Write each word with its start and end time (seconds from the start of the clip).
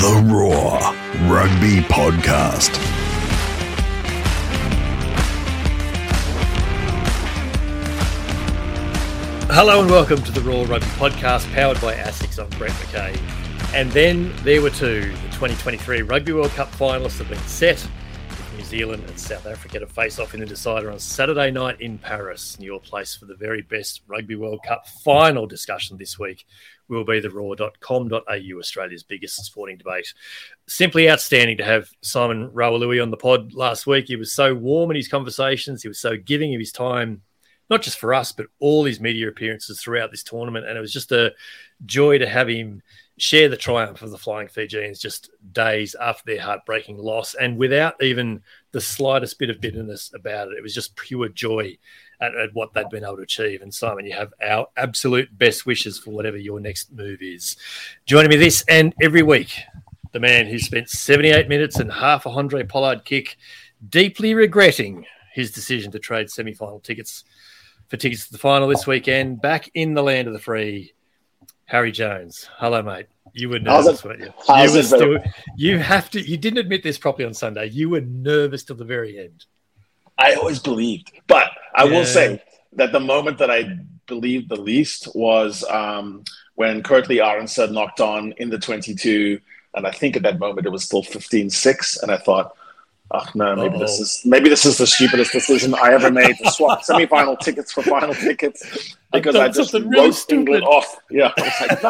The 0.00 0.22
Roar 0.26 0.78
Rugby 1.30 1.80
Podcast. 1.82 2.70
Hello 9.50 9.82
and 9.82 9.90
welcome 9.90 10.22
to 10.22 10.32
the 10.32 10.40
Roar 10.40 10.64
Rugby 10.64 10.86
Podcast, 10.86 11.52
powered 11.52 11.78
by 11.82 11.94
ASICS. 11.94 12.42
I'm 12.42 12.48
Brett 12.58 12.70
McKay. 12.70 13.20
And 13.74 13.92
then 13.92 14.32
there 14.44 14.62
were 14.62 14.70
two. 14.70 15.10
The 15.10 15.28
2023 15.32 16.00
Rugby 16.00 16.32
World 16.32 16.52
Cup 16.52 16.70
finalists 16.70 17.18
have 17.18 17.28
been 17.28 17.38
set. 17.40 17.86
Zealand 18.72 19.04
and 19.06 19.20
South 19.20 19.44
Africa 19.44 19.80
to 19.80 19.86
face 19.86 20.18
off 20.18 20.32
in 20.32 20.40
the 20.40 20.46
decider 20.46 20.90
on 20.90 20.98
Saturday 20.98 21.50
night 21.50 21.78
in 21.82 21.98
Paris. 21.98 22.56
Your 22.58 22.80
place 22.80 23.14
for 23.14 23.26
the 23.26 23.34
very 23.34 23.60
best 23.60 24.00
Rugby 24.06 24.34
World 24.34 24.60
Cup 24.66 24.88
final 25.04 25.46
discussion 25.46 25.98
this 25.98 26.18
week 26.18 26.46
will 26.88 27.04
be 27.04 27.20
the 27.20 27.28
roar.com.au, 27.28 28.58
Australia's 28.58 29.02
biggest 29.02 29.44
sporting 29.44 29.76
debate. 29.76 30.14
Simply 30.68 31.10
outstanding 31.10 31.58
to 31.58 31.64
have 31.64 31.90
Simon 32.00 32.48
Raiwalui 32.48 33.02
on 33.02 33.10
the 33.10 33.18
pod 33.18 33.52
last 33.52 33.86
week. 33.86 34.06
He 34.06 34.16
was 34.16 34.32
so 34.32 34.54
warm 34.54 34.90
in 34.90 34.96
his 34.96 35.06
conversations, 35.06 35.82
he 35.82 35.88
was 35.88 36.00
so 36.00 36.16
giving 36.16 36.54
of 36.54 36.58
his 36.58 36.72
time 36.72 37.20
not 37.68 37.82
just 37.82 37.98
for 37.98 38.12
us, 38.12 38.32
but 38.32 38.46
all 38.58 38.84
his 38.84 39.00
media 39.00 39.28
appearances 39.28 39.80
throughout 39.80 40.10
this 40.10 40.22
tournament. 40.22 40.66
And 40.66 40.76
it 40.76 40.80
was 40.80 40.92
just 40.92 41.10
a 41.12 41.32
joy 41.86 42.18
to 42.18 42.28
have 42.28 42.48
him 42.48 42.82
share 43.18 43.48
the 43.48 43.56
triumph 43.56 44.02
of 44.02 44.10
the 44.10 44.18
Flying 44.18 44.48
Fijians 44.48 44.98
just 44.98 45.30
days 45.52 45.94
after 45.94 46.22
their 46.26 46.42
heartbreaking 46.42 46.98
loss 46.98 47.34
and 47.34 47.56
without 47.56 47.94
even 48.02 48.42
the 48.72 48.80
slightest 48.80 49.38
bit 49.38 49.50
of 49.50 49.60
bitterness 49.60 50.10
about 50.14 50.48
it. 50.48 50.58
It 50.58 50.62
was 50.62 50.74
just 50.74 50.96
pure 50.96 51.28
joy 51.28 51.78
at, 52.20 52.34
at 52.34 52.54
what 52.54 52.72
they'd 52.72 52.88
been 52.88 53.04
able 53.04 53.16
to 53.16 53.22
achieve. 53.22 53.62
And 53.62 53.72
Simon, 53.72 54.06
you 54.06 54.14
have 54.14 54.32
our 54.42 54.66
absolute 54.76 55.36
best 55.36 55.66
wishes 55.66 55.98
for 55.98 56.10
whatever 56.10 56.38
your 56.38 56.58
next 56.58 56.90
move 56.90 57.20
is. 57.20 57.56
Joining 58.06 58.30
me 58.30 58.36
this 58.36 58.64
and 58.68 58.94
every 59.00 59.22
week, 59.22 59.54
the 60.12 60.20
man 60.20 60.46
who 60.46 60.58
spent 60.58 60.88
78 60.88 61.48
minutes 61.48 61.78
and 61.78 61.92
half 61.92 62.26
a 62.26 62.30
Handré 62.30 62.68
Pollard 62.68 63.04
kick, 63.04 63.36
deeply 63.86 64.34
regretting 64.34 65.06
his 65.34 65.50
decision 65.50 65.90
to 65.92 65.98
trade 65.98 66.30
semi 66.30 66.52
final 66.52 66.80
tickets 66.80 67.24
for 67.88 67.96
tickets 67.96 68.26
to 68.26 68.32
the 68.32 68.38
final 68.38 68.68
this 68.68 68.86
weekend. 68.86 69.40
Back 69.40 69.70
in 69.74 69.94
the 69.94 70.02
land 70.02 70.28
of 70.28 70.34
the 70.34 70.40
free, 70.40 70.94
Harry 71.66 71.92
Jones. 71.92 72.48
Hello, 72.56 72.82
mate. 72.82 73.06
You 73.34 73.48
were 73.48 73.58
nervous, 73.58 74.04
weren't 74.04 74.20
you? 74.20 74.32
You, 74.48 74.72
were 74.72 74.82
still, 74.82 75.18
you 75.56 75.78
have 75.78 76.10
to. 76.10 76.20
You 76.20 76.36
didn't 76.36 76.58
admit 76.58 76.82
this 76.82 76.98
properly 76.98 77.24
on 77.24 77.34
Sunday. 77.34 77.70
You 77.70 77.88
were 77.88 78.02
nervous 78.02 78.64
till 78.64 78.76
the 78.76 78.84
very 78.84 79.18
end. 79.18 79.46
I 80.18 80.34
always 80.34 80.58
believed, 80.58 81.12
but 81.26 81.50
I 81.74 81.84
yeah. 81.84 81.90
will 81.90 82.04
say 82.04 82.42
that 82.74 82.92
the 82.92 83.00
moment 83.00 83.38
that 83.38 83.50
I 83.50 83.78
believed 84.06 84.48
the 84.48 84.60
least 84.60 85.08
was 85.14 85.64
um, 85.64 86.24
when 86.54 86.82
Kurt-Lee 86.82 87.18
Arendse 87.18 87.70
knocked 87.72 88.00
on 88.00 88.32
in 88.36 88.50
the 88.50 88.58
22, 88.58 89.40
and 89.74 89.86
I 89.86 89.90
think 89.90 90.16
at 90.16 90.22
that 90.22 90.38
moment 90.38 90.66
it 90.66 90.70
was 90.70 90.84
still 90.84 91.02
15-6, 91.02 92.02
and 92.02 92.12
I 92.12 92.18
thought, 92.18 92.54
oh 93.12 93.24
no, 93.34 93.56
maybe 93.56 93.74
Uh-oh. 93.74 93.80
this 93.80 94.00
is 94.00 94.22
maybe 94.24 94.48
this 94.48 94.64
is 94.64 94.78
the 94.78 94.86
stupidest 94.86 95.32
decision 95.32 95.74
I 95.74 95.92
ever 95.92 96.10
made 96.10 96.36
to 96.38 96.50
swap 96.50 96.82
semi-final 96.84 97.36
tickets 97.36 97.72
for 97.72 97.82
final 97.82 98.14
tickets 98.14 98.96
because 99.12 99.36
I 99.36 99.48
just 99.48 99.72
really 99.74 99.88
wrote 99.88 100.14
stupid. 100.14 100.40
England 100.40 100.64
off. 100.64 100.96
Yeah, 101.10 101.32
I 101.36 101.42
was 101.42 101.60
like, 101.60 101.82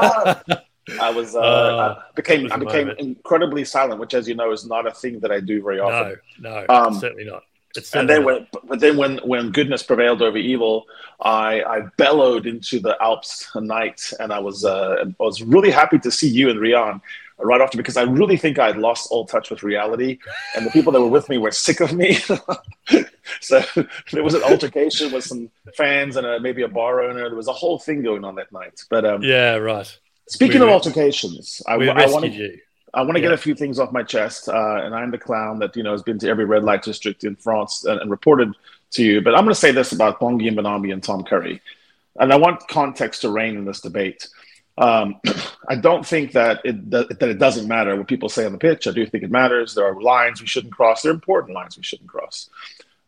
no. 0.48 0.56
I 1.00 1.10
was 1.10 1.36
uh, 1.36 1.40
uh, 1.40 2.02
I 2.02 2.14
became 2.14 2.52
I 2.52 2.56
became 2.56 2.88
moment. 2.88 3.00
incredibly 3.00 3.64
silent, 3.64 4.00
which, 4.00 4.14
as 4.14 4.28
you 4.28 4.34
know, 4.34 4.50
is 4.50 4.66
not 4.66 4.86
a 4.86 4.90
thing 4.90 5.20
that 5.20 5.30
I 5.30 5.40
do 5.40 5.62
very 5.62 5.78
often. 5.78 6.18
No, 6.40 6.64
no, 6.68 6.74
um, 6.74 6.94
certainly 6.94 7.24
not. 7.24 7.44
and 7.94 8.08
then 8.10 8.24
when, 8.24 8.46
but 8.64 8.80
then 8.80 8.96
when 8.96 9.18
when 9.18 9.50
goodness 9.50 9.82
prevailed 9.82 10.22
over 10.22 10.36
evil, 10.36 10.86
I 11.20 11.62
I 11.62 11.80
bellowed 11.96 12.46
into 12.46 12.80
the 12.80 13.00
Alps 13.00 13.48
a 13.54 13.60
night, 13.60 14.12
and 14.18 14.32
I 14.32 14.40
was 14.40 14.64
uh, 14.64 15.04
I 15.06 15.22
was 15.22 15.40
really 15.42 15.70
happy 15.70 15.98
to 16.00 16.10
see 16.10 16.28
you 16.28 16.50
and 16.50 16.58
Rian 16.58 17.00
right 17.42 17.60
after 17.60 17.76
because 17.76 17.96
I 17.96 18.02
really 18.02 18.36
think 18.36 18.58
I'd 18.58 18.76
lost 18.76 19.10
all 19.10 19.26
touch 19.26 19.50
with 19.50 19.62
reality, 19.62 20.18
and 20.56 20.66
the 20.66 20.70
people 20.70 20.92
that 20.92 21.00
were 21.00 21.08
with 21.08 21.28
me 21.28 21.38
were 21.38 21.50
sick 21.50 21.80
of 21.80 21.92
me. 21.92 22.14
so 23.40 23.62
there 24.12 24.22
was 24.22 24.34
an 24.34 24.42
altercation 24.42 25.12
with 25.12 25.24
some 25.24 25.50
fans 25.76 26.16
and 26.16 26.26
a, 26.26 26.40
maybe 26.40 26.62
a 26.62 26.68
bar 26.68 27.02
owner. 27.02 27.28
There 27.28 27.36
was 27.36 27.48
a 27.48 27.52
whole 27.52 27.78
thing 27.78 28.02
going 28.02 28.24
on 28.24 28.34
that 28.36 28.52
night. 28.52 28.82
But 28.90 29.04
um, 29.04 29.22
yeah, 29.22 29.56
right. 29.56 29.98
Speaking 30.28 30.60
we, 30.60 30.66
of 30.66 30.72
altercations, 30.72 31.62
I, 31.66 31.74
I 31.74 32.06
want 32.06 32.24
to. 32.24 32.58
I 32.94 33.00
want 33.00 33.16
to 33.16 33.20
yeah. 33.20 33.28
get 33.28 33.32
a 33.32 33.38
few 33.38 33.54
things 33.54 33.78
off 33.78 33.90
my 33.90 34.02
chest, 34.02 34.48
uh, 34.48 34.80
and 34.82 34.94
I'm 34.94 35.10
the 35.10 35.18
clown 35.18 35.58
that 35.60 35.74
you 35.76 35.82
know 35.82 35.92
has 35.92 36.02
been 36.02 36.18
to 36.18 36.28
every 36.28 36.44
red 36.44 36.62
light 36.62 36.82
district 36.82 37.24
in 37.24 37.36
France 37.36 37.84
and, 37.84 38.00
and 38.00 38.10
reported 38.10 38.52
to 38.92 39.02
you. 39.02 39.22
But 39.22 39.34
I'm 39.34 39.44
going 39.44 39.54
to 39.54 39.60
say 39.60 39.72
this 39.72 39.92
about 39.92 40.20
Bongi 40.20 40.50
Mbonambi 40.52 40.92
and 40.92 41.02
Tom 41.02 41.24
Curry, 41.24 41.62
and 42.16 42.32
I 42.32 42.36
want 42.36 42.68
context 42.68 43.22
to 43.22 43.30
reign 43.30 43.56
in 43.56 43.64
this 43.64 43.80
debate. 43.80 44.28
Um, 44.78 45.20
I 45.68 45.76
don't 45.76 46.06
think 46.06 46.32
that 46.32 46.60
it 46.64 46.90
that 46.90 47.22
it 47.22 47.38
doesn't 47.38 47.68
matter 47.68 47.94
what 47.96 48.08
people 48.08 48.28
say 48.28 48.44
on 48.44 48.52
the 48.52 48.58
pitch. 48.58 48.86
I 48.86 48.92
do 48.92 49.06
think 49.06 49.24
it 49.24 49.30
matters. 49.30 49.74
There 49.74 49.86
are 49.86 50.00
lines 50.00 50.40
we 50.40 50.46
shouldn't 50.46 50.74
cross. 50.74 51.02
There 51.02 51.12
are 51.12 51.14
important 51.14 51.54
lines 51.54 51.76
we 51.76 51.82
shouldn't 51.82 52.08
cross. 52.08 52.50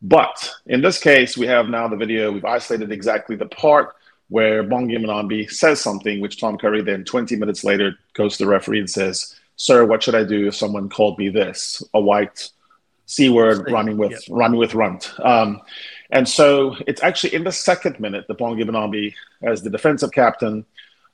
But 0.00 0.50
in 0.66 0.82
this 0.82 0.98
case, 0.98 1.36
we 1.36 1.46
have 1.46 1.68
now 1.68 1.88
the 1.88 1.96
video. 1.96 2.30
We've 2.30 2.44
isolated 2.44 2.92
exactly 2.92 3.36
the 3.36 3.46
part 3.46 3.94
where 4.28 4.62
Bongi 4.62 4.96
Mbonambi 4.98 5.50
says 5.50 5.80
something, 5.80 6.20
which 6.20 6.40
Tom 6.40 6.58
Curry 6.58 6.82
then 6.82 7.04
20 7.04 7.36
minutes 7.36 7.64
later 7.64 7.96
goes 8.14 8.36
to 8.36 8.44
the 8.44 8.50
referee 8.50 8.80
and 8.80 8.90
says, 8.90 9.34
"Sir, 9.56 9.84
what 9.84 10.02
should 10.02 10.14
I 10.14 10.24
do 10.24 10.48
if 10.48 10.54
someone 10.54 10.88
called 10.88 11.18
me 11.18 11.28
this? 11.28 11.82
A 11.94 12.00
white 12.00 12.50
c 13.06 13.28
word 13.28 13.70
running 13.70 13.96
with 13.96 14.12
yep. 14.28 14.50
with 14.52 14.74
runt." 14.74 15.12
Um, 15.20 15.60
and 16.10 16.28
so 16.28 16.76
it's 16.86 17.02
actually 17.02 17.34
in 17.34 17.44
the 17.44 17.52
second 17.52 17.98
minute 17.98 18.26
that 18.28 18.38
Bongi 18.38 18.62
Mbonambi, 18.62 19.14
as 19.42 19.62
the 19.62 19.70
defensive 19.70 20.12
captain, 20.12 20.64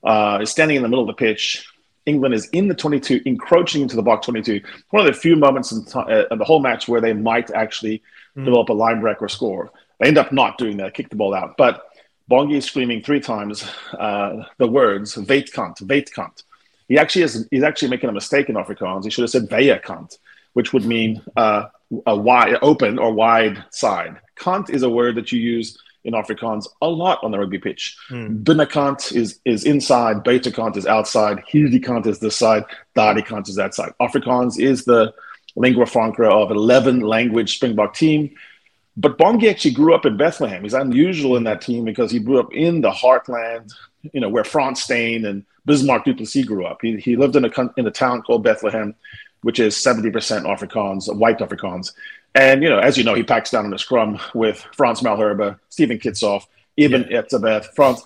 uh, 0.03 0.39
is 0.41 0.49
standing 0.49 0.77
in 0.77 0.83
the 0.83 0.89
middle 0.89 1.03
of 1.03 1.07
the 1.07 1.13
pitch. 1.13 1.67
England 2.05 2.33
is 2.33 2.47
in 2.49 2.67
the 2.67 2.73
22, 2.73 3.21
encroaching 3.25 3.81
into 3.81 3.95
the 3.95 4.01
box 4.01 4.25
22. 4.25 4.61
One 4.89 5.05
of 5.05 5.13
the 5.13 5.19
few 5.19 5.35
moments 5.35 5.71
in, 5.71 5.85
t- 5.85 5.99
uh, 5.99 6.25
in 6.31 6.39
the 6.39 6.45
whole 6.45 6.59
match 6.59 6.87
where 6.87 7.01
they 7.01 7.13
might 7.13 7.51
actually 7.51 8.01
mm. 8.35 8.45
develop 8.45 8.69
a 8.69 8.73
line 8.73 9.01
break 9.01 9.21
or 9.21 9.29
score. 9.29 9.71
They 9.99 10.07
end 10.07 10.17
up 10.17 10.31
not 10.31 10.57
doing 10.57 10.77
that, 10.77 10.95
kick 10.95 11.09
the 11.09 11.15
ball 11.15 11.35
out. 11.35 11.57
But 11.57 11.85
Bongi 12.29 12.55
is 12.55 12.65
screaming 12.65 13.03
three 13.03 13.19
times 13.19 13.69
uh, 13.99 14.43
the 14.57 14.67
words 14.67 15.15
"Veit 15.15 15.51
kant, 15.53 15.77
Veit 15.79 16.11
kant." 16.13 16.43
He 16.87 16.97
actually 16.97 17.23
is 17.23 17.47
he's 17.51 17.63
actually 17.63 17.89
making 17.89 18.09
a 18.09 18.13
mistake 18.13 18.49
in 18.49 18.55
Afrikaans. 18.55 19.03
He 19.03 19.09
should 19.09 19.23
have 19.23 19.29
said 19.29 19.49
"Veya 19.49 19.83
kant," 19.83 20.17
which 20.53 20.73
would 20.73 20.85
mean 20.85 21.21
uh, 21.35 21.65
a 22.07 22.15
wide, 22.15 22.57
open 22.61 22.97
or 22.97 23.13
wide 23.13 23.63
side. 23.69 24.17
Kant 24.35 24.69
is 24.69 24.83
a 24.83 24.89
word 24.89 25.15
that 25.15 25.31
you 25.31 25.39
use 25.39 25.77
in 26.03 26.13
Afrikaans 26.13 26.67
a 26.81 26.87
lot 26.87 27.23
on 27.23 27.31
the 27.31 27.39
rugby 27.39 27.59
pitch. 27.59 27.97
Mm. 28.09 28.43
Binnenkant 28.43 29.15
is 29.15 29.39
is 29.45 29.63
inside, 29.65 30.23
Buitenkant 30.23 30.77
is 30.77 30.87
outside, 30.87 31.43
Hierdekant 31.51 32.07
is 32.07 32.19
this 32.19 32.35
side, 32.35 32.65
Daardekant 32.95 33.47
is 33.47 33.55
that 33.55 33.75
side. 33.75 33.93
Afrikaans 34.01 34.59
is 34.59 34.85
the 34.85 35.13
lingua 35.55 35.85
franca 35.85 36.23
of 36.23 36.51
11 36.51 37.01
language 37.01 37.55
Springbok 37.55 37.93
team. 37.93 38.35
But 38.97 39.17
Bongi 39.17 39.49
actually 39.49 39.71
grew 39.71 39.95
up 39.95 40.05
in 40.05 40.17
Bethlehem. 40.17 40.63
He's 40.63 40.73
unusual 40.73 41.37
in 41.37 41.45
that 41.45 41.61
team 41.61 41.85
because 41.85 42.11
he 42.11 42.19
grew 42.19 42.39
up 42.39 42.53
in 42.53 42.81
the 42.81 42.91
heartland, 42.91 43.71
you 44.13 44.19
know, 44.19 44.29
where 44.29 44.43
Frans 44.43 44.83
Steyn 44.83 45.25
and 45.25 45.45
Bismarck 45.65 46.03
du 46.03 46.13
Plessis 46.13 46.45
grew 46.45 46.65
up. 46.65 46.79
He, 46.81 46.97
he 46.97 47.15
lived 47.15 47.35
in 47.35 47.45
a, 47.45 47.51
in 47.77 47.87
a 47.87 47.91
town 47.91 48.21
called 48.21 48.43
Bethlehem, 48.43 48.95
which 49.43 49.59
is 49.59 49.75
70% 49.75 50.11
Afrikaans, 50.43 51.13
white 51.15 51.39
Afrikaans. 51.39 51.93
And, 52.33 52.63
you 52.63 52.69
know, 52.69 52.79
as 52.79 52.97
you 52.97 53.03
know, 53.03 53.13
he 53.13 53.23
packs 53.23 53.51
down 53.51 53.65
in 53.65 53.73
a 53.73 53.77
scrum 53.77 54.19
with 54.33 54.65
Frans 54.75 55.01
Malherbe, 55.01 55.59
Steven 55.69 55.99
Kitshoff, 55.99 56.45
Eben 56.77 57.05
yeah. 57.09 57.21
Etzebeth, 57.21 57.65
Frans, 57.75 58.03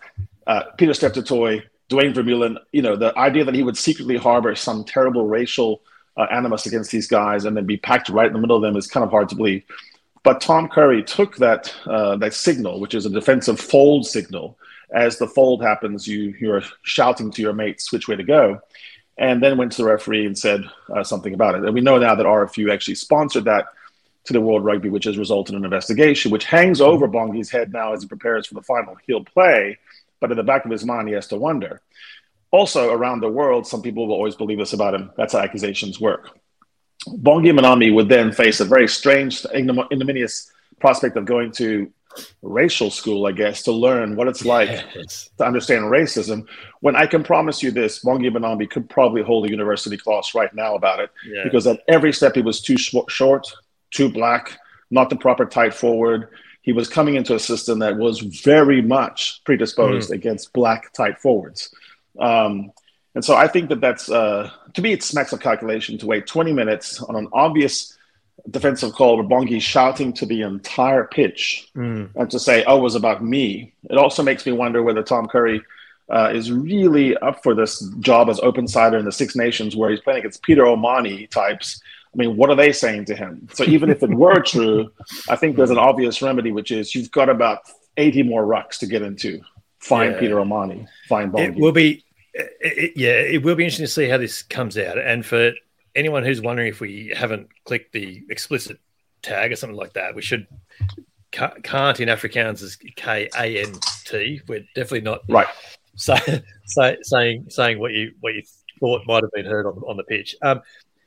uh, 0.47 0.63
Pieter-Steph 0.77 1.13
du 1.13 1.21
Toit, 1.21 1.61
Duane 1.89 2.13
Vermeulen. 2.13 2.57
You 2.71 2.81
know, 2.81 2.95
the 2.95 3.15
idea 3.17 3.45
that 3.45 3.53
he 3.53 3.63
would 3.63 3.77
secretly 3.77 4.17
harbor 4.17 4.55
some 4.55 4.83
terrible 4.83 5.27
racial 5.27 5.81
uh, 6.17 6.25
animus 6.31 6.65
against 6.65 6.91
these 6.91 7.07
guys 7.07 7.45
and 7.45 7.55
then 7.55 7.65
be 7.65 7.77
packed 7.77 8.09
right 8.09 8.27
in 8.27 8.33
the 8.33 8.39
middle 8.39 8.55
of 8.55 8.63
them 8.63 8.75
is 8.75 8.87
kind 8.87 9.03
of 9.03 9.11
hard 9.11 9.29
to 9.29 9.35
believe. 9.35 9.63
But 10.23 10.41
Tom 10.41 10.67
Curry 10.69 11.03
took 11.03 11.37
that 11.37 11.73
uh, 11.85 12.15
that 12.17 12.33
signal, 12.33 12.79
which 12.79 12.95
is 12.95 13.05
a 13.05 13.11
defensive 13.11 13.59
fold 13.59 14.07
signal. 14.07 14.57
As 14.91 15.19
the 15.19 15.27
fold 15.27 15.61
happens, 15.61 16.07
you 16.07 16.33
you're 16.39 16.63
shouting 16.81 17.29
to 17.31 17.41
your 17.43 17.53
mates 17.53 17.91
which 17.91 18.07
way 18.07 18.15
to 18.15 18.23
go, 18.23 18.59
and 19.19 19.43
then 19.43 19.57
went 19.57 19.73
to 19.73 19.83
the 19.83 19.87
referee 19.87 20.25
and 20.25 20.35
said 20.35 20.63
uh, 20.95 21.03
something 21.03 21.35
about 21.35 21.53
it. 21.53 21.63
And 21.63 21.75
we 21.75 21.81
know 21.81 21.99
now 21.99 22.15
that 22.15 22.25
RFU 22.25 22.73
actually 22.73 22.95
sponsored 22.95 23.45
that 23.45 23.67
to 24.25 24.33
the 24.33 24.41
World 24.41 24.65
Rugby, 24.65 24.89
which 24.89 25.05
has 25.05 25.17
resulted 25.17 25.53
in 25.53 25.59
an 25.59 25.65
investigation, 25.65 26.31
which 26.31 26.45
hangs 26.45 26.79
mm-hmm. 26.79 26.91
over 26.91 27.07
Bongi's 27.07 27.51
head 27.51 27.71
now 27.71 27.93
as 27.93 28.01
he 28.01 28.07
prepares 28.07 28.47
for 28.47 28.55
the 28.55 28.61
final. 28.61 28.97
He'll 29.07 29.23
play, 29.23 29.77
but 30.19 30.31
in 30.31 30.37
the 30.37 30.43
back 30.43 30.65
of 30.65 30.71
his 30.71 30.85
mind, 30.85 31.07
he 31.07 31.13
has 31.13 31.27
to 31.27 31.37
wonder. 31.37 31.81
Also, 32.51 32.91
around 32.91 33.19
the 33.19 33.29
world, 33.29 33.67
some 33.67 33.81
people 33.81 34.07
will 34.07 34.15
always 34.15 34.35
believe 34.35 34.57
this 34.57 34.73
about 34.73 34.95
him. 34.95 35.11
That's 35.17 35.33
how 35.33 35.39
accusations 35.39 35.99
work. 35.99 36.39
Bongi 37.07 37.51
Mbonambi 37.51 37.93
would 37.93 38.09
then 38.09 38.31
face 38.31 38.59
a 38.59 38.65
very 38.65 38.87
strange, 38.87 39.45
ignominious 39.53 40.51
prospect 40.79 41.17
of 41.17 41.25
going 41.25 41.51
to 41.51 41.91
racial 42.41 42.89
school, 42.89 43.25
I 43.25 43.31
guess, 43.31 43.63
to 43.63 43.71
learn 43.71 44.15
what 44.15 44.27
it's 44.27 44.45
like 44.45 44.69
yes. 44.95 45.29
to 45.37 45.45
understand 45.45 45.85
racism. 45.85 46.47
When 46.79 46.95
I 46.95 47.05
can 47.05 47.23
promise 47.23 47.61
you 47.61 47.71
this, 47.71 48.03
Bongi 48.03 48.31
Mbonambi 48.31 48.69
could 48.69 48.89
probably 48.89 49.21
hold 49.21 49.45
a 49.45 49.49
university 49.49 49.97
class 49.97 50.33
right 50.33 50.53
now 50.53 50.75
about 50.75 50.99
it 50.99 51.09
because 51.43 51.67
at 51.67 51.81
every 51.87 52.13
step 52.13 52.35
he 52.35 52.41
was 52.41 52.61
too 52.61 52.77
sh- 52.77 52.95
short, 53.09 53.51
too 53.95 54.09
black, 54.09 54.43
not 54.89 55.09
the 55.09 55.15
proper 55.15 55.45
tight 55.45 55.73
forward. 55.73 56.29
He 56.61 56.73
was 56.73 56.87
coming 56.87 57.15
into 57.15 57.35
a 57.35 57.39
system 57.39 57.79
that 57.79 57.97
was 57.97 58.19
very 58.19 58.81
much 58.81 59.41
predisposed 59.45 60.09
mm. 60.09 60.15
against 60.15 60.53
black 60.53 60.81
tight 60.93 61.17
forwards. 61.19 61.73
Um, 62.19 62.71
And 63.15 63.23
so 63.23 63.33
I 63.45 63.47
think 63.47 63.69
that 63.69 63.79
that's, 63.79 64.09
uh, 64.11 64.51
to 64.73 64.81
me, 64.81 64.91
it 64.91 65.01
smacks 65.01 65.31
of 65.33 65.39
calculation 65.39 65.97
to 65.99 66.05
wait 66.05 66.27
20 66.27 66.51
minutes 66.51 67.01
on 67.01 67.15
an 67.15 67.27
obvious 67.31 67.97
defensive 68.49 68.91
call 68.91 69.15
where 69.15 69.25
Bongi's 69.25 69.63
shouting 69.63 70.11
to 70.19 70.25
the 70.25 70.41
entire 70.41 71.05
pitch 71.05 71.69
Mm. 71.75 72.09
and 72.15 72.29
to 72.29 72.39
say, 72.39 72.63
oh, 72.67 72.77
it 72.77 72.81
was 72.81 72.95
about 72.95 73.23
me. 73.23 73.71
It 73.89 73.97
also 73.97 74.21
makes 74.21 74.45
me 74.45 74.51
wonder 74.51 74.83
whether 74.83 75.01
Tom 75.01 75.27
Curry 75.27 75.61
uh, 76.15 76.29
is 76.33 76.51
really 76.51 77.15
up 77.17 77.41
for 77.41 77.55
this 77.55 77.79
job 78.09 78.29
as 78.29 78.39
open 78.41 78.67
sider 78.67 78.97
in 78.97 79.05
the 79.05 79.11
Six 79.21 79.35
Nations 79.35 79.75
where 79.75 79.89
he's 79.89 80.01
playing 80.01 80.19
against 80.19 80.43
Peter 80.43 80.65
O'Mahony 80.65 81.27
types. 81.27 81.81
I 82.15 82.17
mean, 82.17 82.37
what 82.37 82.49
are 82.49 82.55
they 82.55 82.71
saying 82.71 83.05
to 83.05 83.15
him? 83.15 83.47
So 83.53 83.65
even 83.65 83.89
if 83.89 84.01
it 84.01 84.09
were 84.09 84.39
true, 84.53 84.89
I 85.29 85.35
think 85.35 85.57
there's 85.57 85.69
an 85.69 85.77
obvious 85.77 86.21
remedy, 86.21 86.51
which 86.53 86.71
is 86.71 86.95
you've 86.95 87.11
got 87.11 87.27
about 87.29 87.59
80 87.97 88.23
more 88.23 88.43
rucks 88.45 88.77
to 88.79 88.87
get 88.87 89.01
into. 89.01 89.41
Find 89.79 90.13
Yeah. 90.13 90.19
Peter 90.19 90.39
O'Mahony. 90.39 90.87
Find 91.09 91.31
Bongi. 91.31 91.49
It 91.49 91.55
will 91.55 91.71
be, 91.73 92.03
it, 92.33 92.51
it- 92.61 92.93
yeah, 92.95 93.11
it 93.19 93.43
will 93.43 93.55
be 93.55 93.65
interesting 93.65 93.85
to 93.85 93.91
see 93.91 94.07
how 94.07 94.17
this 94.17 94.41
comes 94.43 94.77
out. 94.77 94.97
And 94.97 95.25
for 95.25 95.51
anyone 95.93 96.23
who's 96.23 96.41
wondering 96.41 96.69
if 96.69 96.79
we 96.79 97.13
haven't 97.15 97.49
clicked 97.65 97.91
the 97.91 98.23
explicit 98.29 98.79
tag 99.21 99.51
or 99.51 99.55
something 99.57 99.77
like 99.77 99.93
that, 99.93 100.15
we 100.15 100.21
should. 100.21 100.47
ca- 101.33 101.55
Can't 101.63 101.99
in 101.99 102.07
Afrikaans 102.09 102.61
is 102.63 102.77
K 102.95 103.29
A 103.37 103.61
N 103.61 103.73
T. 104.05 104.39
We're 104.47 104.65
definitely 104.73 105.01
not 105.01 105.19
Right. 105.27 105.47
say, 105.97 106.17
say, 106.65 106.97
saying 107.03 107.45
saying 107.49 107.79
what 107.79 107.91
you 107.91 108.13
what 108.21 108.33
you 108.35 108.43
thought 108.79 109.01
might 109.07 109.23
have 109.23 109.31
been 109.31 109.45
heard 109.45 109.65
on, 109.65 109.73
on 109.87 109.95
the 109.97 110.03
pitch. 110.03 110.35
Um, 110.41 110.61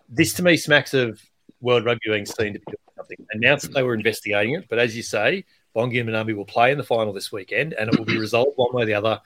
this 0.08 0.34
to 0.34 0.42
me 0.42 0.56
smacks 0.56 0.94
of 0.94 1.20
World 1.60 1.84
Rugby 1.84 2.08
being 2.10 2.26
seen 2.26 2.54
to 2.54 2.58
be 2.58 2.64
doing 2.66 2.78
something. 2.96 3.26
Announced 3.32 3.66
that 3.66 3.74
they 3.74 3.82
were 3.82 3.94
investigating 3.94 4.54
it, 4.54 4.66
but 4.68 4.78
as 4.78 4.96
you 4.96 5.02
say, 5.02 5.44
Bongi 5.74 6.02
Mbonambi 6.02 6.34
will 6.34 6.44
play 6.44 6.72
in 6.72 6.78
the 6.78 6.84
final 6.84 7.12
this 7.12 7.32
weekend, 7.32 7.72
and 7.74 7.92
it 7.92 7.98
will 7.98 8.06
be 8.06 8.18
resolved 8.18 8.52
one 8.56 8.72
way 8.72 8.82
or 8.82 8.86
the 8.86 8.94
other 8.94 9.20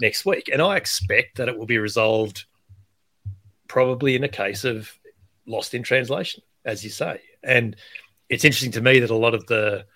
next 0.00 0.24
week. 0.24 0.50
And 0.52 0.60
I 0.60 0.76
expect 0.76 1.36
that 1.36 1.48
it 1.48 1.56
will 1.56 1.66
be 1.66 1.78
resolved 1.78 2.44
probably 3.68 4.16
in 4.16 4.24
a 4.24 4.28
case 4.28 4.64
of 4.64 4.90
lost 5.46 5.74
in 5.74 5.82
translation, 5.82 6.42
as 6.64 6.84
you 6.84 6.90
say. 6.90 7.20
And 7.42 7.76
it's 8.28 8.44
interesting 8.44 8.72
to 8.72 8.80
me 8.80 9.00
that 9.00 9.10
a 9.10 9.16
lot 9.16 9.34
of 9.34 9.46
the 9.46 9.86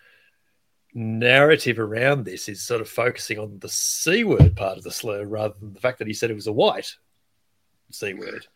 narrative 0.94 1.78
around 1.78 2.24
this 2.24 2.48
is 2.48 2.62
sort 2.62 2.80
of 2.80 2.88
focusing 2.88 3.38
on 3.38 3.58
the 3.58 3.68
C 3.68 4.24
word 4.24 4.56
part 4.56 4.78
of 4.78 4.84
the 4.84 4.90
slur 4.90 5.24
rather 5.24 5.54
than 5.60 5.74
the 5.74 5.80
fact 5.80 5.98
that 5.98 6.08
he 6.08 6.14
said 6.14 6.30
it 6.30 6.34
was 6.34 6.46
a 6.46 6.52
white 6.52 6.96
C 7.90 8.14
word. 8.14 8.46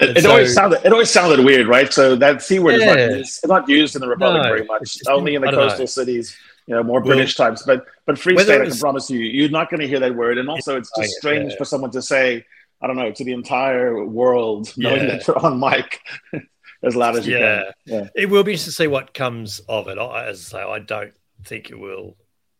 It, 0.00 0.16
it 0.18 0.22
so- 0.22 0.30
always 0.30 0.54
sounded 0.54 0.80
it 0.84 0.92
always 0.92 1.10
sounded 1.10 1.44
weird, 1.44 1.66
right? 1.68 1.92
So 1.92 2.16
that 2.16 2.42
c 2.42 2.58
word 2.58 2.74
is 2.74 2.84
not 2.84 2.98
used, 2.98 3.18
it's 3.42 3.46
not 3.46 3.68
used 3.68 3.94
in 3.94 4.00
the 4.00 4.08
Republic 4.08 4.42
No, 4.42 4.48
very 4.48 4.64
much. 4.64 4.82
just- 4.94 5.08
Only 5.08 5.34
in 5.34 5.42
the 5.42 5.48
I 5.48 5.50
don't 5.52 5.60
know. 5.60 5.68
coastal 5.68 5.86
cities, 5.86 6.36
you 6.66 6.74
know, 6.74 6.82
more 6.82 7.00
Well, 7.00 7.14
British 7.14 7.36
types. 7.36 7.62
But 7.62 7.86
but 8.06 8.18
Free 8.18 8.34
whether 8.34 8.52
State, 8.54 8.60
it 8.62 8.66
I 8.66 8.70
can 8.70 8.78
promise 8.78 9.10
you, 9.10 9.18
you're 9.20 9.50
not 9.50 9.70
going 9.70 9.80
to 9.80 9.86
hear 9.88 10.00
that 10.00 10.14
word. 10.14 10.38
And 10.38 10.48
also, 10.48 10.76
it's 10.76 10.88
just 10.90 10.98
oh, 10.98 11.02
Yeah. 11.02 11.18
strange 11.18 11.54
for 11.56 11.64
someone 11.64 11.90
to 11.92 12.02
say, 12.02 12.44
I 12.82 12.86
don't 12.86 12.96
know, 12.96 13.12
to 13.12 13.24
the 13.24 13.32
entire 13.32 14.04
world, 14.04 14.72
knowing 14.76 15.02
Yeah. 15.02 15.06
that 15.16 15.26
you're 15.26 15.38
on 15.38 15.58
mic 15.60 16.00
as 16.82 16.96
loud 16.96 17.16
as 17.16 17.26
you 17.26 17.38
Yeah. 17.38 17.62
can. 17.62 17.72
Yeah. 17.86 18.08
It 18.14 18.26
will 18.30 18.42
be 18.42 18.52
interesting 18.52 18.72
to 18.72 18.76
see 18.76 18.86
what 18.88 19.14
comes 19.14 19.60
of 19.68 19.88
it. 19.88 19.96
I, 19.98 20.26
as 20.26 20.52
I 20.52 20.58
say, 20.58 20.62
I 20.64 20.78
don't 20.80 21.14
think 21.44 21.70
it 21.70 21.78
will 21.78 22.16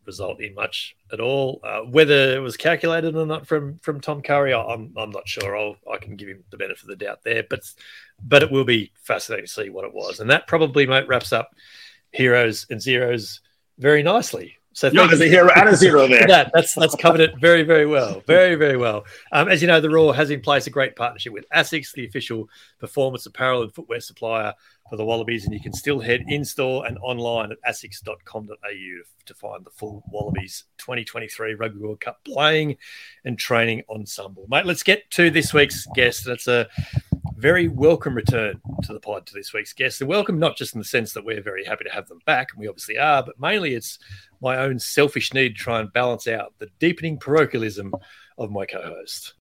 result 0.06 0.41
in 0.41 0.55
much 0.55 0.97
at 1.12 1.21
all. 1.21 1.61
Uh, 1.62 1.81
whether 1.81 2.35
it 2.35 2.41
was 2.41 2.56
calculated 2.56 3.17
or 3.17 3.27
not 3.27 3.47
from 3.47 3.79
from 3.81 4.01
Tom 4.01 4.23
Curry, 4.23 4.55
I'm 4.55 4.93
I'm 4.97 5.11
not 5.11 5.29
sure. 5.29 5.56
I'll, 5.56 5.77
I 5.93 5.99
can 5.99 6.17
give 6.17 6.29
him 6.29 6.45
the 6.51 6.56
benefit 6.56 6.83
of 6.83 6.89
the 6.89 7.05
doubt 7.05 7.23
there, 7.25 7.45
but 7.49 7.61
but 8.23 8.43
it 8.43 8.51
will 8.51 8.65
be 8.65 8.93
fascinating 9.03 9.47
to 9.47 9.53
see 9.53 9.71
what 9.71 9.85
it 9.85 9.95
was, 9.95 10.21
and 10.21 10.31
that 10.31 10.47
probably 10.47 10.87
mate, 10.87 11.09
wraps 11.09 11.33
up 11.33 11.51
heroes 12.11 12.67
and 12.71 12.81
zeros 12.81 13.41
very 13.79 14.03
nicely. 14.03 14.59
So 14.75 14.88
Yeah, 14.88 15.00
thank 15.06 15.11
there's 15.11 15.21
you 15.21 15.26
a 15.26 15.31
hero 15.31 15.50
and 15.55 15.69
a 15.69 15.76
zero 15.76 16.06
there. 16.09 16.26
that. 16.26 16.50
That's 16.53 16.75
that's 16.75 16.94
covered 16.97 17.21
it 17.21 17.38
very 17.38 17.62
very 17.62 17.87
well, 17.87 18.23
very 18.26 18.56
very 18.56 18.76
well. 18.76 19.05
Um, 19.32 19.49
as 19.49 19.62
you 19.62 19.69
know, 19.69 19.81
the 19.81 19.88
Roar 19.88 20.15
has 20.15 20.31
in 20.31 20.41
place 20.41 20.67
a 20.67 20.71
great 20.71 20.97
partnership 20.97 21.32
with 21.32 21.47
ASICS, 21.55 21.93
the 21.93 22.05
official 22.06 22.49
performance 22.81 23.25
apparel 23.25 23.62
and 23.62 23.73
footwear 23.75 24.00
supplier 24.00 24.53
for 24.91 24.97
the 24.97 25.05
Wallabies, 25.05 25.44
and 25.44 25.55
you 25.55 25.61
can 25.61 25.73
still 25.73 26.00
head 26.00 26.25
in 26.29 26.44
store 26.44 26.87
and 26.87 26.99
online 26.99 27.50
at 27.53 27.59
asics.com.au 27.67 29.03
to 29.26 29.35
find 29.35 29.65
the 29.65 29.71
full 29.71 30.03
Wallabies 30.11 30.65
2023 30.79 31.55
Rugby 31.55 31.79
World 31.79 32.00
Cup 32.00 32.23
playing 32.25 32.77
and 33.25 33.38
training 33.38 33.82
ensemble. 33.88 34.44
Mate, 34.50 34.67
let's 34.67 34.82
get 34.82 35.11
to 35.12 35.31
this 35.31 35.55
week's 35.55 35.87
guest. 35.94 36.25
That's 36.27 36.49
a 36.49 36.69
very 37.36 37.69
welcome 37.69 38.14
return 38.14 38.60
to 38.84 38.92
the 38.92 39.00
pod 39.00 39.26
to 39.26 39.34
this 39.34 39.52
week's 39.52 39.72
guests. 39.72 40.00
And 40.00 40.08
welcome 40.08 40.38
not 40.38 40.56
just 40.56 40.75
in 40.75 40.78
the 40.78 40.84
sense 40.84 41.12
that 41.12 41.25
we're 41.25 41.42
very 41.42 41.64
happy 41.64 41.84
to 41.84 41.90
have 41.90 42.08
them 42.08 42.20
back, 42.26 42.52
and 42.52 42.60
we 42.60 42.69
obviously 42.69 42.98
are, 42.98 43.22
but 43.22 43.38
mainly 43.40 43.75
it's 43.75 43.98
my 44.40 44.58
own 44.58 44.78
selfish 44.78 45.34
need 45.34 45.56
to 45.56 45.62
try 45.62 45.81
and 45.81 45.92
balance 45.92 46.28
out 46.28 46.54
the 46.58 46.69
deepening 46.78 47.19
parochialism 47.19 47.92
of 48.38 48.50
my 48.50 48.64
co-host. 48.64 49.34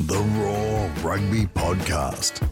The 0.00 0.18
Roar 0.18 0.88
Rugby 1.02 1.46
Podcast. 1.46 2.48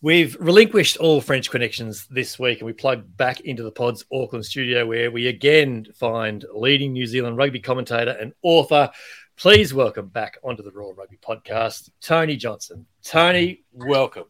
We've 0.00 0.36
relinquished 0.38 0.96
all 0.98 1.20
French 1.20 1.50
connections 1.50 2.06
this 2.06 2.38
week 2.38 2.60
and 2.60 2.66
we 2.66 2.72
plug 2.72 3.04
back 3.16 3.40
into 3.40 3.64
the 3.64 3.72
pod's 3.72 4.04
Auckland 4.12 4.46
studio 4.46 4.86
where 4.86 5.10
we 5.10 5.26
again 5.26 5.88
find 5.96 6.44
leading 6.54 6.92
New 6.92 7.04
Zealand 7.04 7.36
rugby 7.36 7.58
commentator 7.58 8.12
and 8.12 8.32
author. 8.42 8.90
Please 9.38 9.72
welcome 9.72 10.08
back 10.08 10.36
onto 10.42 10.64
the 10.64 10.72
Roar 10.72 10.94
Rugby 10.94 11.16
podcast, 11.16 11.90
Tony 12.00 12.34
Johnson. 12.34 12.84
Tony, 13.04 13.62
welcome. 13.72 14.24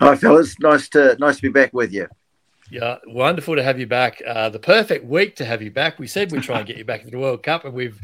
Hi, 0.00 0.16
fellas. 0.16 0.58
Nice 0.58 0.88
to 0.90 1.18
nice 1.20 1.36
to 1.36 1.42
be 1.42 1.50
back 1.50 1.74
with 1.74 1.92
you. 1.92 2.08
Yeah, 2.70 2.96
wonderful 3.08 3.56
to 3.56 3.62
have 3.62 3.78
you 3.78 3.86
back. 3.86 4.22
Uh, 4.26 4.48
the 4.48 4.58
perfect 4.58 5.04
week 5.04 5.36
to 5.36 5.44
have 5.44 5.60
you 5.60 5.70
back. 5.70 5.98
We 5.98 6.06
said 6.06 6.32
we'd 6.32 6.42
try 6.42 6.60
and 6.60 6.66
get 6.66 6.78
you 6.78 6.84
back 6.86 7.00
into 7.00 7.10
the 7.10 7.18
World 7.18 7.42
Cup, 7.42 7.66
and 7.66 7.74
we've 7.74 8.00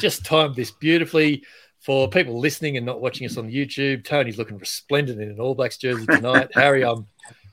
just 0.00 0.24
timed 0.24 0.56
this 0.56 0.72
beautifully. 0.72 1.44
For 1.78 2.08
people 2.08 2.38
listening 2.38 2.76
and 2.76 2.86
not 2.86 3.00
watching 3.00 3.26
us 3.26 3.36
on 3.36 3.48
YouTube, 3.48 4.04
Tony's 4.04 4.38
looking 4.38 4.58
resplendent 4.58 5.20
in 5.20 5.30
an 5.30 5.40
All 5.40 5.54
Blacks 5.54 5.76
jersey 5.76 6.06
tonight. 6.06 6.50
Harry, 6.54 6.84
I'm 6.84 7.06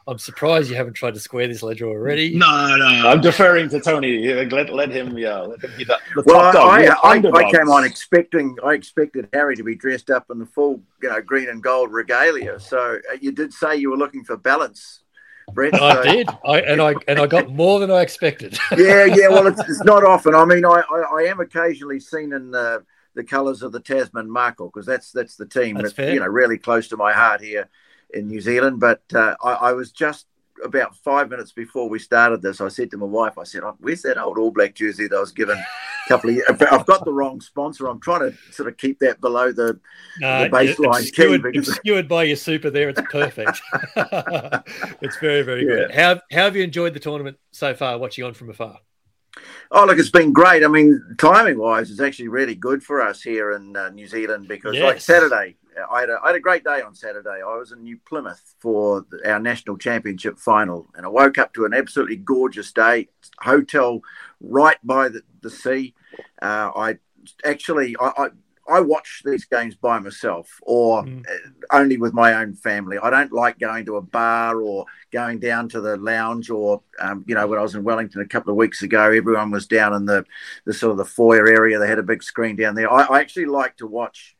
I'm 0.09 0.17
surprised 0.17 0.71
you 0.71 0.75
haven't 0.75 0.94
tried 0.94 1.13
to 1.13 1.19
square 1.19 1.47
this 1.47 1.61
ledger 1.61 1.85
already. 1.85 2.35
No, 2.35 2.75
no, 2.77 3.07
I'm 3.07 3.21
deferring 3.21 3.69
to 3.69 3.79
Tony. 3.79 4.33
Let, 4.45 4.73
let 4.73 4.89
him, 4.89 5.15
yeah, 5.15 5.38
let 5.41 5.61
him 5.61 5.71
be 5.77 5.83
the, 5.83 6.00
the 6.15 6.23
Well, 6.25 6.51
top 6.51 6.53
dog. 6.56 6.67
I, 6.67 6.88
I, 7.03 7.47
I, 7.47 7.51
came 7.51 7.69
on 7.69 7.85
expecting 7.85 8.57
I 8.65 8.73
expected 8.73 9.29
Harry 9.33 9.56
to 9.56 9.63
be 9.63 9.75
dressed 9.75 10.09
up 10.09 10.25
in 10.31 10.39
the 10.39 10.47
full, 10.47 10.81
you 11.03 11.09
know, 11.09 11.21
green 11.21 11.47
and 11.47 11.61
gold 11.61 11.94
regalia. 11.94 12.59
So 12.59 12.97
uh, 13.11 13.17
you 13.21 13.31
did 13.31 13.53
say 13.53 13.75
you 13.75 13.91
were 13.91 13.97
looking 13.97 14.23
for 14.23 14.35
balance, 14.35 15.01
Brett. 15.53 15.79
I 15.79 16.01
did, 16.01 16.29
I, 16.44 16.61
and 16.61 16.81
I 16.81 16.95
and 17.07 17.19
I 17.19 17.27
got 17.27 17.51
more 17.51 17.79
than 17.79 17.91
I 17.91 18.01
expected. 18.01 18.57
yeah, 18.77 19.06
yeah. 19.06 19.27
Well, 19.27 19.45
it's, 19.45 19.61
it's 19.69 19.83
not 19.83 20.03
often. 20.03 20.33
I 20.33 20.44
mean, 20.44 20.65
I, 20.65 20.81
I, 20.91 21.19
I 21.19 21.21
am 21.25 21.39
occasionally 21.39 22.00
seen 22.00 22.33
in 22.33 22.50
the, 22.50 22.83
the 23.13 23.23
colours 23.23 23.61
of 23.61 23.73
the 23.73 23.79
Tasman 23.79 24.27
Mako 24.27 24.69
because 24.69 24.87
that's 24.87 25.11
that's 25.11 25.35
the 25.35 25.45
team 25.45 25.75
That's 25.75 25.94
that's, 25.94 26.13
you 26.16 26.19
know 26.19 26.25
really 26.25 26.57
close 26.57 26.87
to 26.87 26.97
my 26.97 27.13
heart 27.13 27.42
here 27.42 27.69
in 28.13 28.28
New 28.28 28.42
Zealand. 28.42 28.80
But 28.80 29.01
uh, 29.13 29.35
I, 29.44 29.54
I 29.54 29.71
was 29.73 29.92
just 29.92 30.25
about 30.63 30.94
five 30.97 31.30
minutes 31.30 31.54
before 31.54 31.87
we 31.87 31.99
started 31.99 32.42
this. 32.42 32.59
I 32.59 32.68
said 32.68 32.92
to 32.92 32.97
my 32.97 33.06
wife, 33.06 33.37
I 33.37 33.44
said, 33.44 33.63
"Oh, 33.63 33.75
"Where's 33.80 34.01
that 34.01 34.18
old 34.18 34.37
All 34.37 34.51
Black 34.51 34.75
jersey 34.75 35.07
that 35.07 35.16
I 35.16 35.19
was 35.19 35.31
given 35.31 35.57
a 35.57 35.66
couple 36.09 36.30
of 36.31 36.35
years?" 36.35 36.47
I've 36.49 36.85
got 36.85 37.06
the 37.06 37.13
wrong 37.13 37.39
sponsor. 37.39 37.87
I'm 37.87 38.01
trying 38.01 38.30
to 38.31 38.37
sort 38.51 38.68
of 38.68 38.75
keep 38.78 38.99
that 38.99 39.21
below 39.21 39.51
the. 39.51 39.80
Uh, 40.23 40.44
The 40.44 40.49
baseline 40.49 40.99
obscured, 40.99 41.44
key, 41.44 41.51
because- 41.51 41.69
obscured 41.78 42.07
by 42.09 42.23
your 42.23 42.35
super 42.35 42.69
there. 42.69 42.89
It's 42.89 43.01
perfect. 43.09 43.61
it's 45.01 45.18
very 45.18 45.42
very 45.44 45.66
good. 45.66 45.92
How 45.92 46.16
how 46.31 46.44
have 46.45 46.56
you 46.56 46.63
enjoyed 46.63 46.94
the 46.94 46.99
tournament 46.99 47.37
so 47.51 47.73
far? 47.73 47.97
Watching 47.97 48.23
on 48.25 48.33
from 48.33 48.49
afar. 48.49 48.80
Oh, 49.71 49.85
look, 49.85 49.99
it's 49.99 50.09
been 50.09 50.33
great. 50.33 50.66
I 50.66 50.68
mean, 50.68 50.99
timing 51.18 51.59
wise, 51.59 51.92
it's 51.92 52.01
actually 52.01 52.28
really 52.28 52.56
good 52.56 52.83
for 52.83 52.99
us 53.01 53.21
here 53.21 53.51
in 53.51 53.75
uh, 53.78 53.89
New 53.89 54.07
Zealand 54.07 54.47
because, 54.47 54.75
like 54.87 54.99
Saturday, 54.99 55.56
I 55.90 56.02
had, 56.02 56.09
a, 56.09 56.19
I 56.24 56.28
had 56.28 56.36
a 56.36 56.40
great 56.40 56.64
day 56.64 56.81
on 56.81 56.95
Saturday. 56.95 57.42
I 57.45 57.57
was 57.57 57.71
in 57.71 57.83
New 57.83 57.98
Plymouth 58.07 58.56
for 58.59 59.06
the, 59.09 59.31
our 59.31 59.40
national 59.40 59.78
championship 59.78 60.38
final, 60.40 60.88
and 60.95 61.06
I 61.06 61.09
woke 61.09 61.38
up 61.38 61.54
to 61.54 61.66
an 61.66 61.74
absolutely 61.74 62.18
gorgeous 62.18 62.71
day. 62.71 63.07
Hotel 63.42 64.02
right 64.42 64.78
by 64.83 65.09
the, 65.09 65.21
the 65.42 65.50
sea. 65.50 65.94
Uh, 66.42 66.71
I 66.76 66.98
actually, 67.45 67.95
I, 68.00 68.12
I, 68.18 68.30
I 68.68 68.81
watch 68.81 69.24
these 69.26 69.45
games 69.45 69.76
by 69.76 69.98
myself 70.00 70.59
or 70.62 71.04
Mm. 71.04 71.26
only 71.71 71.98
with 71.98 72.14
my 72.14 72.33
own 72.36 72.54
family. 72.54 72.98
I 73.02 73.09
don't 73.09 73.31
like 73.31 73.57
going 73.57 73.86
to 73.86 73.95
a 73.95 74.02
bar 74.02 74.62
or 74.62 74.86
going 75.12 75.40
down 75.40 75.69
to 75.69 75.81
the 75.81 75.98
lounge 75.98 76.50
or 76.52 76.83
um, 77.00 77.24
you 77.28 77.33
know 77.33 77.48
when 77.48 77.57
I 77.57 77.64
was 77.64 77.74
in 77.74 77.83
Wellington 77.83 78.21
a 78.21 78.28
couple 78.28 78.52
of 78.52 78.57
weeks 78.57 78.83
ago, 78.83 79.12
everyone 79.12 79.50
was 79.50 79.66
down 79.66 79.94
in 79.94 80.06
the 80.06 80.24
the 80.66 80.74
sort 80.74 80.92
of 80.92 80.98
the 80.98 81.06
foyer 81.06 81.48
area. 81.48 81.80
They 81.80 81.88
had 81.88 82.00
a 82.00 82.04
big 82.04 82.21
screen 82.21 82.56
down 82.56 82.76
there. 82.76 82.92
I, 82.92 83.06
I 83.06 83.19
actually 83.21 83.45
like 83.45 83.78
to 83.78 83.88
watch. 83.88 84.36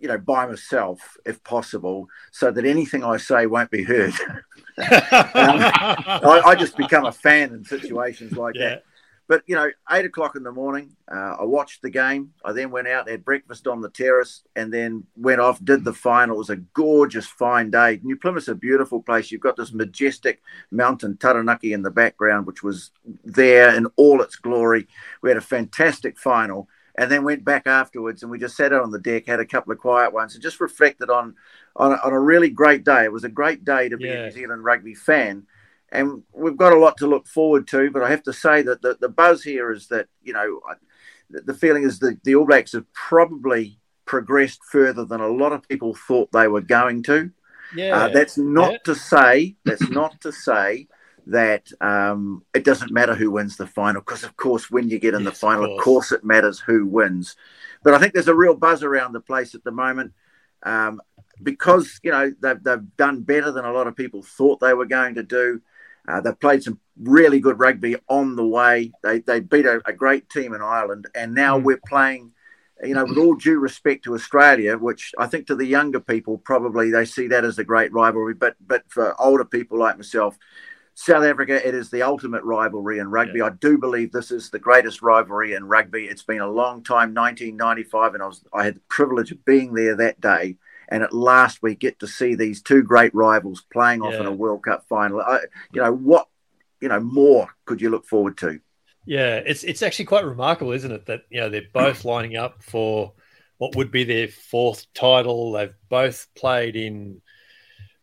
You 0.00 0.08
know, 0.08 0.18
by 0.18 0.46
myself, 0.46 1.16
if 1.24 1.42
possible, 1.44 2.08
so 2.30 2.50
that 2.50 2.64
anything 2.64 3.04
I 3.04 3.16
say 3.16 3.46
won't 3.46 3.70
be 3.70 3.82
heard. 3.82 4.14
I, 4.78 6.42
I 6.44 6.54
just 6.54 6.76
become 6.76 7.06
a 7.06 7.12
fan 7.12 7.52
in 7.52 7.64
situations 7.64 8.32
like 8.32 8.54
yeah. 8.54 8.68
that. 8.68 8.84
But 9.28 9.42
you 9.46 9.56
know, 9.56 9.68
eight 9.90 10.04
o'clock 10.04 10.36
in 10.36 10.44
the 10.44 10.52
morning, 10.52 10.94
uh, 11.10 11.36
I 11.40 11.44
watched 11.44 11.82
the 11.82 11.90
game. 11.90 12.32
I 12.44 12.52
then 12.52 12.70
went 12.70 12.86
out, 12.86 13.08
had 13.08 13.24
breakfast 13.24 13.66
on 13.66 13.80
the 13.80 13.90
terrace, 13.90 14.42
and 14.54 14.72
then 14.72 15.04
went 15.16 15.40
off, 15.40 15.64
did 15.64 15.84
the 15.84 15.92
final. 15.92 16.36
It 16.36 16.38
was 16.38 16.50
a 16.50 16.56
gorgeous, 16.56 17.26
fine 17.26 17.70
day. 17.70 17.98
New 18.04 18.16
Plymouth's 18.16 18.48
a 18.48 18.54
beautiful 18.54 19.02
place. 19.02 19.32
You've 19.32 19.40
got 19.40 19.56
this 19.56 19.72
majestic 19.72 20.42
mountain 20.70 21.16
Taranaki 21.16 21.72
in 21.72 21.82
the 21.82 21.90
background, 21.90 22.46
which 22.46 22.62
was 22.62 22.92
there 23.24 23.74
in 23.74 23.86
all 23.96 24.22
its 24.22 24.36
glory. 24.36 24.86
We 25.22 25.30
had 25.30 25.38
a 25.38 25.42
fantastic 25.42 26.18
final, 26.18 26.68
and 26.98 27.10
then 27.10 27.24
went 27.24 27.44
back 27.44 27.66
afterwards, 27.66 28.22
and 28.22 28.30
we 28.30 28.38
just 28.38 28.56
sat 28.56 28.72
out 28.72 28.82
on 28.82 28.90
the 28.90 28.98
deck, 28.98 29.26
had 29.26 29.40
a 29.40 29.46
couple 29.46 29.72
of 29.72 29.78
quiet 29.78 30.12
ones, 30.12 30.34
and 30.34 30.42
just 30.42 30.60
reflected 30.60 31.10
on 31.10 31.34
on 31.76 31.92
a, 31.92 31.96
on 31.96 32.12
a 32.12 32.20
really 32.20 32.48
great 32.48 32.84
day. 32.84 33.04
It 33.04 33.12
was 33.12 33.24
a 33.24 33.28
great 33.28 33.64
day 33.64 33.88
to 33.88 33.96
be 33.96 34.04
yeah. 34.04 34.12
a 34.12 34.22
New 34.24 34.30
Zealand 34.30 34.64
rugby 34.64 34.94
fan, 34.94 35.46
and 35.92 36.22
we've 36.32 36.56
got 36.56 36.72
a 36.72 36.78
lot 36.78 36.96
to 36.98 37.06
look 37.06 37.26
forward 37.26 37.68
to. 37.68 37.90
But 37.90 38.02
I 38.02 38.10
have 38.10 38.22
to 38.24 38.32
say 38.32 38.62
that 38.62 38.82
the, 38.82 38.96
the 39.00 39.08
buzz 39.08 39.42
here 39.42 39.70
is 39.70 39.88
that 39.88 40.08
you 40.22 40.32
know 40.32 40.60
the 41.28 41.54
feeling 41.54 41.82
is 41.82 41.98
that 41.98 42.22
the 42.24 42.34
All 42.34 42.46
Blacks 42.46 42.72
have 42.72 42.90
probably 42.92 43.78
progressed 44.06 44.60
further 44.70 45.04
than 45.04 45.20
a 45.20 45.28
lot 45.28 45.52
of 45.52 45.68
people 45.68 45.94
thought 45.94 46.30
they 46.32 46.48
were 46.48 46.60
going 46.60 47.02
to. 47.04 47.30
Yeah, 47.74 47.96
uh, 47.96 48.08
that's 48.08 48.38
not 48.38 48.72
yeah. 48.72 48.78
to 48.84 48.94
say 48.94 49.56
that's 49.64 49.90
not 49.90 50.20
to 50.22 50.32
say 50.32 50.88
that 51.26 51.70
um, 51.80 52.44
it 52.54 52.64
doesn't 52.64 52.92
matter 52.92 53.14
who 53.14 53.30
wins 53.30 53.56
the 53.56 53.66
final 53.66 54.00
because, 54.00 54.22
of 54.22 54.36
course, 54.36 54.70
when 54.70 54.88
you 54.88 54.98
get 54.98 55.14
in 55.14 55.22
yes, 55.22 55.32
the 55.32 55.38
final, 55.38 55.64
of 55.64 55.82
course. 55.82 55.84
course. 55.84 56.12
it 56.12 56.24
matters 56.24 56.60
who 56.60 56.86
wins. 56.86 57.36
But 57.82 57.94
I 57.94 57.98
think 57.98 58.14
there's 58.14 58.28
a 58.28 58.34
real 58.34 58.54
buzz 58.54 58.82
around 58.82 59.12
the 59.12 59.20
place 59.20 59.54
at 59.54 59.64
the 59.64 59.72
moment 59.72 60.12
um, 60.62 61.00
because 61.42 62.00
you 62.02 62.10
know 62.10 62.32
they've, 62.40 62.62
they've 62.62 62.96
done 62.96 63.22
better 63.22 63.50
than 63.52 63.64
a 63.64 63.72
lot 63.72 63.86
of 63.86 63.96
people 63.96 64.22
thought 64.22 64.60
they 64.60 64.74
were 64.74 64.86
going 64.86 65.14
to 65.14 65.22
do. 65.22 65.60
Uh, 66.08 66.20
they've 66.20 66.38
played 66.38 66.62
some 66.62 66.78
really 67.00 67.40
good 67.40 67.58
rugby 67.58 67.96
on 68.08 68.36
the 68.36 68.46
way. 68.46 68.92
They 69.02 69.20
they 69.20 69.40
beat 69.40 69.66
a, 69.66 69.82
a 69.86 69.92
great 69.92 70.28
team 70.30 70.54
in 70.54 70.62
Ireland, 70.62 71.08
and 71.14 71.34
now 71.34 71.58
mm. 71.58 71.64
we're 71.64 71.80
playing. 71.86 72.32
You 72.84 72.92
know, 72.92 73.06
with 73.06 73.16
all 73.16 73.36
due 73.36 73.58
respect 73.58 74.04
to 74.04 74.14
Australia, 74.14 74.76
which 74.76 75.14
I 75.18 75.26
think 75.28 75.46
to 75.46 75.54
the 75.54 75.64
younger 75.64 75.98
people 75.98 76.36
probably 76.36 76.90
they 76.90 77.06
see 77.06 77.26
that 77.28 77.42
as 77.42 77.58
a 77.58 77.64
great 77.64 77.90
rivalry, 77.90 78.34
but 78.34 78.54
but 78.60 78.82
for 78.88 79.18
older 79.18 79.46
people 79.46 79.78
like 79.78 79.96
myself, 79.96 80.36
South 80.98 81.24
Africa, 81.24 81.66
it 81.66 81.74
is 81.74 81.90
the 81.90 82.02
ultimate 82.02 82.42
rivalry 82.42 82.98
in 82.98 83.10
rugby. 83.10 83.40
Yeah. 83.40 83.46
I 83.46 83.50
do 83.50 83.76
believe 83.76 84.12
this 84.12 84.30
is 84.30 84.48
the 84.48 84.58
greatest 84.58 85.02
rivalry 85.02 85.52
in 85.52 85.68
rugby. 85.68 86.06
It's 86.06 86.22
been 86.22 86.40
a 86.40 86.50
long 86.50 86.82
time, 86.82 87.14
1995, 87.14 88.14
and 88.14 88.22
I 88.22 88.26
was 88.26 88.42
I 88.52 88.64
had 88.64 88.76
the 88.76 88.82
privilege 88.88 89.30
of 89.30 89.44
being 89.44 89.74
there 89.74 89.94
that 89.96 90.20
day 90.20 90.56
and 90.88 91.02
at 91.02 91.12
last 91.12 91.62
we 91.62 91.74
get 91.74 91.98
to 92.00 92.06
see 92.06 92.34
these 92.34 92.62
two 92.62 92.82
great 92.82 93.14
rivals 93.14 93.62
playing 93.72 94.02
off 94.02 94.12
yeah. 94.12 94.20
in 94.20 94.26
a 94.26 94.32
World 94.32 94.62
Cup 94.62 94.86
final. 94.88 95.20
I, 95.20 95.40
you 95.72 95.80
mm. 95.80 95.84
know 95.84 95.92
what? 95.92 96.28
You 96.80 96.88
know 96.88 97.00
more 97.00 97.48
could 97.64 97.80
you 97.80 97.90
look 97.90 98.06
forward 98.06 98.36
to? 98.38 98.60
Yeah, 99.04 99.36
it's 99.36 99.64
it's 99.64 99.82
actually 99.82 100.04
quite 100.06 100.24
remarkable, 100.24 100.72
isn't 100.72 100.90
it? 100.90 101.06
That 101.06 101.22
you 101.30 101.40
know 101.40 101.48
they're 101.48 101.62
both 101.72 102.04
lining 102.04 102.36
up 102.36 102.62
for 102.62 103.12
what 103.58 103.76
would 103.76 103.90
be 103.90 104.04
their 104.04 104.28
fourth 104.28 104.86
title. 104.94 105.52
They've 105.52 105.74
both 105.88 106.28
played 106.34 106.76
in, 106.76 107.22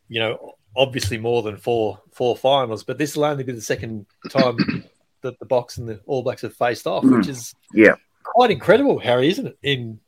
you 0.08 0.20
know, 0.20 0.54
obviously 0.76 1.18
more 1.18 1.42
than 1.42 1.58
four 1.58 2.02
four 2.12 2.36
finals, 2.36 2.84
but 2.84 2.98
this 2.98 3.16
will 3.16 3.26
only 3.26 3.44
be 3.44 3.54
the 3.54 3.62
second 3.62 4.06
time 4.30 4.58
that 5.22 5.40
the 5.40 5.46
Boks 5.46 5.78
and 5.78 5.88
the 5.88 6.00
All 6.06 6.24
Blacks 6.24 6.42
have 6.42 6.56
faced 6.56 6.88
off, 6.88 7.04
which 7.04 7.26
hmm. 7.26 7.32
is 7.32 7.56
yeah 7.74 7.96
quite 8.24 8.52
incredible, 8.52 9.00
Harry, 9.00 9.30
isn't 9.30 9.48
it? 9.48 9.58
In 9.62 10.00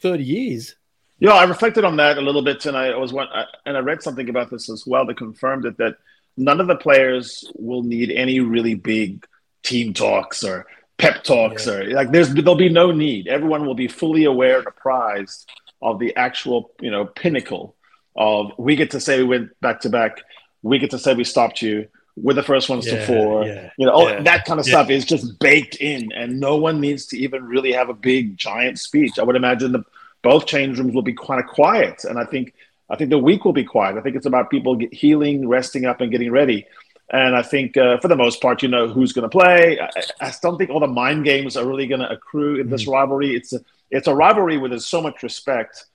thirty 0.00 0.24
years. 0.24 0.76
Yeah, 1.18 1.32
I 1.32 1.44
reflected 1.44 1.84
on 1.84 1.96
that 1.96 2.16
a 2.16 2.22
little 2.22 2.42
bit, 2.42 2.64
and 2.64 2.76
I 2.76 2.96
was 2.96 3.12
one, 3.12 3.28
and 3.66 3.76
I 3.76 3.80
read 3.80 4.02
something 4.02 4.28
about 4.30 4.50
this 4.50 4.70
as 4.70 4.86
well 4.86 5.04
that 5.06 5.18
confirmed 5.18 5.66
it 5.66 5.76
that 5.76 5.96
none 6.36 6.60
of 6.60 6.66
the 6.66 6.76
players 6.76 7.44
will 7.56 7.82
need 7.82 8.10
any 8.10 8.40
really 8.40 8.74
big 8.74 9.26
team 9.62 9.92
talks 9.92 10.42
or 10.42 10.66
pep 10.96 11.22
talks 11.22 11.66
yeah. 11.66 11.72
or 11.74 11.90
like 11.90 12.10
there's 12.10 12.32
there'll 12.32 12.54
be 12.54 12.68
no 12.68 12.90
need. 12.90 13.28
Everyone 13.28 13.66
will 13.66 13.74
be 13.74 13.88
fully 13.88 14.24
aware 14.24 14.58
and 14.58 14.66
apprised 14.66 15.50
of 15.82 15.98
the 15.98 16.14
actual 16.16 16.72
you 16.80 16.90
know 16.90 17.04
pinnacle 17.04 17.76
of 18.16 18.52
we 18.58 18.76
get 18.76 18.90
to 18.92 19.00
say 19.00 19.18
we 19.18 19.24
went 19.24 19.60
back 19.60 19.80
to 19.80 19.88
back, 19.88 20.20
we 20.62 20.78
get 20.78 20.90
to 20.90 20.98
say 20.98 21.14
we 21.14 21.24
stopped 21.24 21.62
you. 21.62 21.88
We're 22.16 22.34
the 22.34 22.42
first 22.42 22.68
ones 22.68 22.86
yeah, 22.86 22.96
to 22.96 23.06
four. 23.06 23.46
Yeah, 23.46 23.70
you 23.78 23.86
know, 23.86 23.92
all, 23.92 24.22
that 24.22 24.44
kind 24.44 24.60
of 24.60 24.66
stuff 24.66 24.90
is 24.90 25.04
just 25.04 25.38
baked 25.38 25.76
in, 25.76 26.12
and 26.12 26.38
no 26.38 26.56
one 26.56 26.80
needs 26.80 27.06
to 27.06 27.18
even 27.18 27.44
really 27.44 27.72
have 27.72 27.88
a 27.88 27.94
big 27.94 28.36
giant 28.36 28.78
speech. 28.78 29.18
I 29.18 29.22
would 29.22 29.36
imagine 29.36 29.72
the 29.72 29.84
both 30.22 30.46
change 30.46 30.78
rooms 30.78 30.94
will 30.94 31.02
be 31.02 31.14
kind 31.14 31.40
of 31.40 31.46
quiet. 31.46 32.04
And 32.04 32.18
I 32.18 32.24
think 32.24 32.54
I 32.88 32.96
think 32.96 33.10
the 33.10 33.18
week 33.18 33.44
will 33.44 33.52
be 33.52 33.64
quiet. 33.64 33.96
I 33.96 34.00
think 34.00 34.16
it's 34.16 34.26
about 34.26 34.50
people 34.50 34.78
healing, 34.92 35.48
resting 35.48 35.86
up, 35.86 36.00
and 36.00 36.10
getting 36.10 36.30
ready. 36.30 36.66
And 37.12 37.34
I 37.34 37.42
think 37.42 37.76
uh, 37.76 37.98
for 37.98 38.08
the 38.08 38.16
most 38.16 38.40
part, 38.40 38.62
you 38.62 38.68
know 38.68 38.88
who's 38.88 39.12
going 39.12 39.28
to 39.28 39.28
play. 39.28 39.80
I, 39.80 39.88
I, 40.20 40.32
don't 40.40 40.58
think 40.58 40.70
all 40.70 40.78
the 40.78 40.86
mind 40.86 41.24
games 41.24 41.56
are 41.56 41.66
really 41.66 41.88
going 41.88 42.00
to 42.00 42.10
accrue 42.10 42.60
in 42.60 42.70
this 42.70 42.84
mm 42.84 42.92
rivalry. 42.92 43.34
It's 43.34 43.52
a 43.52 43.60
it's 43.90 44.06
a 44.06 44.14
rivalry 44.14 44.58
where 44.58 44.68
there's 44.68 44.86
so 44.86 45.02
much 45.02 45.22
respect. 45.22 45.86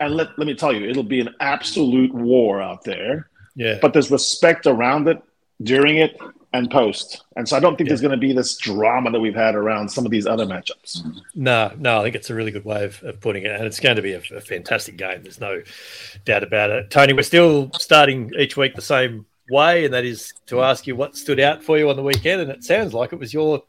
And 0.00 0.14
let, 0.14 0.38
let 0.38 0.46
me 0.46 0.54
tell 0.54 0.72
you, 0.72 0.88
it'll 0.88 1.02
be 1.02 1.20
an 1.20 1.34
absolute 1.40 2.12
war 2.14 2.62
out 2.62 2.84
there. 2.84 3.28
Yeah. 3.56 3.78
But 3.82 3.92
there's 3.92 4.10
respect 4.10 4.66
around 4.66 5.08
it, 5.08 5.20
during 5.62 5.96
it, 5.96 6.16
and 6.52 6.70
post. 6.70 7.24
And 7.36 7.48
so 7.48 7.56
I 7.56 7.60
don't 7.60 7.76
think 7.76 7.88
yeah. 7.88 7.92
there's 7.92 8.00
going 8.00 8.12
to 8.12 8.16
be 8.16 8.32
this 8.32 8.56
drama 8.56 9.10
that 9.10 9.20
we've 9.20 9.34
had 9.34 9.54
around 9.54 9.88
some 9.90 10.04
of 10.04 10.10
these 10.10 10.26
other 10.26 10.46
matchups. 10.46 11.04
No, 11.34 11.72
no, 11.78 12.00
I 12.00 12.02
think 12.04 12.14
it's 12.14 12.30
a 12.30 12.34
really 12.34 12.50
good 12.50 12.64
way 12.64 12.84
of, 12.84 13.02
of 13.02 13.20
putting 13.20 13.44
it. 13.44 13.50
And 13.50 13.64
it's 13.64 13.80
going 13.80 13.96
to 13.96 14.02
be 14.02 14.12
a, 14.12 14.22
a, 14.34 14.40
fantastic 14.40 14.96
game. 14.96 15.22
There's 15.22 15.40
no 15.40 15.62
doubt 16.24 16.42
about 16.42 16.70
it. 16.70 16.90
Tony, 16.90 17.12
we're 17.12 17.22
still 17.22 17.70
starting 17.74 18.32
each 18.38 18.56
week 18.56 18.74
the 18.74 18.82
same 18.82 19.26
way, 19.50 19.84
and 19.84 19.94
that 19.94 20.04
is 20.04 20.32
to 20.46 20.62
ask 20.62 20.86
you 20.86 20.96
what 20.96 21.16
stood 21.16 21.40
out 21.40 21.62
for 21.62 21.76
you 21.76 21.90
on 21.90 21.96
the 21.96 22.02
weekend. 22.02 22.40
And 22.40 22.50
it 22.50 22.64
sounds 22.64 22.94
like 22.94 23.12
it 23.12 23.18
was 23.18 23.34
your 23.34 23.62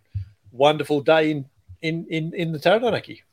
wonderful 0.51 1.01
day 1.01 1.31
in, 1.31 1.45
in, 1.81 2.05
in, 2.09 2.33
in 2.33 2.51
the 2.53 2.59
Taranaki. 2.59 3.23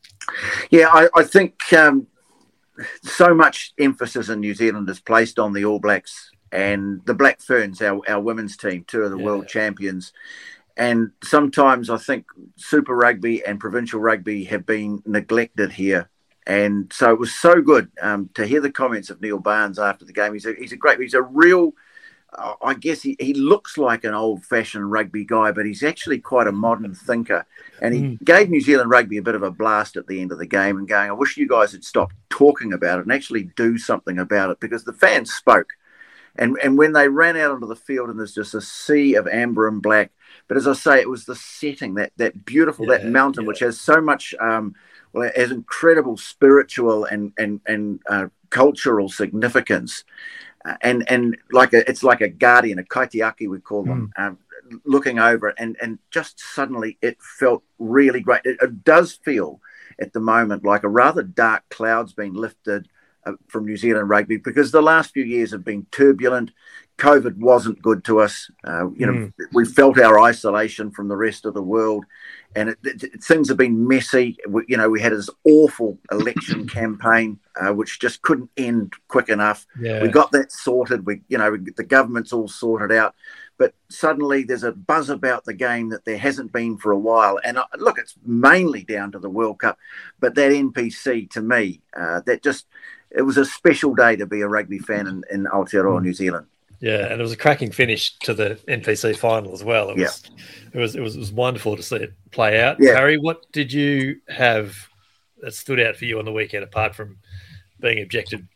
Yeah, 0.70 0.88
I, 0.88 1.08
I 1.14 1.22
think 1.22 1.72
um, 1.72 2.08
so 3.02 3.34
much 3.34 3.72
emphasis 3.78 4.28
in 4.28 4.40
New 4.40 4.54
Zealand 4.54 4.88
is 4.88 5.00
placed 5.00 5.38
on 5.38 5.52
the 5.52 5.64
All 5.64 5.78
Blacks 5.78 6.30
and 6.52 7.04
the 7.04 7.14
Black 7.14 7.40
Ferns, 7.40 7.82
our, 7.82 8.00
our 8.08 8.20
women's 8.20 8.56
team, 8.56 8.84
two 8.86 9.02
of 9.02 9.10
the 9.10 9.18
yeah. 9.18 9.24
world 9.24 9.48
champions. 9.48 10.12
And 10.76 11.12
sometimes 11.22 11.88
I 11.88 11.96
think 11.96 12.26
Super 12.56 12.94
Rugby 12.94 13.44
and 13.44 13.58
provincial 13.58 14.00
rugby 14.00 14.44
have 14.44 14.66
been 14.66 15.02
neglected 15.06 15.72
here. 15.72 16.10
And 16.46 16.92
so 16.92 17.10
it 17.10 17.18
was 17.18 17.34
so 17.34 17.60
good 17.60 17.90
um, 18.00 18.30
to 18.34 18.46
hear 18.46 18.60
the 18.60 18.70
comments 18.70 19.10
of 19.10 19.20
Neil 19.20 19.38
Barnes 19.38 19.78
after 19.78 20.04
the 20.04 20.12
game. 20.12 20.34
He's 20.34 20.46
a, 20.46 20.54
he's 20.54 20.72
a 20.72 20.76
great, 20.76 21.00
he's 21.00 21.14
a 21.14 21.22
real, 21.22 21.72
uh, 22.36 22.54
I 22.62 22.74
guess 22.74 23.02
he, 23.02 23.16
he 23.18 23.34
looks 23.34 23.76
like 23.76 24.04
an 24.04 24.14
old 24.14 24.44
fashioned 24.44 24.90
rugby 24.90 25.24
guy, 25.24 25.50
but 25.50 25.66
he's 25.66 25.82
actually 25.82 26.20
quite 26.20 26.46
a 26.46 26.52
modern 26.52 26.94
thinker. 26.94 27.46
And 27.82 27.94
he 27.94 28.00
mm. 28.02 28.22
gave 28.22 28.48
New 28.48 28.60
Zealand 28.60 28.90
rugby 28.90 29.16
a 29.16 29.22
bit 29.22 29.34
of 29.34 29.42
a 29.42 29.50
blast 29.50 29.96
at 29.96 30.06
the 30.06 30.20
end 30.20 30.30
of 30.30 30.38
the 30.38 30.46
game 30.46 30.76
and 30.76 30.86
going, 30.86 31.10
I 31.10 31.14
wish 31.14 31.36
you 31.36 31.48
guys 31.48 31.72
had 31.72 31.84
stopped 31.84 32.14
talking 32.36 32.72
about 32.72 32.98
it 32.98 33.02
and 33.02 33.12
actually 33.12 33.44
do 33.56 33.78
something 33.78 34.18
about 34.18 34.50
it 34.50 34.60
because 34.60 34.84
the 34.84 34.92
fans 34.92 35.32
spoke. 35.32 35.70
And 36.38 36.58
and 36.62 36.76
when 36.76 36.92
they 36.92 37.08
ran 37.08 37.36
out 37.36 37.50
onto 37.50 37.66
the 37.66 37.74
field 37.74 38.10
and 38.10 38.18
there's 38.18 38.34
just 38.34 38.54
a 38.54 38.60
sea 38.60 39.14
of 39.14 39.26
amber 39.26 39.66
and 39.66 39.80
black, 39.80 40.10
but 40.48 40.58
as 40.58 40.68
I 40.68 40.74
say, 40.74 41.00
it 41.00 41.08
was 41.08 41.24
the 41.24 41.34
setting 41.34 41.94
that 41.94 42.12
that 42.18 42.44
beautiful 42.44 42.84
yeah, 42.86 42.98
that 42.98 43.06
mountain 43.06 43.44
yeah. 43.44 43.48
which 43.48 43.60
has 43.60 43.80
so 43.80 44.02
much 44.02 44.34
um, 44.38 44.74
well, 45.14 45.28
it 45.28 45.36
has 45.36 45.50
incredible 45.50 46.18
spiritual 46.18 47.06
and 47.06 47.32
and 47.38 47.60
and 47.66 48.00
uh, 48.06 48.26
cultural 48.50 49.08
significance, 49.08 50.04
uh, 50.66 50.74
and 50.82 51.10
and 51.10 51.38
like 51.52 51.72
a, 51.72 51.88
it's 51.88 52.02
like 52.02 52.20
a 52.20 52.28
guardian, 52.28 52.78
a 52.78 52.82
kaitiaki 52.82 53.48
we 53.48 53.58
call 53.58 53.84
them. 53.84 54.12
Mm. 54.18 54.26
Um, 54.26 54.38
looking 54.84 55.20
over 55.20 55.50
it 55.50 55.54
and 55.58 55.76
and 55.80 55.96
just 56.10 56.40
suddenly 56.40 56.98
it 57.00 57.16
felt 57.38 57.62
really 57.78 58.18
great 58.20 58.40
it, 58.44 58.56
it 58.60 58.82
does 58.82 59.12
feel 59.24 59.60
at 60.00 60.12
the 60.12 60.20
moment 60.20 60.64
like 60.64 60.84
a 60.84 60.88
rather 60.88 61.22
dark 61.22 61.62
cloud's 61.70 62.12
been 62.12 62.34
lifted 62.34 62.88
uh, 63.26 63.32
from 63.48 63.66
New 63.66 63.76
Zealand 63.76 64.08
rugby 64.08 64.36
because 64.36 64.70
the 64.70 64.82
last 64.82 65.12
few 65.12 65.24
years 65.24 65.50
have 65.50 65.64
been 65.64 65.86
turbulent. 65.90 66.52
COVID 66.98 67.36
wasn't 67.36 67.82
good 67.82 68.04
to 68.04 68.20
us. 68.20 68.50
Uh, 68.66 68.88
you 68.92 69.04
know, 69.04 69.12
mm. 69.12 69.32
we 69.52 69.66
felt 69.66 69.98
our 69.98 70.20
isolation 70.20 70.90
from 70.90 71.08
the 71.08 71.16
rest 71.16 71.44
of 71.44 71.52
the 71.52 71.62
world, 71.62 72.04
and 72.54 72.70
it, 72.70 72.78
it, 72.84 73.02
it, 73.02 73.22
things 73.22 73.48
have 73.48 73.58
been 73.58 73.86
messy. 73.86 74.38
We, 74.48 74.64
you 74.68 74.78
know, 74.78 74.88
we 74.88 75.02
had 75.02 75.12
this 75.12 75.28
awful 75.44 75.98
election 76.10 76.66
campaign, 76.68 77.38
uh, 77.60 77.74
which 77.74 78.00
just 78.00 78.22
couldn't 78.22 78.50
end 78.56 78.94
quick 79.08 79.28
enough. 79.28 79.66
Yeah. 79.78 80.00
We 80.00 80.08
got 80.08 80.32
that 80.32 80.52
sorted. 80.52 81.04
We, 81.04 81.20
you 81.28 81.36
know, 81.36 81.50
we, 81.50 81.58
the 81.76 81.84
government's 81.84 82.32
all 82.32 82.48
sorted 82.48 82.96
out, 82.96 83.14
but 83.58 83.74
suddenly 83.88 84.42
there's 84.42 84.62
a 84.62 84.72
buzz 84.72 85.08
about 85.08 85.44
the 85.44 85.54
game 85.54 85.88
that 85.90 86.04
there 86.04 86.18
hasn't 86.18 86.52
been 86.52 86.76
for 86.76 86.92
a 86.92 86.98
while. 86.98 87.38
And 87.44 87.58
uh, 87.58 87.66
look, 87.76 87.98
it's 87.98 88.14
mainly 88.24 88.84
down 88.84 89.12
to 89.12 89.18
the 89.18 89.30
World 89.30 89.60
Cup, 89.60 89.78
but 90.20 90.34
that 90.34 90.52
NPC 90.52 91.30
to 91.30 91.40
me, 91.40 91.80
uh, 91.96 92.20
that 92.26 92.42
just 92.42 92.66
it 93.10 93.22
was 93.22 93.36
a 93.36 93.44
special 93.44 93.94
day 93.94 94.16
to 94.16 94.26
be 94.26 94.40
a 94.40 94.48
rugby 94.48 94.78
fan 94.78 95.06
in, 95.06 95.24
in 95.30 95.44
Aotearoa, 95.44 96.02
New 96.02 96.12
Zealand. 96.12 96.46
Yeah, 96.80 97.06
and 97.06 97.18
it 97.18 97.22
was 97.22 97.32
a 97.32 97.38
cracking 97.38 97.72
finish 97.72 98.18
to 98.20 98.34
the 98.34 98.58
NPC 98.68 99.16
final 99.16 99.54
as 99.54 99.64
well. 99.64 99.88
It 99.88 99.96
was, 99.96 100.22
yeah. 100.26 100.44
it 100.74 100.78
was, 100.78 100.94
it 100.94 101.00
was, 101.00 101.16
it 101.16 101.20
was 101.20 101.32
wonderful 101.32 101.74
to 101.76 101.82
see 101.82 101.96
it 101.96 102.12
play 102.32 102.60
out. 102.60 102.76
Yeah. 102.78 102.92
Harry, 102.92 103.16
what 103.16 103.50
did 103.52 103.72
you 103.72 104.20
have 104.28 104.76
that 105.40 105.54
stood 105.54 105.80
out 105.80 105.96
for 105.96 106.04
you 106.04 106.18
on 106.18 106.24
the 106.26 106.32
weekend 106.32 106.64
apart 106.64 106.94
from 106.94 107.18
being 107.80 107.98
ejected 107.98 108.46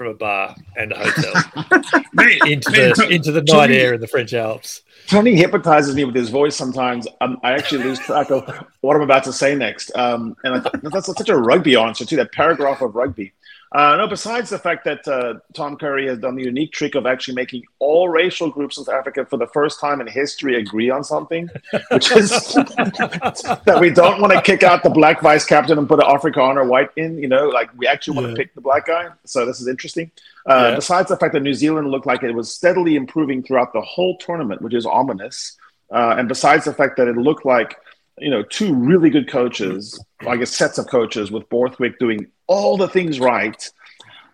from 0.00 0.08
a 0.08 0.14
bar 0.14 0.56
and 0.78 0.92
a 0.92 0.96
hotel 0.96 1.32
into 2.46 2.70
the 2.70 3.08
into 3.10 3.30
the 3.30 3.42
night 3.42 3.70
air 3.70 3.92
in 3.92 4.00
the 4.00 4.06
French 4.06 4.32
Alps? 4.32 4.80
Tony 5.08 5.36
hypnotizes 5.36 5.94
me 5.94 6.04
with 6.04 6.14
his 6.14 6.30
voice 6.30 6.56
sometimes. 6.56 7.06
Um, 7.20 7.38
I 7.42 7.52
actually 7.52 7.84
lose 7.84 7.98
track 7.98 8.30
of 8.30 8.48
what 8.80 8.96
I'm 8.96 9.02
about 9.02 9.24
to 9.24 9.32
say 9.34 9.54
next. 9.54 9.94
Um, 9.94 10.36
and 10.42 10.66
I, 10.66 10.70
that's 10.90 11.04
such 11.04 11.28
a 11.28 11.36
rugby 11.36 11.76
answer 11.76 12.06
too. 12.06 12.16
That 12.16 12.32
paragraph 12.32 12.80
of 12.80 12.94
rugby 12.94 13.34
Uh, 13.72 13.94
no, 13.96 14.08
besides 14.08 14.50
the 14.50 14.58
fact 14.58 14.84
that 14.84 15.06
uh, 15.06 15.34
Tom 15.54 15.76
Curry 15.76 16.08
has 16.08 16.18
done 16.18 16.34
the 16.34 16.42
unique 16.42 16.72
trick 16.72 16.96
of 16.96 17.06
actually 17.06 17.34
making 17.36 17.62
all 17.78 18.08
racial 18.08 18.50
groups 18.50 18.76
in 18.78 18.84
South 18.84 18.96
Africa 18.96 19.24
for 19.24 19.36
the 19.36 19.46
first 19.46 19.78
time 19.78 20.00
in 20.00 20.08
history 20.08 20.56
agree 20.56 20.90
on 20.90 21.04
something, 21.04 21.48
which 21.92 22.10
is 22.10 22.30
that 22.54 23.78
we 23.80 23.90
don't 23.90 24.20
want 24.20 24.32
to 24.32 24.42
kick 24.42 24.62
out 24.62 24.82
the 24.82 24.90
black 24.90 25.20
vice 25.20 25.44
captain 25.44 25.78
and 25.78 25.88
put 25.88 26.00
an 26.02 26.06
Afrikaner 26.08 26.56
or 26.56 26.64
white 26.64 26.90
in. 26.96 27.18
You 27.18 27.28
know, 27.28 27.48
like 27.48 27.70
we 27.78 27.86
actually 27.86 28.16
want 28.16 28.26
Yeah. 28.28 28.34
to 28.34 28.36
pick 28.38 28.54
the 28.54 28.60
black 28.60 28.86
guy. 28.86 29.08
So 29.24 29.46
this 29.46 29.60
is 29.60 29.68
interesting. 29.68 30.10
Uh, 30.48 30.70
Yeah. 30.70 30.74
Besides 30.76 31.08
the 31.08 31.16
fact 31.16 31.32
that 31.34 31.40
New 31.42 31.54
Zealand 31.54 31.88
looked 31.92 32.06
like 32.06 32.22
it 32.24 32.32
was 32.32 32.52
steadily 32.52 32.96
improving 32.96 33.42
throughout 33.42 33.72
the 33.72 33.80
whole 33.82 34.18
tournament, 34.18 34.62
which 34.62 34.74
is 34.74 34.84
ominous, 34.84 35.56
uh, 35.92 36.16
and 36.18 36.28
besides 36.28 36.64
the 36.64 36.74
fact 36.74 36.96
that 36.96 37.06
it 37.08 37.16
looked 37.16 37.44
like 37.44 37.76
you 38.18 38.30
know 38.30 38.42
two 38.42 38.74
really 38.74 39.10
good 39.10 39.28
coaches, 39.30 39.98
I 40.26 40.36
guess 40.36 40.50
sets 40.50 40.76
of 40.78 40.88
coaches 40.88 41.30
with 41.30 41.48
Borthwick 41.48 42.00
doing 42.00 42.26
all 42.54 42.76
the 42.76 42.88
things 42.96 43.14
right. 43.20 43.60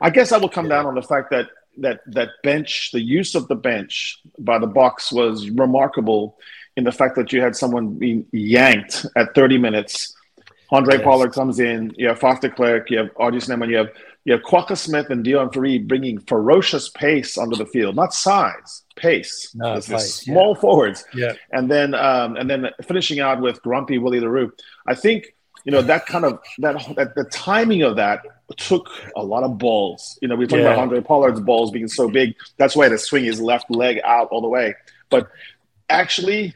I 0.00 0.08
guess 0.16 0.32
I 0.32 0.38
will 0.38 0.49
come 0.58 0.68
down 0.75 0.85
on 0.87 0.94
the 0.94 1.02
fact 1.12 1.30
that 1.35 1.46
that 1.85 2.00
that 2.18 2.30
bench, 2.42 2.90
the 2.92 3.00
use 3.18 3.35
of 3.35 3.46
the 3.49 3.54
bench 3.70 4.18
by 4.38 4.58
the 4.58 4.66
Boks 4.78 5.12
was 5.12 5.50
remarkable 5.50 6.23
in 6.78 6.85
the 6.85 6.92
fact 7.00 7.14
that 7.16 7.32
you 7.32 7.40
had 7.46 7.54
someone 7.62 7.87
being 8.04 8.25
yanked 8.32 9.04
at 9.20 9.35
30 9.35 9.58
minutes. 9.58 10.14
Andre 10.70 10.96
Yes. 10.96 11.04
Pollard 11.04 11.32
comes 11.32 11.61
in, 11.61 11.92
you 11.96 12.08
have 12.08 12.18
Faf 12.18 12.40
de 12.40 12.49
Klerk, 12.50 12.90
you 12.90 12.99
have 12.99 13.11
RG 13.14 13.42
Snyman, 13.42 13.70
you 13.70 13.76
have 13.82 13.90
you 14.25 14.32
have 14.32 14.42
Kwagga 14.42 14.76
Smith 14.76 15.08
and 15.11 15.25
Deon 15.25 15.52
Fourie 15.54 15.78
bringing 15.78 16.18
ferocious 16.18 16.88
pace 16.88 17.38
onto 17.38 17.54
the 17.62 17.66
field, 17.66 17.94
not 17.94 18.12
size, 18.12 18.82
pace. 18.96 19.54
No, 19.54 19.76
This 19.76 19.87
pace, 19.88 20.26
yeah. 20.26 20.32
small 20.35 20.54
forwards 20.56 21.04
Yeah. 21.14 21.35
and 21.52 21.70
then 21.70 21.94
um, 21.94 22.37
and 22.38 22.49
then 22.50 22.61
finishing 22.90 23.20
out 23.20 23.38
with 23.40 23.62
Grumpy 23.62 23.99
Willie 23.99 24.18
le 24.26 24.28
Roux. 24.37 24.50
I 24.88 24.94
think 25.04 25.36
you 25.66 25.73
know 25.73 25.82
that 25.82 26.06
kind 26.06 26.25
of 26.25 26.38
that, 26.61 26.76
that 26.96 27.14
the 27.16 27.25
timing 27.25 27.82
of 27.82 27.96
that 27.96 28.23
took 28.56 28.88
a 29.16 29.23
lot 29.23 29.42
of 29.42 29.58
balls. 29.58 30.18
You 30.23 30.28
know, 30.28 30.37
we 30.37 30.46
talking 30.46 30.64
Yeah. 30.64 30.70
about 30.70 30.82
Andre 30.82 31.00
Pollard's 31.00 31.40
balls 31.40 31.70
being 31.73 31.88
so 31.88 32.08
big. 32.08 32.35
That's 32.56 32.75
why 32.76 32.88
to 32.88 32.96
swing 32.96 33.25
his 33.25 33.40
left 33.40 33.68
leg 33.70 34.00
out 34.04 34.28
all 34.28 34.40
the 34.40 34.49
way. 34.49 34.75
But 35.11 35.28
actually, 35.90 36.54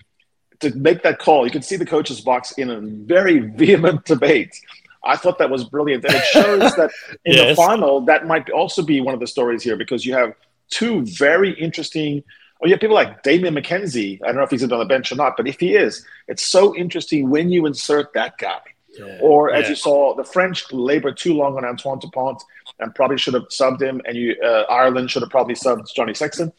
to 0.60 0.70
make 0.76 1.02
that 1.02 1.18
call, 1.18 1.44
you 1.44 1.50
can 1.50 1.62
see 1.62 1.76
the 1.76 1.86
coach's 1.86 2.20
box 2.20 2.52
in 2.52 2.70
a 2.70 2.80
very 2.80 3.40
vehement 3.40 4.04
debate. 4.04 4.54
I 5.02 5.16
thought 5.16 5.38
that 5.38 5.50
was 5.50 5.64
brilliant, 5.64 6.04
and 6.04 6.14
it 6.14 6.24
shows 6.26 6.60
that 6.76 6.90
in 7.24 7.36
the 7.36 7.54
final 7.56 8.02
that 8.02 8.26
might 8.26 8.48
also 8.50 8.82
be 8.82 9.00
one 9.00 9.14
of 9.14 9.20
the 9.20 9.26
stories 9.26 9.62
here 9.62 9.76
because 9.76 10.06
you 10.06 10.14
have 10.14 10.34
two 10.68 11.04
very 11.06 11.52
interesting. 11.58 12.22
Oh, 12.62 12.66
yeah, 12.68 12.76
people 12.76 12.94
like 12.94 13.22
Damian 13.22 13.54
McKenzie. 13.54 14.20
I 14.22 14.26
don't 14.26 14.36
know 14.36 14.42
if 14.42 14.50
he's 14.50 14.62
on 14.62 14.68
the 14.68 14.84
bench 14.84 15.10
or 15.10 15.16
not, 15.16 15.36
but 15.36 15.48
if 15.48 15.58
he 15.58 15.74
is, 15.74 16.04
it's 16.28 16.44
so 16.44 16.76
interesting 16.76 17.30
when 17.30 17.50
you 17.50 17.64
insert 17.66 18.12
that 18.12 18.36
guy. 18.38 18.60
Yeah. 19.06 19.18
Or 19.20 19.50
as 19.52 19.64
Yeah. 19.64 19.68
you 19.70 19.74
saw, 19.76 20.14
the 20.14 20.24
French 20.24 20.70
labored 20.72 21.16
too 21.16 21.34
long 21.34 21.56
on 21.56 21.64
Antoine 21.64 21.98
Dupont 21.98 22.42
and 22.78 22.94
probably 22.94 23.18
should 23.18 23.34
have 23.34 23.48
subbed 23.48 23.80
him, 23.82 24.00
and 24.06 24.16
you 24.16 24.36
uh, 24.42 24.64
Ireland 24.70 25.10
should 25.10 25.22
have 25.22 25.30
probably 25.30 25.54
subbed 25.54 25.92
Johnny 25.94 26.14
Sexton. 26.14 26.52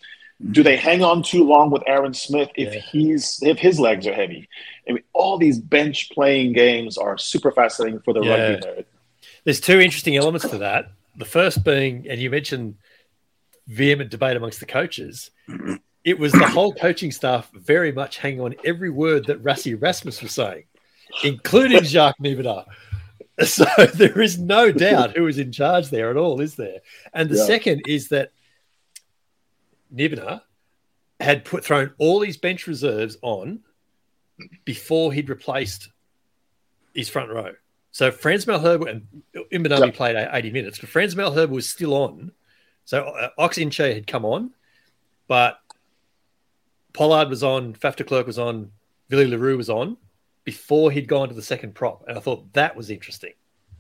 Do 0.52 0.64
they 0.64 0.76
hang 0.76 1.04
on 1.04 1.22
too 1.22 1.44
long 1.44 1.70
with 1.70 1.84
Aaron 1.86 2.14
Smith 2.16 2.50
if 2.56 2.74
Yeah. 2.74 2.80
he's 2.82 3.40
if 3.44 3.60
his 3.60 3.80
legs 3.80 4.08
are 4.08 4.14
heavy? 4.14 4.48
I 4.90 4.94
mean, 4.94 5.04
all 5.14 5.38
these 5.38 5.60
bench 5.60 6.10
playing 6.12 6.54
games 6.54 6.98
are 6.98 7.18
super 7.18 7.52
fascinating 7.52 8.00
for 8.00 8.14
the 8.14 8.22
rugby 8.22 8.66
nerd. 8.66 8.86
There's 9.44 9.60
two 9.60 9.80
interesting 9.80 10.16
elements 10.18 10.48
to 10.50 10.58
that. 10.60 10.92
The 11.18 11.26
first 11.26 11.64
being, 11.64 12.08
and 12.10 12.20
you 12.20 12.30
mentioned 12.32 12.76
vehement 13.68 14.10
debate 14.10 14.36
amongst 14.38 14.60
the 14.60 14.66
coaches. 14.66 15.30
It 16.04 16.18
was 16.18 16.32
the 16.32 16.48
whole 16.48 16.74
coaching 16.74 17.12
staff 17.12 17.52
very 17.54 17.92
much 17.92 18.18
hanging 18.18 18.42
on 18.42 18.56
every 18.66 18.90
word 18.90 19.28
that 19.28 19.44
Rassie 19.44 19.74
Erasmus 19.74 20.24
was 20.24 20.32
saying, 20.32 20.64
including 21.24 21.84
Jacques 21.84 22.20
Nienaber. 22.20 22.66
So 23.46 23.66
there 23.96 24.22
is 24.22 24.38
no 24.38 24.72
doubt 24.72 25.16
who 25.16 25.24
was 25.24 25.40
in 25.40 25.52
charge 25.52 25.90
there 25.90 26.12
at 26.12 26.18
all, 26.18 26.42
is 26.42 26.56
there? 26.56 26.80
And 27.14 27.28
the 27.28 27.38
Yeah. 27.38 27.46
second 27.46 27.82
is 27.88 28.10
that 28.10 28.34
Nibida 29.92 30.42
had 31.20 31.44
put 31.46 31.64
thrown 31.66 31.92
all 31.98 32.22
his 32.22 32.38
bench 32.38 32.68
reserves 32.68 33.18
on 33.24 33.62
before 34.64 35.12
he'd 35.12 35.30
replaced 35.30 35.90
his 36.94 37.10
front 37.10 37.32
row. 37.32 37.54
So 37.92 38.12
Frans 38.12 38.46
Malherbe 38.46 38.88
and 38.90 39.08
Mbonambi 39.52 39.88
Yeah. 39.88 39.92
played 39.92 40.16
80 40.32 40.52
minutes, 40.52 40.78
but 40.80 40.90
Frans 40.90 41.16
Malherbe 41.16 41.50
was 41.50 41.68
still 41.68 41.94
on. 41.96 42.32
So 42.86 43.04
uh, 43.06 43.30
Ox 43.40 43.58
Nché 43.58 43.94
had 43.94 44.06
come 44.08 44.26
on, 44.26 44.52
but 45.28 45.60
Pollard 46.94 47.30
was 47.30 47.42
on, 47.44 47.74
Faf 47.74 47.96
de 47.96 48.04
Klerk 48.04 48.28
was 48.28 48.38
on, 48.38 48.72
Billy 49.10 49.26
le 49.26 49.38
Roux 49.38 49.58
was 49.58 49.70
on 49.70 49.98
before 50.44 50.92
he'd 50.92 51.08
gone 51.08 51.30
to 51.30 51.36
the 51.36 51.42
second 51.42 51.76
prop. 51.76 52.04
And 52.08 52.18
I 52.18 52.22
thought 52.22 52.52
that 52.54 52.76
was 52.76 52.90
interesting. 52.90 53.34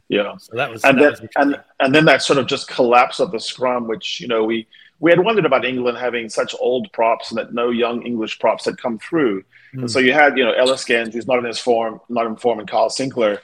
Yeah. 0.10 0.36
So 0.38 0.58
that 0.58 0.70
was, 0.70 0.84
and 0.84 0.98
that 0.98 1.02
then 1.02 1.22
was 1.22 1.30
and 1.38 1.64
and 1.80 1.96
then 1.96 2.06
that 2.06 2.22
sort 2.22 2.38
of 2.38 2.48
just 2.48 2.68
collapse 2.68 3.20
of 3.20 3.32
the 3.32 3.40
scrum, 3.40 3.88
which 3.88 4.20
you 4.20 4.28
know 4.28 4.44
we 4.44 4.68
we 5.00 5.10
had 5.10 5.20
wondered 5.20 5.46
about 5.46 5.64
England 5.66 5.98
having 5.98 6.28
such 6.30 6.54
old 6.60 6.92
props 6.92 7.32
and 7.32 7.38
that 7.38 7.54
no 7.54 7.70
young 7.70 8.06
English 8.06 8.38
props 8.40 8.66
had 8.66 8.78
come 8.78 9.00
through. 9.00 9.44
Hmm. 9.72 9.80
And 9.80 9.92
so 9.92 10.00
you 10.00 10.12
had 10.14 10.38
you 10.38 10.44
know 10.44 10.52
Ellis 10.52 10.84
Genge, 10.84 11.14
who's 11.14 11.28
not 11.28 11.40
in 11.40 11.46
his 11.46 11.60
form, 11.60 12.02
not 12.10 12.26
in 12.26 12.36
form, 12.36 12.60
and 12.60 12.70
Kyle 12.70 12.90
Sinckler, 12.90 13.40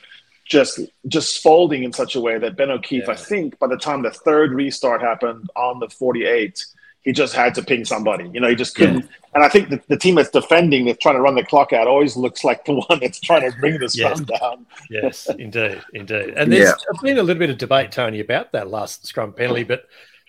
just 0.46 0.82
just 1.08 1.42
folding 1.42 1.84
in 1.84 1.94
such 1.94 2.16
a 2.16 2.22
way 2.22 2.38
that 2.38 2.58
Ben 2.58 2.70
O'Keeffe, 2.70 3.06
Yeah. 3.08 3.14
I 3.14 3.16
think, 3.16 3.58
by 3.60 3.68
the 3.68 3.78
time 3.78 4.02
the 4.02 4.12
third 4.12 4.52
restart 4.52 5.02
happened 5.02 5.50
on 5.56 5.80
the 5.80 5.88
48, 5.90 6.66
he 7.04 7.14
just 7.14 7.34
had 7.34 7.56
to 7.56 7.64
ping 7.64 7.86
somebody. 7.86 8.30
You 8.34 8.40
know, 8.42 8.50
he 8.50 8.56
just 8.56 8.76
couldn't. 8.76 9.08
And 9.34 9.44
I 9.44 9.50
think 9.50 9.70
the, 9.70 9.82
the 9.88 9.98
team 9.98 10.16
that's 10.16 10.30
defending, 10.30 10.86
that's 10.86 10.98
trying 11.00 11.16
to 11.16 11.22
run 11.22 11.36
the 11.36 11.44
clock 11.44 11.72
out, 11.72 11.88
always 11.88 12.18
looks 12.18 12.44
like 12.44 12.66
the 12.66 12.74
one 12.90 13.00
that's 13.00 13.20
trying 13.20 13.50
to 13.50 13.58
bring 13.60 13.80
the 13.80 13.88
scrum 13.90 14.24
down. 14.26 14.66
Yes, 14.90 15.28
indeed, 15.40 15.82
indeed. 15.94 16.30
And 16.36 16.52
there's 16.52 16.74
been 17.02 17.18
a 17.18 17.24
little 17.24 17.40
bit 17.40 17.50
of 17.50 17.58
debate, 17.58 17.92
Tony, 17.92 18.20
about 18.20 18.52
that 18.52 18.70
last 18.70 19.06
scrum 19.06 19.34
penalty, 19.34 19.64
but 19.64 19.84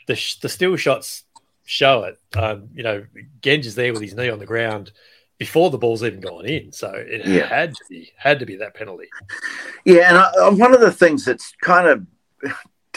the 0.07 0.14
sh- 0.14 0.37
the 0.37 0.48
still 0.48 0.76
shots 0.76 1.24
show 1.64 2.04
it. 2.04 2.18
Um, 2.37 2.68
you 2.74 2.83
know, 2.83 3.04
Genge 3.42 3.64
is 3.66 3.74
there 3.74 3.92
with 3.92 4.02
his 4.02 4.14
knee 4.14 4.31
on 4.31 4.38
the 4.38 4.46
ground 4.46 4.92
before 5.38 5.70
the 5.70 5.78
ball's 5.78 6.02
even 6.02 6.20
gone 6.20 6.46
in, 6.46 6.72
so 6.72 6.92
it 6.94 7.24
Yeah. 7.26 7.46
had 7.46 7.74
to 7.74 7.85
be 7.88 8.12
had 8.16 8.38
to 8.40 8.46
be 8.46 8.57
that 8.57 8.74
penalty. 8.74 9.09
Yeah, 9.85 10.09
and 10.09 10.18
I, 10.18 10.31
uh, 10.46 10.50
one 10.52 10.74
of 10.74 10.81
the 10.81 10.92
things 10.92 11.24
that's 11.24 11.52
kind 11.61 11.87
of 11.88 12.07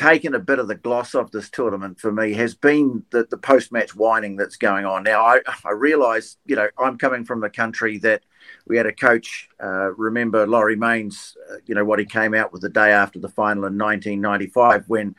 taken 0.01 0.33
a 0.33 0.39
bit 0.39 0.57
of 0.57 0.67
the 0.67 0.73
gloss 0.73 1.13
off 1.13 1.29
this 1.29 1.49
tournament 1.49 1.99
for 1.99 2.11
me 2.11 2.33
has 2.33 2.55
been 2.55 3.03
the, 3.11 3.27
the 3.29 3.37
post-match 3.37 3.95
whining 3.95 4.35
that's 4.35 4.57
going 4.57 4.83
on. 4.83 5.03
Now, 5.03 5.21
I, 5.23 5.41
I 5.65 5.71
realise, 5.71 6.37
you 6.45 6.55
know, 6.55 6.67
I'm 6.77 6.97
coming 6.97 7.23
from 7.23 7.43
a 7.43 7.49
country 7.49 7.99
that 7.99 8.23
we 8.65 8.77
had 8.77 8.87
a 8.87 8.93
coach, 8.93 9.47
uh, 9.63 9.93
remember 9.93 10.47
Laurie 10.47 10.75
Mains, 10.75 11.37
uh, 11.51 11.57
you 11.67 11.75
know, 11.75 11.85
what 11.85 11.99
he 11.99 12.05
came 12.05 12.33
out 12.33 12.51
with 12.51 12.63
the 12.63 12.69
day 12.69 12.91
after 12.91 13.19
the 13.19 13.29
final 13.29 13.65
in 13.65 13.77
1995 13.77 14.85
when, 14.87 15.15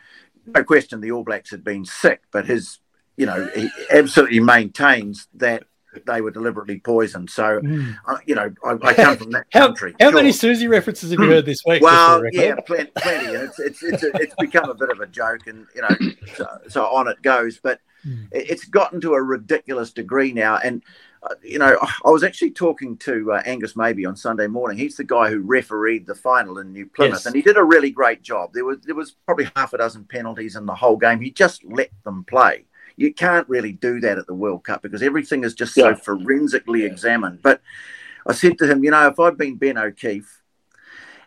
no 0.47 0.65
question, 0.65 1.01
the 1.01 1.13
All 1.13 1.23
Blacks 1.23 1.53
had 1.53 1.63
been 1.63 1.85
sick, 1.85 2.23
but 2.33 2.47
his, 2.47 2.81
you 3.17 3.27
know, 3.27 3.49
he 3.55 3.71
absolutely 3.93 4.41
maintains 4.41 5.29
that 5.35 5.63
they 6.07 6.21
were 6.21 6.31
deliberately 6.31 6.81
poisoned. 6.81 7.31
So, 7.31 7.61
uh, 8.07 8.17
you 8.27 8.35
know, 8.35 8.53
I, 8.65 8.77
I 8.83 8.95
come 8.95 9.17
from 9.17 9.31
that 9.33 9.47
How, 9.53 9.67
country. 9.67 9.95
how 10.01 10.07
Sure. 10.11 10.17
many 10.21 10.33
Susie 10.33 10.69
references 10.69 11.11
have 11.11 11.21
you 11.21 11.27
heard 11.31 11.47
this 11.47 11.63
week? 11.67 11.83
Well, 11.83 12.21
just 12.23 12.35
for 12.35 12.41
the 12.41 12.47
yeah, 12.47 12.55
plenty. 12.67 12.91
plenty. 12.97 13.27
It's 13.33 13.59
it's 13.59 13.83
it's, 13.83 14.03
a, 14.03 14.11
it's 14.17 14.35
become 14.39 14.71
a 14.71 14.75
bit 14.75 14.91
of 14.91 15.01
a 15.01 15.07
joke, 15.07 15.47
and 15.47 15.67
you 15.75 15.83
know, 15.83 15.97
so, 16.37 16.47
so 16.69 16.85
on 16.87 17.09
it 17.09 17.21
goes. 17.23 17.59
But 17.63 17.81
Hmm. 18.05 18.25
it- 18.33 18.51
it's 18.51 18.65
gotten 18.65 19.01
to 19.03 19.15
a 19.15 19.23
ridiculous 19.23 19.93
degree 19.93 20.33
now. 20.33 20.57
And 20.57 20.83
uh, 21.23 21.35
you 21.41 21.61
know, 21.61 21.79
I 22.05 22.11
was 22.11 22.25
actually 22.25 22.51
talking 22.51 22.97
to 22.97 23.31
uh, 23.35 23.43
Angus 23.47 23.75
Mabey 23.77 24.07
on 24.09 24.17
Sunday 24.17 24.49
morning. 24.49 24.77
He's 24.77 24.97
the 24.97 25.05
guy 25.05 25.31
who 25.31 25.39
refereed 25.41 26.05
the 26.05 26.17
final 26.17 26.59
in 26.59 26.73
New 26.73 26.87
Plymouth, 26.87 27.19
Yes. 27.19 27.27
and 27.27 27.37
he 27.37 27.43
did 27.43 27.57
a 27.57 27.63
really 27.63 27.93
great 27.93 28.23
job. 28.23 28.55
There 28.55 28.65
was 28.65 28.79
there 28.83 28.97
was 28.97 29.13
probably 29.25 29.49
half 29.55 29.73
a 29.73 29.79
dozen 29.79 30.03
penalties 30.05 30.57
in 30.57 30.67
the 30.67 30.75
whole 30.75 30.97
game. 30.97 31.21
He 31.21 31.31
just 31.31 31.63
let 31.65 31.91
them 32.05 32.25
play. 32.25 32.65
You 32.97 33.13
can't 33.13 33.49
really 33.49 33.73
do 33.73 34.01
that 34.01 34.19
at 34.19 34.27
the 34.27 34.35
World 34.35 34.65
Cup 34.65 34.83
because 34.83 35.03
everything 35.03 35.45
is 35.45 35.55
just 35.55 35.77
Yeah. 35.77 35.95
so 35.95 35.97
forensically 35.97 36.85
examined. 36.85 37.41
But 37.43 37.61
I 38.27 38.33
said 38.33 38.59
to 38.59 38.67
him, 38.67 38.85
you 38.85 38.91
know, 38.91 39.07
if 39.09 39.19
I'd 39.19 39.39
been 39.39 39.57
Ben 39.57 39.79
O'Keeffe 39.79 40.43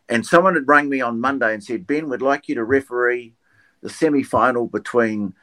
and 0.07 0.25
someone 0.25 0.55
had 0.55 0.67
rang 0.67 0.89
me 0.89 1.01
on 1.01 1.19
Monday 1.19 1.53
and 1.53 1.63
said, 1.63 1.87
Ben, 1.87 2.09
we'd 2.09 2.21
like 2.21 2.47
you 2.47 2.55
to 2.55 2.63
referee 2.63 3.33
the 3.81 3.89
semi 3.89 4.23
final 4.23 4.67
between 4.67 5.33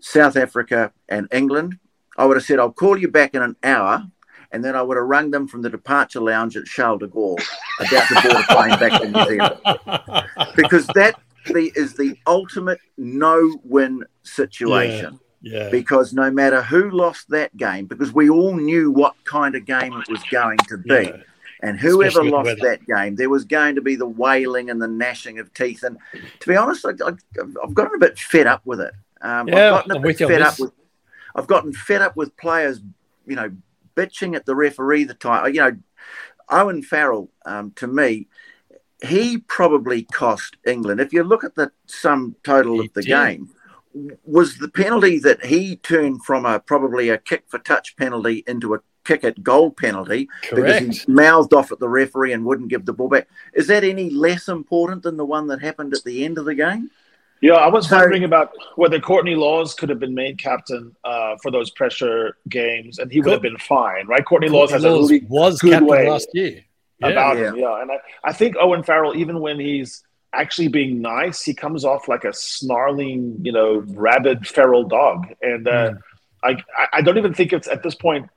South 0.00 0.36
Africa 0.36 0.92
and 1.08 1.28
England, 1.32 1.78
I 2.16 2.26
would 2.26 2.36
have 2.36 2.44
said, 2.44 2.58
I'll 2.58 2.72
call 2.72 2.96
you 2.96 3.08
back 3.08 3.34
in 3.34 3.42
an 3.42 3.56
hour. 3.62 4.06
And 4.52 4.64
then 4.64 4.74
I 4.74 4.82
would 4.82 4.96
have 4.96 5.06
rung 5.06 5.30
them 5.30 5.46
from 5.46 5.62
the 5.62 5.70
departure 5.70 6.20
lounge 6.20 6.56
at 6.56 6.64
Charles 6.64 6.98
de 7.00 7.06
Gaulle 7.06 7.38
about 7.78 8.08
the 8.08 8.28
board 8.28 8.44
plane 8.46 8.78
back 8.80 9.00
to 9.00 9.08
New 9.08 9.24
Zealand. 9.26 10.26
Because 10.56 10.86
that 10.88 11.14
is 11.46 11.94
the, 11.94 12.08
the 12.08 12.18
ultimate 12.26 12.80
no 12.98 13.58
win 13.64 14.04
situation 14.22 15.12
yeah, 15.12 15.29
because 15.42 16.12
no 16.12 16.30
matter 16.30 16.62
who 16.62 16.90
lost 16.90 17.28
that 17.30 17.56
game, 17.56 17.86
because 17.86 18.12
we 18.12 18.28
all 18.28 18.54
knew 18.54 18.90
what 18.90 19.14
kind 19.24 19.54
of 19.54 19.64
game 19.64 19.92
it 19.92 20.08
was 20.08 20.22
going 20.30 20.58
to 20.68 20.76
be, 20.76 21.04
yeah. 21.04 21.16
and 21.62 21.78
whoever 21.78 22.06
Especially 22.08 22.30
with 22.30 22.44
the 22.44 22.50
lost 22.50 22.62
that 22.62 22.86
game, 22.86 23.16
there 23.16 23.30
was 23.30 23.44
going 23.44 23.74
to 23.74 23.80
be 23.80 23.96
the 23.96 24.06
wailing 24.06 24.70
and 24.70 24.80
the 24.80 24.88
gnashing 24.88 25.38
of 25.38 25.52
teeth. 25.54 25.82
And 25.82 25.98
to 26.40 26.48
be 26.48 26.56
honest, 26.56 26.84
I, 26.84 26.90
I've 27.62 27.74
gotten 27.74 27.94
a 27.94 27.98
bit 27.98 28.18
fed 28.18 28.46
up 28.46 28.62
with 28.64 28.80
it. 28.80 28.92
Um, 29.22 29.48
Yeah, 29.48 29.74
I've 29.74 29.86
gotten 29.86 29.96
a 29.96 30.00
bit 30.00 30.18
fed 30.18 30.42
up 30.42 30.58
with. 30.58 30.72
I've 31.34 31.46
gotten 31.46 31.72
fed 31.72 32.02
up 32.02 32.16
with 32.16 32.36
players, 32.36 32.80
you 33.26 33.36
know, 33.36 33.50
bitching 33.96 34.34
at 34.34 34.46
the 34.46 34.54
referee 34.54 35.04
the 35.04 35.14
time. 35.14 35.54
You 35.54 35.60
know, 35.60 35.76
Owen 36.48 36.82
Farrell, 36.82 37.30
um, 37.46 37.70
to 37.76 37.86
me, 37.86 38.26
he 39.02 39.38
probably 39.38 40.02
cost 40.02 40.56
England. 40.66 41.00
If 41.00 41.12
you 41.12 41.22
look 41.22 41.44
at 41.44 41.54
the 41.54 41.70
sum 41.86 42.36
total 42.42 42.80
He 42.80 42.86
of 42.86 42.92
the 42.94 43.02
did. 43.02 43.08
game, 43.08 43.50
was 44.24 44.58
the 44.58 44.68
penalty 44.68 45.18
that 45.18 45.44
he 45.46 45.76
turned 45.76 46.24
from 46.24 46.46
a 46.46 46.60
probably 46.60 47.08
a 47.08 47.18
kick 47.18 47.44
for 47.48 47.58
touch 47.58 47.96
penalty 47.96 48.44
into 48.46 48.74
a 48.74 48.80
kick 49.04 49.24
at 49.24 49.42
goal 49.42 49.70
penalty 49.70 50.28
because 50.54 50.78
he 51.04 51.12
mouthed 51.12 51.52
off 51.54 51.72
at 51.72 51.78
the 51.80 51.88
referee 51.88 52.32
and 52.32 52.44
wouldn't 52.44 52.68
give 52.68 52.84
the 52.86 52.92
ball 52.92 53.08
back. 53.08 53.26
Is 53.54 53.66
that 53.66 53.82
any 53.82 54.10
less 54.10 54.46
important 54.48 55.02
than 55.02 55.16
the 55.16 55.24
one 55.24 55.46
that 55.48 55.60
happened 55.60 55.94
at 55.94 56.04
the 56.04 56.24
end 56.24 56.38
of 56.38 56.44
the 56.44 56.54
game? 56.54 56.90
Yeah, 57.40 57.54
I 57.54 57.68
was 57.68 57.88
So- 57.88 57.96
wondering 57.96 58.24
about 58.24 58.52
whether 58.76 59.00
Courtney 59.00 59.34
Lawes 59.34 59.74
could 59.74 59.88
have 59.88 59.98
been 59.98 60.14
made 60.14 60.38
captain 60.38 60.94
uh, 61.04 61.36
for 61.42 61.50
those 61.50 61.70
pressure 61.70 62.36
games, 62.50 62.98
and 62.98 63.10
he 63.10 63.20
would 63.22 63.32
have 63.32 63.42
been 63.42 63.56
fine, 63.56 64.06
right? 64.06 64.22
Courtney 64.24 64.50
Lawes 64.50 64.70
has 64.72 64.84
a 64.84 64.90
really 64.90 65.24
was 65.28 65.58
good 65.60 65.70
captain 65.72 65.88
way 65.88 66.08
last 66.10 66.28
year. 66.34 66.60
Yeah. 67.00 67.08
about 67.08 67.38
Yeah. 67.38 67.48
him, 67.48 67.56
yeah. 67.56 67.80
And 67.80 67.90
I, 67.92 67.96
I 68.24 68.32
think 68.34 68.56
Owen 68.60 68.82
Farrell, 68.82 69.16
even 69.16 69.40
when 69.40 69.58
he's 69.58 70.04
actually 70.32 70.68
being 70.68 71.00
nice, 71.02 71.42
he 71.42 71.54
comes 71.54 71.84
off 71.84 72.08
like 72.08 72.24
a 72.24 72.32
snarling, 72.32 73.38
you 73.42 73.52
know, 73.52 73.82
rabid 73.88 74.46
feral 74.46 74.84
dog, 74.84 75.26
and 75.42 75.66
uh, 75.68 75.90
Mm. 75.92 75.98
I, 76.42 76.50
I- 76.78 76.88
I 76.94 77.02
don't 77.02 77.18
even 77.18 77.34
think 77.34 77.52
it's 77.52 77.68
at 77.68 77.82
this 77.82 77.94
point 77.94 78.28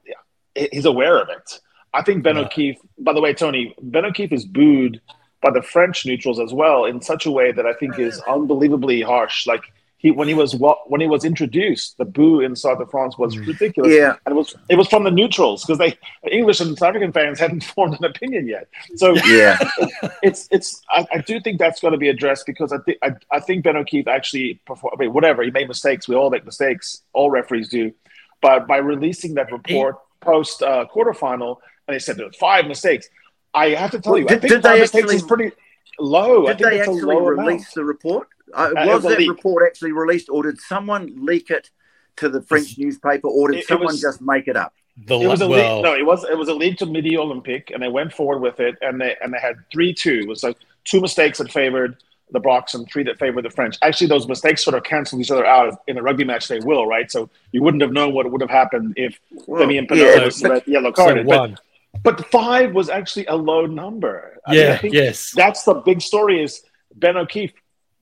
he- 0.55 0.69
he's 0.71 0.85
aware 0.85 1.17
of 1.19 1.29
it. 1.29 1.59
I 1.93 2.01
think 2.01 2.23
Ben 2.23 2.35
No. 2.35 2.45
O'Keeffe. 2.45 2.79
By 2.97 3.13
the 3.13 3.21
way, 3.21 3.33
Tony, 3.33 3.75
Ben 3.81 4.03
O'Keeffe 4.05 4.33
is 4.33 4.45
booed 4.45 4.99
by 5.41 5.51
the 5.51 5.61
French 5.61 6.05
neutrals 6.05 6.39
as 6.39 6.51
well 6.53 6.85
in 6.85 7.01
such 7.01 7.25
a 7.25 7.31
way 7.31 7.51
that 7.51 7.65
I 7.65 7.73
think 7.73 7.99
is 7.99 8.19
unbelievably 8.21 9.01
harsh. 9.01 9.45
Like 9.45 9.63
he 10.03 10.11
when 10.11 10.27
he 10.27 10.33
was 10.35 10.53
when 10.91 11.01
he 11.01 11.07
was 11.07 11.23
introduced, 11.25 11.97
the 11.97 12.05
boo 12.05 12.41
in 12.41 12.55
South 12.55 12.79
of 12.79 12.91
France 12.91 13.17
was 13.17 13.37
ridiculous. 13.37 13.91
Yeah. 13.91 14.15
and 14.25 14.33
it 14.33 14.35
was 14.35 14.53
it 14.69 14.75
was 14.77 14.87
from 14.87 15.03
the 15.05 15.09
neutrals 15.11 15.63
because 15.63 15.79
they 15.79 15.97
English 16.29 16.59
and 16.59 16.77
South 16.77 16.89
African 16.89 17.11
fans 17.11 17.39
hadn't 17.39 17.63
formed 17.75 17.97
an 17.97 18.05
opinion 18.05 18.45
yet. 18.47 18.67
So 18.97 19.15
Yeah, 19.25 19.57
it's 20.21 20.47
it's 20.51 20.81
I, 20.89 21.07
I 21.13 21.17
do 21.19 21.39
think 21.39 21.57
that's 21.57 21.79
going 21.79 21.93
to 21.93 21.97
be 21.97 22.09
addressed 22.09 22.45
because 22.45 22.71
I 22.71 22.77
think 22.79 22.97
I, 23.01 23.09
I 23.31 23.39
think 23.39 23.63
Ben 23.63 23.77
O'Keeffe 23.77 24.07
actually 24.07 24.59
perform, 24.67 24.93
I 24.95 25.01
mean, 25.01 25.13
whatever 25.13 25.41
he 25.41 25.49
made 25.51 25.67
mistakes. 25.67 26.07
We 26.07 26.15
all 26.15 26.29
make 26.29 26.45
mistakes. 26.45 27.01
All 27.13 27.31
referees 27.31 27.69
do, 27.69 27.93
but 28.41 28.67
by 28.67 28.77
releasing 28.77 29.33
that 29.35 29.51
report 29.51 29.95
post 30.19 30.61
uh, 30.61 30.85
quarterfinal, 30.93 31.57
and 31.87 31.95
they 31.95 31.99
said 31.99 32.17
there 32.17 32.25
were 32.27 32.31
five 32.33 32.67
mistakes. 32.67 33.07
I 33.53 33.69
have 33.69 33.91
to 33.91 33.99
tell 34.01 34.13
Well, 34.13 34.21
you, 34.21 34.27
I 34.27 34.35
did- 34.35 34.41
think 34.41 34.53
five 34.63 34.63
they 34.63 34.79
mistakes 34.81 35.03
actually- 35.03 35.15
is 35.17 35.23
pretty 35.23 35.51
low. 35.99 36.47
I 36.47 36.53
did 36.53 36.57
think 36.57 36.69
they 36.71 36.79
it's 36.79 36.87
a 36.87 36.91
actually 36.91 37.15
low 37.15 37.19
release 37.25 37.45
amount. 37.47 37.73
the 37.75 37.83
report? 37.85 38.27
Uh, 38.53 38.69
was 38.75 38.87
was 38.87 39.03
that 39.03 39.19
leak. 39.19 39.29
report 39.29 39.63
actually 39.65 39.91
released, 39.91 40.29
or 40.29 40.43
did 40.43 40.59
someone 40.59 41.11
leak 41.25 41.49
it 41.49 41.69
to 42.17 42.29
the 42.29 42.41
French 42.41 42.77
newspaper, 42.77 43.27
or 43.27 43.49
did 43.49 43.57
It- 43.57 43.61
it 43.61 43.67
someone 43.67 43.87
was- 43.87 44.01
just 44.01 44.21
make 44.21 44.47
it 44.47 44.55
up? 44.55 44.73
The 45.07 45.19
It 45.19 45.27
was 45.27 45.41
a 45.41 45.47
well, 45.47 45.77
league. 45.77 45.83
No, 45.83 45.95
it 45.95 46.05
was 46.05 46.23
it 46.23 46.37
was 46.37 46.49
a 46.49 46.53
league 46.53 46.77
to 46.77 46.85
Midi 46.85 47.11
Olympique, 47.17 47.73
and 47.73 47.81
they 47.81 47.87
went 47.87 48.13
forward 48.13 48.39
with 48.39 48.59
it, 48.59 48.75
and 48.81 49.01
they 49.01 49.15
and 49.21 49.33
they 49.33 49.39
had 49.39 49.55
three 49.71 49.91
two. 49.93 50.19
It 50.21 50.27
was 50.27 50.43
like 50.43 50.57
two 50.83 51.01
mistakes 51.01 51.39
that 51.39 51.51
favored 51.51 51.97
the 52.31 52.39
Brocs 52.39 52.75
and 52.75 52.87
three 52.91 53.03
that 53.03 53.17
favored 53.17 53.43
the 53.43 53.49
French. 53.49 53.75
Actually, 53.81 54.07
those 54.07 54.27
mistakes 54.27 54.63
sort 54.63 54.75
of 54.75 54.83
canceled 54.83 55.21
each 55.21 55.31
other 55.31 55.45
out 55.45 55.81
in 55.87 55.97
a 55.97 56.01
rugby 56.03 56.23
match. 56.23 56.47
They 56.47 56.59
will, 56.59 56.85
right? 56.85 57.11
So 57.11 57.29
you 57.51 57.63
wouldn't 57.63 57.81
have 57.81 57.91
known 57.91 58.13
what 58.13 58.29
would 58.31 58.41
have 58.41 58.49
happened 58.51 58.93
if 58.95 59.19
Well, 59.47 59.61
Demi 59.61 59.77
and 59.79 59.87
yeah, 59.89 60.13
Pinot 60.15 60.35
but- 60.43 60.49
red- 60.51 60.67
yellow 60.67 60.93
so. 60.93 61.23
But, 61.23 61.59
but 62.03 62.25
five 62.31 62.73
was 62.75 62.89
actually 62.89 63.25
a 63.27 63.35
low 63.35 63.65
number. 63.65 64.39
I 64.45 64.51
mean, 64.51 64.59
I 64.59 64.63
Yeah, 64.63 64.77
think 64.77 64.93
yes. 64.93 65.31
that's 65.35 65.63
the 65.63 65.73
big 65.75 66.01
story. 66.01 66.43
Is 66.43 66.61
Ben 66.95 67.17
O'Keeffe? 67.17 67.53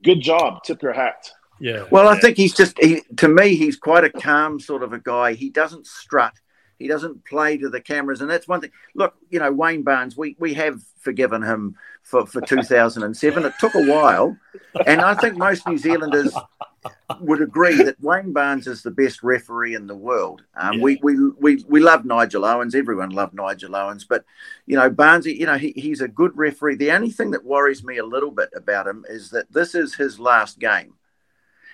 Good 0.03 0.21
job. 0.21 0.63
Tip 0.63 0.81
your 0.81 0.93
hat. 0.93 1.31
Yeah. 1.59 1.85
Well, 1.91 2.07
I 2.07 2.19
think 2.19 2.37
he's 2.37 2.55
just 2.55 2.77
he, 2.79 3.01
to 3.17 3.27
me 3.27 3.55
he's 3.55 3.77
quite 3.77 4.03
a 4.03 4.09
calm 4.09 4.59
sort 4.59 4.81
of 4.81 4.93
a 4.93 4.99
guy. 4.99 5.33
He 5.33 5.49
doesn't 5.49 5.85
strut. 5.85 6.33
He 6.79 6.87
doesn't 6.87 7.23
play 7.25 7.57
to 7.57 7.69
the 7.69 7.79
cameras, 7.79 8.21
and 8.21 8.29
that's 8.29 8.47
one 8.47 8.61
thing. 8.61 8.71
Look, 8.95 9.13
you 9.29 9.37
know 9.37 9.51
Wayne 9.51 9.83
Barnes. 9.83 10.17
We 10.17 10.35
we 10.39 10.55
have 10.55 10.81
forgiven 10.99 11.43
him 11.43 11.75
for 12.01 12.25
for 12.25 12.41
2007. 12.41 13.45
It 13.45 13.53
took 13.59 13.75
a 13.75 13.85
while, 13.85 14.35
and 14.87 15.01
I 15.01 15.13
think 15.13 15.37
most 15.37 15.67
New 15.67 15.77
Zealanders 15.77 16.33
would 17.19 17.41
agree 17.41 17.75
that 17.83 18.01
Wayne 18.01 18.33
Barnes 18.33 18.67
is 18.67 18.81
the 18.81 18.91
best 18.91 19.21
referee 19.21 19.75
in 19.75 19.87
the 19.87 19.95
world. 19.95 20.43
Um, 20.55 20.77
Yeah. 20.77 20.83
we, 20.83 20.99
we 21.03 21.29
we 21.39 21.65
we 21.67 21.79
love 21.79 22.05
Nigel 22.05 22.45
Owens. 22.45 22.73
Everyone 22.73 23.09
loved 23.11 23.33
Nigel 23.33 23.75
Owens, 23.75 24.05
but 24.05 24.23
you 24.65 24.75
know 24.77 24.89
Barnes, 24.89 25.25
you 25.25 25.45
know 25.45 25.57
he, 25.57 25.73
he's 25.75 26.01
a 26.01 26.07
good 26.07 26.35
referee. 26.35 26.75
The 26.75 26.91
only 26.91 27.11
thing 27.11 27.31
that 27.31 27.45
worries 27.45 27.83
me 27.83 27.97
a 27.97 28.05
little 28.05 28.31
bit 28.31 28.49
about 28.55 28.87
him 28.87 29.05
is 29.09 29.29
that 29.31 29.51
this 29.51 29.75
is 29.75 29.95
his 29.95 30.19
last 30.19 30.59
game. 30.59 30.93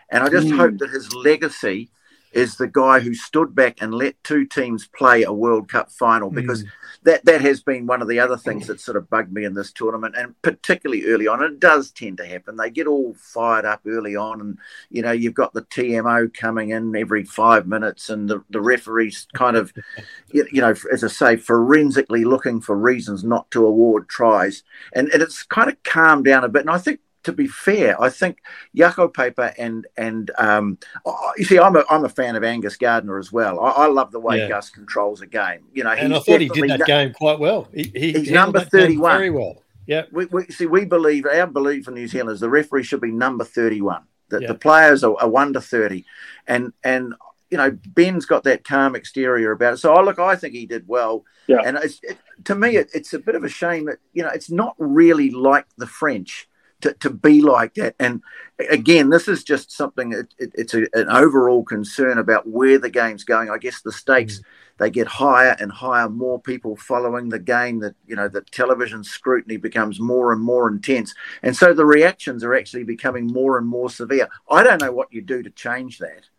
And 0.10 0.24
I 0.24 0.30
just 0.30 0.48
Mm. 0.48 0.58
hope 0.58 0.78
that 0.80 0.89
his 0.89 1.13
legacy 1.13 1.89
is 2.32 2.58
the 2.58 2.67
guy 2.67 3.00
who 3.00 3.13
stood 3.13 3.56
back 3.56 3.78
and 3.82 3.93
let 3.93 4.22
two 4.24 4.46
teams 4.46 4.88
play 4.88 5.24
a 5.24 5.32
World 5.34 5.70
Cup 5.70 5.91
final 5.91 6.30
because 6.30 6.65
that, 7.04 7.26
that 7.26 7.42
has 7.42 7.62
been 7.62 7.86
one 7.86 8.02
of 8.02 8.08
the 8.08 8.20
other 8.20 8.38
things 8.38 8.68
that 8.68 8.80
sort 8.80 8.98
of 8.98 9.10
bugged 9.10 9.32
me 9.32 9.46
in 9.46 9.54
this 9.54 9.72
tournament 9.72 10.16
and 10.18 10.40
particularly 10.42 11.06
early 11.06 11.28
on. 11.28 11.44
It 11.44 11.60
does 11.60 11.92
tend 11.92 12.18
to 12.18 12.26
happen. 12.26 12.58
They 12.58 12.70
get 12.70 12.88
all 12.88 13.16
fired 13.18 13.66
up 13.66 13.82
early 13.86 14.16
on 14.16 14.42
and, 14.42 14.58
you 14.90 15.02
know, 15.02 15.12
you've 15.12 15.34
got 15.34 15.54
the 15.54 15.64
TMO 15.64 16.34
coming 16.34 16.70
in 16.70 16.96
every 16.96 17.24
five 17.24 17.68
minutes 17.68 18.10
and 18.10 18.30
the, 18.30 18.44
the 18.50 18.62
referees 18.62 19.28
kind 19.34 19.56
of, 19.56 19.74
you, 20.32 20.62
know, 20.62 20.74
as 20.92 21.04
I 21.04 21.08
say, 21.08 21.36
forensically 21.38 22.26
looking 22.26 22.62
for 22.62 22.78
reasons 22.78 23.24
not 23.24 23.50
to 23.52 23.66
award 23.66 24.10
tries. 24.10 24.64
And, 24.94 25.10
and 25.10 25.22
it's 25.22 25.44
kind 25.44 25.70
of 25.70 25.82
calmed 25.84 26.26
down 26.26 26.44
a 26.44 26.50
bit. 26.50 26.62
And 26.62 26.70
I 26.70 26.78
think 26.78 27.00
to 27.28 27.34
be 27.34 27.46
fair, 27.46 28.02
I 28.02 28.10
think 28.10 28.38
Jaco 28.76 29.12
Peyper 29.13 29.54
and 29.58 29.86
and 29.98 30.32
um, 30.38 30.78
oh, 31.06 31.32
you 31.38 31.44
see, 31.44 31.60
I'm 31.60 31.76
a 31.76 31.84
I'm 31.90 32.06
a 32.06 32.10
fan 32.10 32.38
of 32.38 32.44
Angus 32.44 32.78
Gardner 32.78 33.20
as 33.20 33.32
well. 33.34 33.60
I, 33.60 33.70
I 33.70 33.88
love 33.88 34.12
the 34.12 34.20
way 34.20 34.38
Yeah. 34.40 34.48
Gus 34.48 34.70
controls 34.70 35.20
a 35.22 35.28
game. 35.28 35.66
You 35.74 35.84
know, 35.84 35.92
and 35.92 36.16
I 36.16 36.20
thought 36.20 36.40
he 36.40 36.48
did 36.48 36.70
that 36.70 36.80
no- 36.80 36.86
game 36.86 37.12
quite 37.13 37.38
well. 37.40 37.68
He, 37.74 37.92
he 37.94 38.13
He's 38.13 38.32
number 38.32 38.62
31. 38.62 39.18
very 39.18 39.30
well. 39.30 39.62
Yeah. 39.86 40.04
We, 40.13 40.26
we 40.28 40.46
see. 40.46 40.66
We 40.68 40.86
believe 40.86 41.26
our 41.26 41.48
belief 41.48 41.88
in 41.90 41.96
New 41.96 42.08
Zealand 42.08 42.32
is 42.36 42.40
the 42.40 42.50
referee 42.50 42.84
should 42.84 43.02
be 43.02 43.12
number 43.12 43.44
thirty-one. 43.44 44.04
That 44.30 44.42
Yeah. 44.44 44.48
the 44.48 44.56
players 44.56 45.04
are, 45.04 45.16
are 45.20 45.30
one 45.30 45.52
to 45.54 45.62
thirty, 45.62 46.06
and 46.48 46.72
and 46.84 47.13
you 47.50 47.58
know 47.58 47.78
Ben's 47.88 48.26
got 48.26 48.44
that 48.46 48.63
calm 48.63 48.96
exterior 48.96 49.52
about 49.52 49.74
it. 49.74 49.78
So 49.78 49.94
I 49.94 50.02
look, 50.02 50.18
I 50.20 50.36
think 50.38 50.54
he 50.54 50.66
did 50.66 50.86
well. 50.88 51.24
Yeah. 51.48 51.62
And 51.66 51.78
it's, 51.78 52.00
it, 52.04 52.18
to 52.46 52.56
me, 52.56 52.76
it, 52.76 52.90
it's 52.94 53.13
a 53.13 53.20
bit 53.20 53.36
of 53.36 53.44
a 53.44 53.50
shame 53.50 53.86
that 53.86 54.00
you 54.13 54.24
know 54.24 54.30
it's 54.30 54.50
not 54.50 54.76
really 54.78 55.30
like 55.32 55.66
the 55.78 55.88
French 55.88 56.48
to, 56.82 56.94
to 56.94 57.10
be 57.10 57.42
like 57.42 57.74
that. 57.76 57.96
And 58.00 58.22
again, 58.70 59.10
this 59.10 59.28
is 59.28 59.44
just 59.44 59.72
something. 59.72 60.13
It, 60.13 60.34
it, 60.38 60.52
it's 60.56 60.74
a, 60.74 60.88
an 60.94 61.10
overall 61.10 61.63
concern 61.63 62.18
about 62.18 62.48
where 62.48 62.78
the 62.78 62.90
game's 62.90 63.24
going. 63.24 63.50
I 63.50 63.58
guess 63.58 63.82
the 63.82 63.92
stakes 63.92 64.40
mm. 64.40 64.44
they 64.78 64.90
get 64.90 65.08
higher 65.08 65.56
and 65.60 65.72
higher. 65.72 66.10
More 66.10 66.40
people 66.40 66.76
following 66.76 67.30
the 67.30 67.40
game. 67.40 67.80
That 67.80 67.96
you 68.06 68.16
know, 68.16 68.28
the 68.28 68.42
television 68.42 69.04
scrutiny 69.04 69.58
becomes 69.58 70.00
more 70.00 70.32
and 70.32 70.42
more 70.42 70.70
intense, 70.70 71.13
and 71.42 71.56
so 71.56 71.74
the 71.74 71.86
reactions 71.86 72.44
are 72.44 72.56
actually 72.56 72.84
becoming 72.84 73.28
more 73.28 73.58
and 73.58 73.68
more 73.68 73.90
severe. 73.90 74.30
I 74.50 74.63
don't 74.63 74.82
know 74.82 74.92
what 74.92 75.12
you 75.12 75.22
do 75.22 75.42
to 75.42 75.50
change 75.50 75.98
that, 76.00 76.30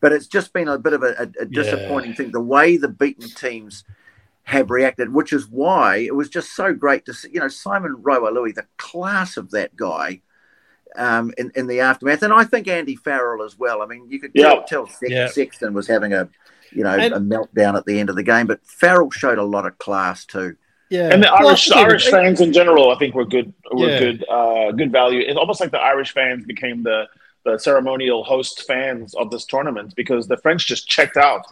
but 0.00 0.12
it's 0.12 0.26
just 0.26 0.52
been 0.52 0.68
a 0.68 0.78
bit 0.78 0.92
of 0.92 1.02
a, 1.02 1.14
a, 1.18 1.42
a 1.42 1.46
disappointing 1.46 2.14
thing. 2.14 2.32
The 2.32 2.40
way 2.40 2.76
the 2.76 2.88
beaten 2.88 3.28
teams 3.28 3.84
have 4.44 4.70
reacted, 4.70 5.12
which 5.12 5.32
is 5.32 5.46
why 5.48 5.96
it 5.98 6.14
was 6.14 6.28
just 6.28 6.54
so 6.56 6.72
great 6.74 7.04
to 7.06 7.14
see. 7.14 7.30
You 7.32 7.40
know, 7.40 7.48
Simon 7.48 7.96
Raiwalui, 8.02 8.54
the 8.54 8.66
class 8.76 9.36
of 9.36 9.50
that 9.50 9.76
guy. 9.76 10.22
Um, 10.96 11.32
in, 11.38 11.52
in 11.54 11.68
the 11.68 11.78
aftermath, 11.78 12.24
and 12.24 12.32
I 12.32 12.42
think 12.42 12.66
Andy 12.66 12.96
Farrell 12.96 13.44
as 13.44 13.56
well. 13.56 13.80
I 13.80 13.86
mean, 13.86 14.08
you 14.10 14.18
could 14.18 14.34
tell, 14.34 14.56
Yeah. 14.56 14.62
tell 14.66 14.86
Sex- 14.88 15.12
Yeah. 15.12 15.28
Sexton 15.28 15.72
was 15.72 15.86
having 15.86 16.12
a, 16.12 16.28
you 16.72 16.82
know, 16.82 16.90
And- 16.90 17.14
a 17.14 17.18
meltdown 17.20 17.76
at 17.76 17.84
the 17.86 18.00
end 18.00 18.10
of 18.10 18.16
the 18.16 18.24
game, 18.24 18.48
but 18.48 18.58
Farrell 18.66 19.08
showed 19.12 19.38
a 19.38 19.44
lot 19.44 19.66
of 19.66 19.78
class 19.78 20.24
too. 20.24 20.56
Yeah. 20.88 21.10
And 21.12 21.22
the 21.22 21.28
Well, 21.38 21.50
Irish, 21.50 21.68
think 21.68 21.76
Irish 21.86 22.10
fans 22.10 22.40
in 22.40 22.52
general, 22.52 22.90
I 22.90 22.98
think 22.98 23.14
were 23.14 23.24
good, 23.24 23.54
were 23.70 23.88
Yeah. 23.88 23.98
good, 24.00 24.24
uh, 24.28 24.72
good 24.72 24.90
value. 24.90 25.20
It's 25.20 25.38
almost 25.38 25.60
like 25.60 25.70
the 25.70 25.78
Irish 25.78 26.12
fans 26.12 26.44
became 26.44 26.82
the 26.82 27.06
the 27.44 27.56
ceremonial 27.58 28.22
host 28.22 28.66
fans 28.66 29.14
of 29.14 29.30
this 29.30 29.44
tournament 29.46 29.94
because 29.96 30.28
the 30.28 30.36
French 30.36 30.66
just 30.66 30.88
checked 30.88 31.16
out, 31.16 31.42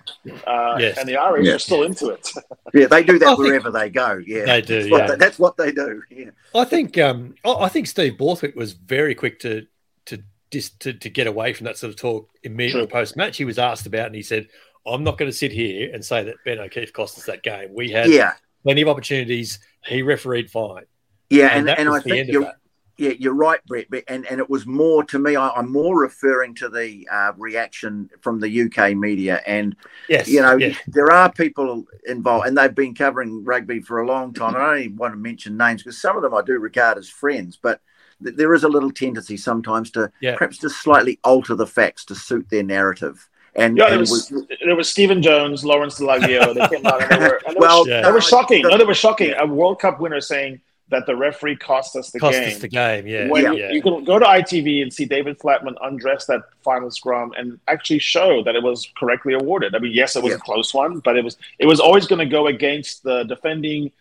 uh, 0.46 0.77
Yes. 0.79 0.98
and 0.98 1.09
the 1.09 1.16
Irish 1.16 1.46
Yeah. 1.46 1.55
are 1.55 1.59
still 1.59 1.83
into 1.83 2.11
it. 2.11 2.29
Yeah, 2.74 2.87
they 2.87 3.03
do 3.03 3.18
that 3.18 3.27
think- 3.27 3.38
wherever 3.38 3.70
they 3.70 3.88
go. 3.88 4.20
Yeah, 4.27 4.44
They 4.44 4.61
do, 4.61 4.81
That's 4.81 4.90
what, 4.90 4.98
yeah. 5.01 5.07
they, 5.07 5.16
that's 5.16 5.38
what 5.38 5.57
they 5.57 5.72
do. 5.72 6.03
Yeah, 6.11 6.31
I 6.55 6.64
think 6.64 6.98
um, 6.98 7.35
I 7.44 7.51
I 7.53 7.68
think 7.70 7.87
Steve 7.87 8.18
Borthwick 8.18 8.55
was 8.55 8.74
very 8.74 9.14
quick 9.14 9.40
to 9.40 9.66
to 10.07 10.22
dis, 10.51 10.70
to, 10.81 10.92
to 10.92 11.09
get 11.09 11.27
away 11.27 11.55
from 11.55 11.64
that 11.64 11.79
sort 11.79 11.90
of 11.90 11.96
talk 11.96 12.29
immediately 12.42 12.87
True. 12.87 12.92
post 12.92 13.16
match. 13.16 13.38
He 13.38 13.46
was 13.46 13.59
asked 13.59 13.87
about, 13.87 14.03
it 14.03 14.07
and 14.09 14.14
he 14.14 14.22
said, 14.22 14.48
"I'm 14.87 15.03
not 15.03 15.16
going 15.16 15.31
to 15.31 15.37
sit 15.37 15.51
here 15.53 15.90
and 15.94 16.05
say 16.05 16.22
that 16.24 16.35
Ben 16.44 16.59
O'Keeffe 16.59 16.92
cost 16.92 17.16
us 17.16 17.24
that 17.24 17.42
game. 17.42 17.70
We 17.74 17.90
had 17.90 18.11
yeah, 18.11 18.35
plenty 18.62 18.83
of 18.83 18.88
opportunities. 18.88 19.59
He 19.87 20.03
refereed 20.03 20.51
fine, 20.51 20.85
yeah, 21.31 21.46
and, 21.48 21.61
and, 21.61 21.68
that 21.68 21.79
and, 21.79 21.88
was 21.88 22.01
I 22.01 22.03
the 22.05 22.11
think 22.11 22.20
end 22.20 22.29
of 22.29 22.33
you're, 22.35 22.42
that. 22.44 22.57
Yeah, 22.99 23.13
you're 23.19 23.33
right, 23.35 23.65
Brett. 23.67 23.87
but- 23.89 24.03
And 24.09 24.27
and 24.27 24.41
it 24.41 24.51
was 24.51 24.67
more 24.67 25.05
to 25.05 25.19
me. 25.21 25.37
I, 25.37 25.51
I'm 25.51 25.71
more 25.73 26.01
referring 26.01 26.55
to 26.57 26.69
the 26.69 27.09
uh, 27.11 27.33
reaction 27.37 28.11
from 28.21 28.41
the 28.41 28.63
UK 28.63 28.95
media, 28.97 29.41
and 29.47 29.77
Yes, 30.09 30.29
you 30.29 30.43
know, 30.43 30.57
yeah. 30.57 30.75
there 30.89 31.11
are 31.13 31.31
people 31.33 31.87
involved, 32.07 32.47
and 32.49 32.59
they've 32.59 32.75
been 32.75 32.95
covering 32.95 33.45
rugby 33.45 33.81
for 33.81 34.01
a 34.01 34.07
long 34.07 34.35
time. 34.35 34.57
I 34.57 34.59
don't 34.59 34.79
even 34.81 34.97
want 34.97 35.13
to 35.15 35.19
mention 35.19 35.57
names 35.57 35.83
because 35.83 36.01
some 36.01 36.17
of 36.17 36.23
them 36.23 36.35
I 36.35 36.43
do 36.43 36.59
regard 36.59 36.99
as 36.99 37.09
friends, 37.09 37.57
but 37.61 37.81
th- 38.23 38.35
there 38.37 38.53
is 38.53 38.65
a 38.65 38.69
little 38.69 38.91
tendency 38.91 39.37
sometimes 39.37 39.93
to 39.93 40.11
Yeah. 40.21 40.37
perhaps 40.37 40.59
just 40.59 40.83
slightly 40.83 41.21
alter 41.23 41.55
the 41.55 41.67
facts 41.69 42.05
to 42.07 42.17
suit 42.17 42.51
their 42.51 42.65
narrative. 42.65 43.29
And, 43.55 43.77
Yeah, 43.79 43.85
there 43.91 43.93
and 44.01 44.01
was 44.01 44.33
there 44.65 44.77
was 44.77 44.89
Stephen 44.89 45.23
Jones, 45.23 45.65
Lawrence 45.65 46.01
Dallaglio. 46.01 46.53
They 46.55 46.77
came 46.77 46.87
out 46.87 47.01
and 47.03 47.11
they 47.11 47.19
were, 47.29 47.41
and 47.47 47.55
they 47.57 47.61
Well, 47.65 47.85
were, 47.85 47.91
Yeah. 47.91 48.03
they 48.03 48.11
were 48.13 48.21
shocking. 48.21 48.63
no, 48.63 48.77
they 48.77 48.85
were 48.85 48.95
shocking. 48.95 49.35
A 49.39 49.47
World 49.47 49.81
Cup 49.81 50.01
winner 50.01 50.21
saying 50.21 50.61
that 50.90 51.07
the 51.07 51.14
referee 51.14 51.57
cost 51.57 51.96
us 51.96 52.11
the 52.11 52.18
Cost 52.18 52.38
game. 52.38 52.48
us 52.48 52.59
the 52.59 52.68
game. 52.68 53.07
Yeah. 53.07 53.29
when 53.29 53.42
yeah. 53.44 53.53
you, 53.53 53.74
you 53.74 53.83
can 53.83 54.05
go 54.05 54.18
to 54.18 54.24
ITV 54.24 54.83
and 54.83 54.92
see 54.92 55.05
David 55.05 55.38
Flatman 55.38 55.74
undress 55.83 56.24
that 56.27 56.42
final 56.62 56.90
scrum 56.90 57.33
and 57.37 57.61
actually 57.68 57.98
show 57.98 58.42
that 58.44 58.57
it 58.57 58.62
was 58.62 58.90
correctly 58.96 59.35
awarded. 59.35 59.74
I 59.74 59.79
mean, 59.81 59.92
yes, 59.92 60.16
it 60.16 60.22
was 60.22 60.31
Yeah. 60.31 60.37
a 60.37 60.40
close 60.40 60.72
one, 60.72 61.01
but 61.01 61.16
it 61.16 61.24
was 61.24 61.37
it 61.59 61.66
was 61.66 61.79
always 61.81 62.07
going 62.07 62.20
to 62.20 62.27
go 62.27 62.46
against 62.46 63.03
the 63.03 63.24
defending 63.24 63.92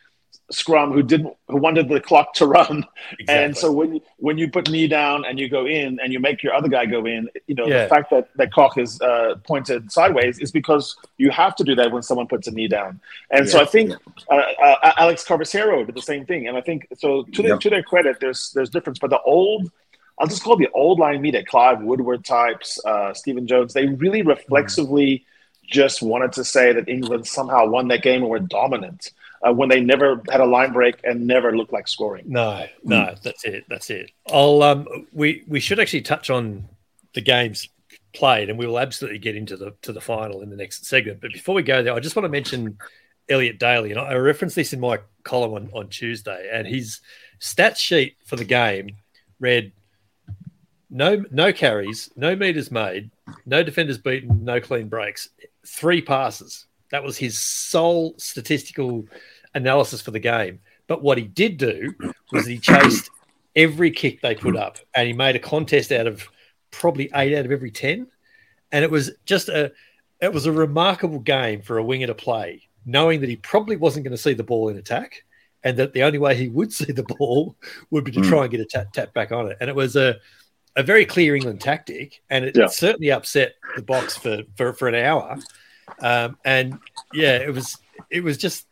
scrum 0.50 0.94
who 0.94 1.04
didn't 1.04 1.36
who 1.50 1.58
wanted 1.58 1.90
the 1.90 2.00
clock 2.00 2.34
to 2.34 2.46
run. 2.48 2.86
exactly. 3.20 3.44
And 3.44 3.58
so 3.58 3.72
when 3.72 4.00
when 4.18 4.38
you 4.38 4.50
put 4.50 4.70
knee 4.70 4.88
down 4.88 5.26
and 5.26 5.38
you 5.40 5.50
go 5.50 5.66
in 5.66 6.00
and 6.02 6.14
you 6.14 6.20
make 6.20 6.42
your 6.42 6.54
other 6.54 6.70
guy 6.70 6.86
go 6.86 7.06
in, 7.06 7.30
you 7.48 7.56
know 7.56 7.68
Yeah. 7.68 7.84
the 7.84 7.90
fact 7.90 8.10
that 8.12 8.30
that 8.36 8.54
cock 8.54 8.78
is 8.78 9.02
uh, 9.02 9.36
pointed 9.44 9.92
sideways 9.92 10.40
is 10.40 10.52
because 10.52 10.96
you 11.18 11.32
have 11.32 11.56
to 11.58 11.64
do 11.66 11.76
that 11.76 11.92
when 11.92 12.02
someone 12.02 12.28
puts 12.28 12.48
a 12.48 12.52
knee 12.52 12.70
down. 12.70 13.00
And 13.30 13.48
so 13.50 13.60
I 13.60 13.66
think 13.66 13.92
uh, 14.30 14.36
uh, 14.36 14.94
Alex 14.98 15.26
Corbisiero 15.26 15.86
did 15.86 15.96
the 15.96 16.02
same 16.02 16.26
thing. 16.26 16.48
And 16.48 16.56
I 16.58 16.62
think 16.62 16.88
so 16.98 17.24
to 17.24 17.42
their 17.42 17.58
to 17.58 17.70
their 17.70 17.84
credit, 17.84 18.18
there's 18.22 18.52
there's 18.56 18.70
difference. 18.70 19.00
But 19.00 19.10
the 19.10 19.22
old 19.22 19.70
I'll 20.20 20.28
just 20.28 20.44
call 20.44 20.56
the 20.56 20.70
old 20.74 20.98
line 20.98 21.22
media, 21.22 21.44
Clive 21.46 21.82
Woodward 21.82 22.26
types, 22.26 22.80
uh, 22.86 23.14
Stephen 23.14 23.46
Jones, 23.46 23.74
they 23.74 23.86
really 23.86 24.24
reflexively 24.24 25.26
just 25.68 26.02
wanted 26.02 26.32
to 26.34 26.44
say 26.44 26.74
that 26.74 26.88
England 26.88 27.28
somehow 27.28 27.68
won 27.68 27.88
that 27.90 28.02
game 28.02 28.22
and 28.22 28.30
were 28.30 28.40
dominant 28.40 29.12
uh, 29.42 29.54
when 29.54 29.70
they 29.70 29.80
never 29.80 30.22
had 30.30 30.42
a 30.42 30.46
line 30.46 30.74
break 30.74 31.00
and 31.04 31.28
never 31.28 31.56
looked 31.56 31.74
like 31.74 31.88
scoring. 31.88 32.24
No, 32.28 32.66
no, 32.84 33.16
that's 33.22 33.44
it. 33.44 33.66
That's 33.70 33.90
it. 33.90 34.12
I'll 34.32 34.64
um 34.64 34.88
we 35.14 35.44
we 35.48 35.60
should 35.60 35.80
actually 35.80 36.02
touch 36.02 36.30
on 36.30 36.68
the 37.14 37.22
games 37.22 37.70
played 38.14 38.50
and 38.50 38.58
we 38.58 38.66
will 38.66 38.80
absolutely 38.80 39.20
get 39.20 39.36
into 39.36 39.58
the 39.58 39.74
to 39.84 39.94
the 39.94 40.02
final 40.02 40.42
in 40.42 40.50
the 40.50 40.56
next 40.56 40.86
segment. 40.86 41.22
But 41.22 41.34
before 41.34 41.56
we 41.56 41.64
go 41.64 41.84
there, 41.84 41.94
I 41.94 42.00
just 42.00 42.16
want 42.16 42.26
to 42.26 42.30
mention 42.30 42.78
Elliot 43.30 43.60
Daly. 43.60 43.92
And 43.92 44.00
I 44.00 44.14
referenced 44.16 44.56
this 44.56 44.74
in 44.74 44.80
my 44.80 45.00
column 45.24 45.54
on, 45.54 45.70
on 45.74 45.90
Tuesday, 45.90 46.50
and 46.52 46.68
his 46.68 47.02
stats 47.40 47.78
sheet 47.78 48.18
for 48.26 48.36
the 48.36 48.46
game 48.46 48.96
read 49.40 49.72
no 50.90 51.24
no 51.32 51.52
carries, 51.54 52.10
no 52.16 52.36
meters 52.36 52.72
made, 52.72 53.10
no 53.46 53.64
defenders 53.64 53.98
beaten, 53.98 54.44
no 54.44 54.60
clean 54.62 54.88
breaks, 54.88 55.30
three 55.66 56.02
passes. 56.02 56.66
That 56.92 57.04
was 57.04 57.18
his 57.18 57.38
sole 57.38 58.14
statistical 58.18 59.06
analysis 59.54 60.02
for 60.02 60.12
the 60.12 60.20
game. 60.20 60.60
But 60.88 61.04
what 61.04 61.18
he 61.18 61.26
did 61.26 61.58
do 61.58 61.94
was 62.32 62.46
he 62.46 62.60
chased 62.60 63.10
every 63.56 63.92
kick 63.92 64.22
they 64.22 64.36
put 64.36 64.56
up, 64.56 64.78
and 64.96 65.06
he 65.08 65.14
made 65.14 65.36
a 65.36 65.40
contest 65.40 65.92
out 65.92 66.08
of 66.08 66.26
probably 66.72 67.10
eight 67.16 67.36
out 67.38 67.46
of 67.46 67.52
every 67.52 67.72
ten. 67.72 68.08
And 68.72 68.84
it 68.84 68.92
was 68.92 69.12
just 69.26 69.50
a 69.50 69.72
it 70.22 70.32
was 70.34 70.46
a 70.46 70.52
remarkable 70.52 71.20
game 71.20 71.62
for 71.62 71.78
a 71.78 71.84
winger 71.84 72.08
to 72.08 72.16
play, 72.16 72.64
knowing 72.86 73.20
that 73.22 73.30
he 73.30 73.36
probably 73.36 73.76
wasn't 73.76 74.06
going 74.06 74.16
to 74.16 74.22
see 74.22 74.34
the 74.34 74.44
ball 74.44 74.70
in 74.70 74.78
attack, 74.78 75.26
and 75.64 75.78
that 75.78 75.92
the 75.94 76.04
only 76.04 76.20
way 76.20 76.36
he 76.36 76.48
would 76.48 76.72
see 76.80 76.92
the 76.94 77.04
ball 77.04 77.56
would 77.92 78.06
be 78.06 78.12
to 78.12 78.22
Mm. 78.22 78.30
try 78.30 78.42
and 78.44 78.52
get 78.52 78.62
a 78.62 78.66
tap, 78.66 78.94
tap 78.94 79.14
back 79.14 79.32
on 79.34 79.52
it. 79.52 79.58
And 79.60 79.70
it 79.70 79.76
was 79.76 79.96
a 79.98 80.16
a 80.78 80.84
very 80.84 81.06
clear 81.06 81.36
England 81.36 81.60
tactic, 81.60 82.22
and 82.30 82.46
it 82.46 82.56
Yeah. 82.56 82.68
certainly 82.68 83.12
upset 83.12 83.56
the 83.76 83.82
Boks 83.82 84.18
for 84.18 84.44
for, 84.56 84.72
for 84.74 84.88
an 84.88 84.96
hour. 84.96 85.38
Um, 86.00 86.38
and 86.46 86.80
yeah, 87.14 87.38
it 87.38 87.54
was 87.54 87.78
it 88.10 88.24
was 88.24 88.38
just 88.38 88.66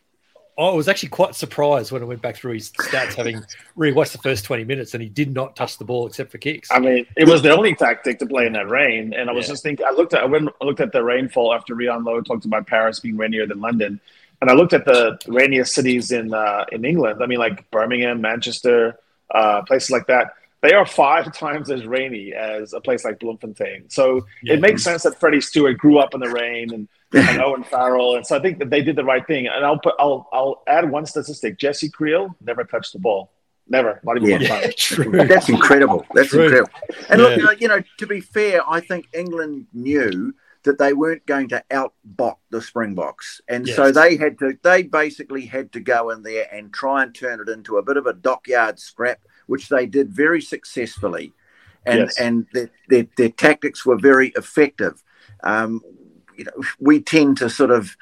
I 0.57 0.69
was 0.69 0.87
actually 0.87 1.09
quite 1.09 1.35
surprised 1.35 1.91
when 1.91 2.01
I 2.01 2.05
went 2.05 2.21
back 2.21 2.37
through 2.37 2.53
his 2.53 2.71
stats, 2.71 3.13
having 3.15 3.43
rewatched 3.77 4.13
the 4.13 4.19
first 4.19 4.45
twenty 4.45 4.63
minutes, 4.63 4.93
and 4.93 5.03
he 5.03 5.09
did 5.09 5.33
not 5.33 5.55
touch 5.55 5.77
the 5.77 5.83
ball 5.83 6.07
except 6.07 6.31
for 6.31 6.37
kicks. 6.37 6.69
I 6.71 6.79
mean, 6.79 7.05
it 7.17 7.27
was 7.27 7.41
the 7.41 7.53
only 7.53 7.75
tactic 7.75 8.19
to 8.19 8.25
play 8.25 8.45
in 8.45 8.53
that 8.53 8.69
rain. 8.69 9.13
And 9.13 9.29
I 9.29 9.33
was 9.33 9.47
Yeah. 9.47 9.53
just 9.53 9.63
thinking, 9.63 9.85
I 9.85 9.91
looked 9.91 10.13
at, 10.13 10.21
I 10.21 10.25
went, 10.25 10.47
I 10.61 10.65
looked 10.65 10.79
at 10.79 10.93
the 10.93 11.03
rainfall 11.03 11.53
after 11.53 11.75
Rian 11.75 12.05
Lowe 12.05 12.21
talked 12.21 12.45
about 12.45 12.67
Paris 12.67 13.01
being 13.01 13.17
rainier 13.17 13.45
than 13.45 13.59
London, 13.59 13.99
and 14.39 14.49
I 14.49 14.53
looked 14.53 14.71
at 14.73 14.85
the 14.85 15.19
rainiest 15.27 15.73
cities 15.73 16.11
in 16.11 16.33
uh, 16.33 16.63
in 16.71 16.85
England. 16.85 17.21
I 17.21 17.25
mean, 17.25 17.39
like 17.39 17.69
Birmingham, 17.71 18.21
Manchester, 18.21 18.97
uh, 19.31 19.61
places 19.63 19.89
like 19.91 20.07
that. 20.07 20.35
They 20.65 20.73
are 20.73 20.85
five 20.85 21.31
times 21.45 21.69
as 21.69 21.85
rainy 21.85 22.33
as 22.33 22.73
a 22.73 22.81
place 22.81 23.05
like 23.05 23.19
Bloemfontein. 23.19 23.89
So 23.89 24.25
Yeah. 24.41 24.55
it 24.55 24.61
makes 24.61 24.83
sense 24.83 25.03
that 25.03 25.19
Freddie 25.19 25.41
Steward 25.41 25.77
grew 25.77 25.99
up 25.99 26.13
in 26.13 26.19
the 26.19 26.29
rain 26.29 26.73
and, 26.73 26.87
and 27.13 27.41
Owen 27.41 27.63
Farrell. 27.71 28.15
And 28.15 28.25
so 28.25 28.35
I 28.35 28.41
think 28.41 28.57
that 28.59 28.69
they 28.69 28.81
did 28.81 28.95
the 28.95 29.03
right 29.03 29.25
thing. 29.27 29.47
And 29.47 29.63
I'll 29.65 29.79
put, 29.79 29.93
I'll, 29.99 30.27
I'll 30.33 30.63
add 30.67 30.89
one 30.89 31.05
statistic. 31.05 31.57
Jesse 31.59 31.89
Kriel 31.89 32.33
never 32.41 32.63
touched 32.63 32.93
the 32.93 32.99
ball. 32.99 33.31
Never. 33.67 33.99
Not 34.03 34.17
even 34.17 34.29
Yeah. 34.29 34.37
one 34.37 34.61
time. 34.61 34.71
True. 34.77 35.27
That's 35.27 35.49
incredible. 35.49 36.05
That's 36.13 36.29
True. 36.29 36.43
incredible. 36.45 36.71
And 37.09 37.21
Yeah. 37.21 37.27
look, 37.45 37.61
you 37.61 37.67
know, 37.67 37.81
to 37.97 38.07
be 38.07 38.19
fair, 38.21 38.61
I 38.67 38.79
think 38.79 39.07
England 39.13 39.67
knew 39.73 40.33
that 40.63 40.79
they 40.79 40.93
weren't 40.93 41.25
going 41.27 41.47
to 41.49 41.63
outbot 41.71 42.39
the 42.49 42.59
Springboks, 42.59 43.39
and 43.47 43.67
so 43.67 43.91
they 43.91 44.17
had 44.17 44.39
to. 44.39 44.57
They 44.63 44.81
basically 44.81 45.45
had 45.45 45.71
to 45.73 45.79
go 45.79 46.09
in 46.09 46.23
there 46.23 46.47
and 46.51 46.73
try 46.73 47.03
and 47.03 47.13
turn 47.13 47.39
it 47.39 47.47
into 47.49 47.77
a 47.77 47.83
bit 47.83 47.97
of 47.97 48.07
a 48.07 48.13
dockyard 48.13 48.79
scrap, 48.79 49.19
which 49.47 49.69
they 49.69 49.85
did 49.85 50.09
very 50.11 50.41
successfully, 50.41 51.33
and 51.85 51.99
Yes. 51.99 52.19
and 52.19 52.47
their, 52.53 52.69
their, 52.89 53.07
their 53.17 53.29
tactics 53.29 53.85
were 53.85 53.97
very 53.97 54.29
effective. 54.35 55.03
Um, 55.43 55.81
you 56.37 56.45
know, 56.45 56.63
we 56.79 57.01
tend 57.01 57.37
to 57.37 57.49
sort 57.49 57.71
of 57.71 57.95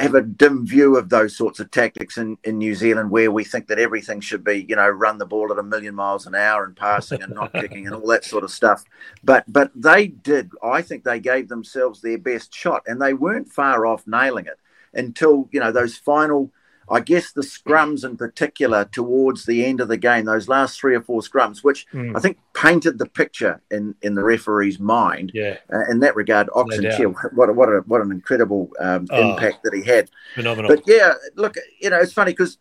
have 0.00 0.14
a 0.14 0.22
dim 0.22 0.66
view 0.66 0.96
of 0.96 1.08
those 1.08 1.36
sorts 1.36 1.60
of 1.60 1.70
tactics 1.70 2.16
in, 2.16 2.38
in 2.44 2.58
New 2.58 2.74
Zealand 2.74 3.10
where 3.10 3.30
we 3.30 3.44
think 3.44 3.66
that 3.66 3.78
everything 3.78 4.20
should 4.20 4.42
be, 4.42 4.64
you 4.68 4.76
know, 4.76 4.88
run 4.88 5.18
the 5.18 5.26
ball 5.26 5.52
at 5.52 5.58
a 5.58 5.62
million 5.62 5.94
miles 5.94 6.26
an 6.26 6.34
hour 6.34 6.64
and 6.64 6.76
passing 6.76 7.22
and 7.22 7.34
not 7.34 7.52
kicking 7.52 7.86
and 7.86 7.94
all 7.94 8.06
that 8.06 8.24
sort 8.24 8.44
of 8.44 8.50
stuff. 8.50 8.84
But 9.22 9.44
but 9.46 9.70
they 9.74 10.06
did, 10.06 10.52
I 10.62 10.80
think 10.80 11.04
they 11.04 11.20
gave 11.20 11.48
themselves 11.48 12.00
their 12.00 12.18
best 12.18 12.54
shot 12.54 12.82
and 12.86 13.00
they 13.00 13.14
weren't 13.14 13.52
far 13.52 13.84
off 13.84 14.06
nailing 14.06 14.46
it 14.46 14.58
until, 14.94 15.48
you 15.52 15.60
know, 15.60 15.72
those 15.72 15.96
final 15.96 16.50
I 16.90 17.00
guess 17.00 17.32
the 17.32 17.40
scrums 17.42 18.04
in 18.04 18.16
particular 18.16 18.84
towards 18.84 19.46
the 19.46 19.64
end 19.64 19.80
of 19.80 19.88
the 19.88 19.96
game, 19.96 20.24
those 20.26 20.48
last 20.48 20.78
three 20.78 20.94
or 20.94 21.00
four 21.00 21.20
scrums, 21.22 21.64
which 21.64 21.86
Mm. 21.92 22.16
I 22.16 22.20
think 22.20 22.38
painted 22.54 22.98
the 22.98 23.06
picture 23.06 23.60
in, 23.70 23.94
in 24.02 24.14
the 24.14 24.22
referee's 24.24 24.78
mind. 24.78 25.30
Yeah, 25.34 25.56
Uh, 25.72 25.84
in 25.90 26.00
that 26.00 26.14
regard, 26.16 26.48
Oxen. 26.54 26.84
Chill, 26.96 27.12
what 27.34 27.54
what 27.54 27.68
a, 27.68 27.82
what 27.86 28.00
an 28.00 28.10
incredible 28.12 28.70
um, 28.80 29.06
Oh. 29.10 29.30
impact 29.30 29.62
that 29.64 29.74
he 29.74 29.82
had. 29.82 30.10
phenomenal. 30.34 30.68
But 30.74 30.82
yeah, 30.86 31.14
look, 31.36 31.54
you 31.80 31.90
know, 31.90 31.98
it's 32.00 32.12
funny 32.12 32.32
because 32.32 32.58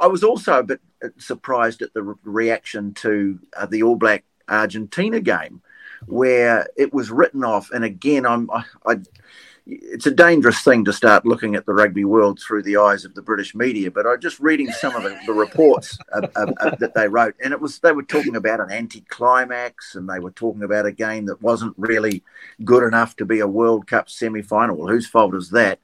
I 0.00 0.06
was 0.06 0.22
also 0.22 0.58
a 0.58 0.62
bit 0.62 0.80
uh, 1.04 1.08
surprised 1.18 1.80
at 1.82 1.92
the 1.94 2.02
re- 2.02 2.14
reaction 2.24 2.92
to 2.94 3.38
uh, 3.56 3.66
the 3.66 3.82
All 3.82 3.96
Black 3.96 4.24
Argentina 4.48 5.20
game, 5.20 5.62
where 6.06 6.66
it 6.76 6.92
was 6.92 7.10
written 7.10 7.44
off. 7.44 7.70
And 7.70 7.84
again, 7.84 8.26
I'm, 8.26 8.50
I, 8.50 8.64
I, 8.86 8.96
it's 9.66 10.06
a 10.06 10.10
dangerous 10.10 10.62
thing 10.62 10.84
to 10.84 10.92
start 10.92 11.24
looking 11.24 11.54
at 11.54 11.66
the 11.66 11.72
rugby 11.72 12.04
world 12.04 12.40
through 12.40 12.62
the 12.62 12.76
eyes 12.76 13.04
of 13.04 13.14
the 13.14 13.22
British 13.22 13.54
media. 13.54 13.90
But 13.90 14.06
I 14.06 14.16
just 14.16 14.40
reading 14.40 14.70
some 14.72 14.94
of 14.96 15.04
the, 15.04 15.16
the 15.26 15.32
reports 15.32 15.96
uh, 16.12 16.26
uh, 16.34 16.52
uh, 16.60 16.74
that 16.76 16.94
they 16.94 17.06
wrote, 17.06 17.34
and 17.42 17.52
it 17.52 17.60
was 17.60 17.78
they 17.78 17.92
were 17.92 18.02
talking 18.02 18.36
about 18.36 18.60
an 18.60 18.70
anti-climax, 18.70 19.94
and 19.94 20.08
they 20.08 20.18
were 20.18 20.32
talking 20.32 20.64
about 20.64 20.86
a 20.86 20.92
game 20.92 21.26
that 21.26 21.40
wasn't 21.40 21.74
really 21.76 22.22
good 22.64 22.82
enough 22.82 23.14
to 23.16 23.24
be 23.24 23.40
a 23.40 23.46
World 23.46 23.86
Cup 23.86 24.10
semi-final. 24.10 24.76
Well, 24.76 24.88
whose 24.88 25.06
fault 25.06 25.34
is 25.34 25.50
that? 25.50 25.78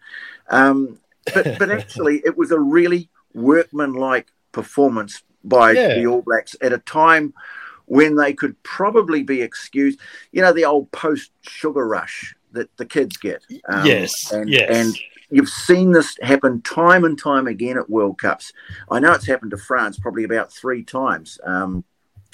Um, 0.51 0.99
but 1.33 1.59
but 1.59 1.71
actually, 1.71 2.23
it 2.25 2.37
was 2.37 2.51
a 2.51 2.59
really 2.59 3.09
workmanlike 3.35 4.33
performance 4.53 5.23
by 5.45 5.73
Yeah. 5.73 5.95
the 5.95 6.07
All 6.07 6.23
Blacks 6.23 6.57
at 6.61 6.73
a 6.73 6.79
time 6.79 7.33
when 7.87 8.17
they 8.17 8.35
could 8.35 8.61
probably 8.64 9.23
be 9.23 9.41
excused. 9.41 10.01
You 10.33 10.43
know, 10.43 10.53
the 10.53 10.64
old 10.64 10.91
post 10.91 11.31
sugar 11.43 11.87
rush 11.87 12.35
that 12.59 12.77
the 12.77 12.87
kids 12.87 13.16
get. 13.16 13.42
Um, 13.68 13.87
yes, 13.87 14.33
and, 14.33 14.49
yes. 14.49 14.68
and 14.71 14.99
you've 15.31 15.49
seen 15.49 15.92
this 15.92 16.18
happen 16.23 16.62
time 16.62 17.05
and 17.05 17.18
time 17.18 17.47
again 17.47 17.79
at 17.79 17.90
World 17.90 18.18
Cups. 18.18 18.53
I 18.90 19.01
know 19.01 19.12
it's 19.12 19.27
happened 19.27 19.53
to 19.53 19.59
France 19.59 19.99
probably 19.99 20.25
about 20.25 20.53
three 20.53 20.83
times. 20.83 21.38
Um, 21.44 21.85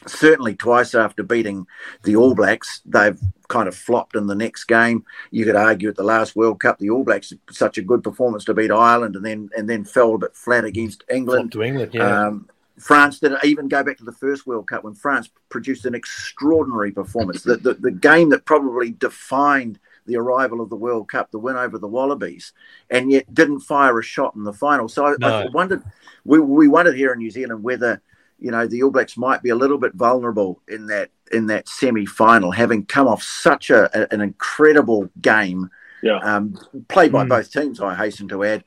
certainly 0.06 0.54
twice 0.54 0.94
after 0.94 1.22
beating 1.22 1.66
the 2.02 2.16
All 2.16 2.34
Blacks, 2.34 2.80
they've 2.84 3.18
kind 3.48 3.68
of 3.68 3.74
flopped 3.74 4.16
in 4.16 4.26
the 4.26 4.34
next 4.34 4.64
game. 4.64 5.04
You 5.30 5.44
could 5.44 5.56
argue 5.56 5.88
at 5.88 5.96
the 5.96 6.02
last 6.02 6.36
World 6.36 6.60
Cup, 6.60 6.78
the 6.78 6.90
All 6.90 7.04
Blacks 7.04 7.32
such 7.50 7.78
a 7.78 7.82
good 7.82 8.02
performance 8.02 8.44
to 8.46 8.54
beat 8.54 8.70
Ireland, 8.70 9.16
and 9.16 9.24
then 9.24 9.50
and 9.56 9.68
then 9.68 9.84
fell 9.84 10.14
a 10.14 10.18
bit 10.18 10.36
flat 10.36 10.64
against 10.64 11.04
Flop 11.04 11.16
England. 11.16 11.52
to 11.52 11.62
England. 11.62 11.94
Yeah, 11.94 12.26
Um, 12.26 12.48
France 12.78 13.20
did 13.20 13.32
even 13.44 13.68
go 13.68 13.82
back 13.84 13.98
to 13.98 14.04
the 14.04 14.12
first 14.12 14.46
World 14.46 14.66
Cup 14.66 14.84
when 14.84 14.94
France 14.94 15.30
produced 15.48 15.86
an 15.86 15.94
extraordinary 15.94 16.90
performance. 16.90 17.42
the, 17.42 17.56
the, 17.56 17.74
the 17.74 17.92
game 17.92 18.30
that 18.30 18.44
probably 18.44 18.90
defined 18.90 19.78
the 20.06 20.16
arrival 20.16 20.60
of 20.60 20.70
the 20.70 20.76
World 20.76 21.08
Cup, 21.08 21.30
the 21.30 21.38
win 21.38 21.56
over 21.56 21.78
the 21.78 21.88
Wallabies, 21.88 22.52
and 22.90 23.10
yet 23.10 23.32
didn't 23.32 23.60
fire 23.60 23.98
a 23.98 24.02
shot 24.02 24.34
in 24.34 24.44
the 24.44 24.52
final. 24.52 24.88
So 24.88 25.06
I, 25.06 25.14
I 25.22 25.46
wondered, 25.48 25.82
we, 26.24 26.38
we 26.40 26.68
wondered 26.68 26.96
here 26.96 27.12
in 27.12 27.18
New 27.18 27.30
Zealand 27.30 27.62
whether 27.62 28.00
you 28.38 28.50
know 28.50 28.66
the 28.66 28.82
All 28.82 28.90
Blacks 28.90 29.16
might 29.16 29.42
be 29.42 29.50
a 29.50 29.56
little 29.56 29.78
bit 29.78 29.94
vulnerable 29.94 30.60
in 30.68 30.86
that 30.88 31.10
in 31.32 31.46
that 31.46 31.68
semi 31.68 32.04
final, 32.06 32.50
having 32.50 32.84
come 32.84 33.08
off 33.08 33.22
such 33.22 33.70
a, 33.70 33.88
a- 33.98 34.12
an 34.12 34.20
incredible 34.20 35.08
game 35.22 35.70
Yeah. 36.02 36.18
um, 36.18 36.58
played 36.88 37.12
by 37.12 37.24
Mm. 37.24 37.28
both 37.30 37.50
teams, 37.50 37.80
I 37.80 37.94
hasten 37.94 38.28
to 38.28 38.44
add, 38.44 38.62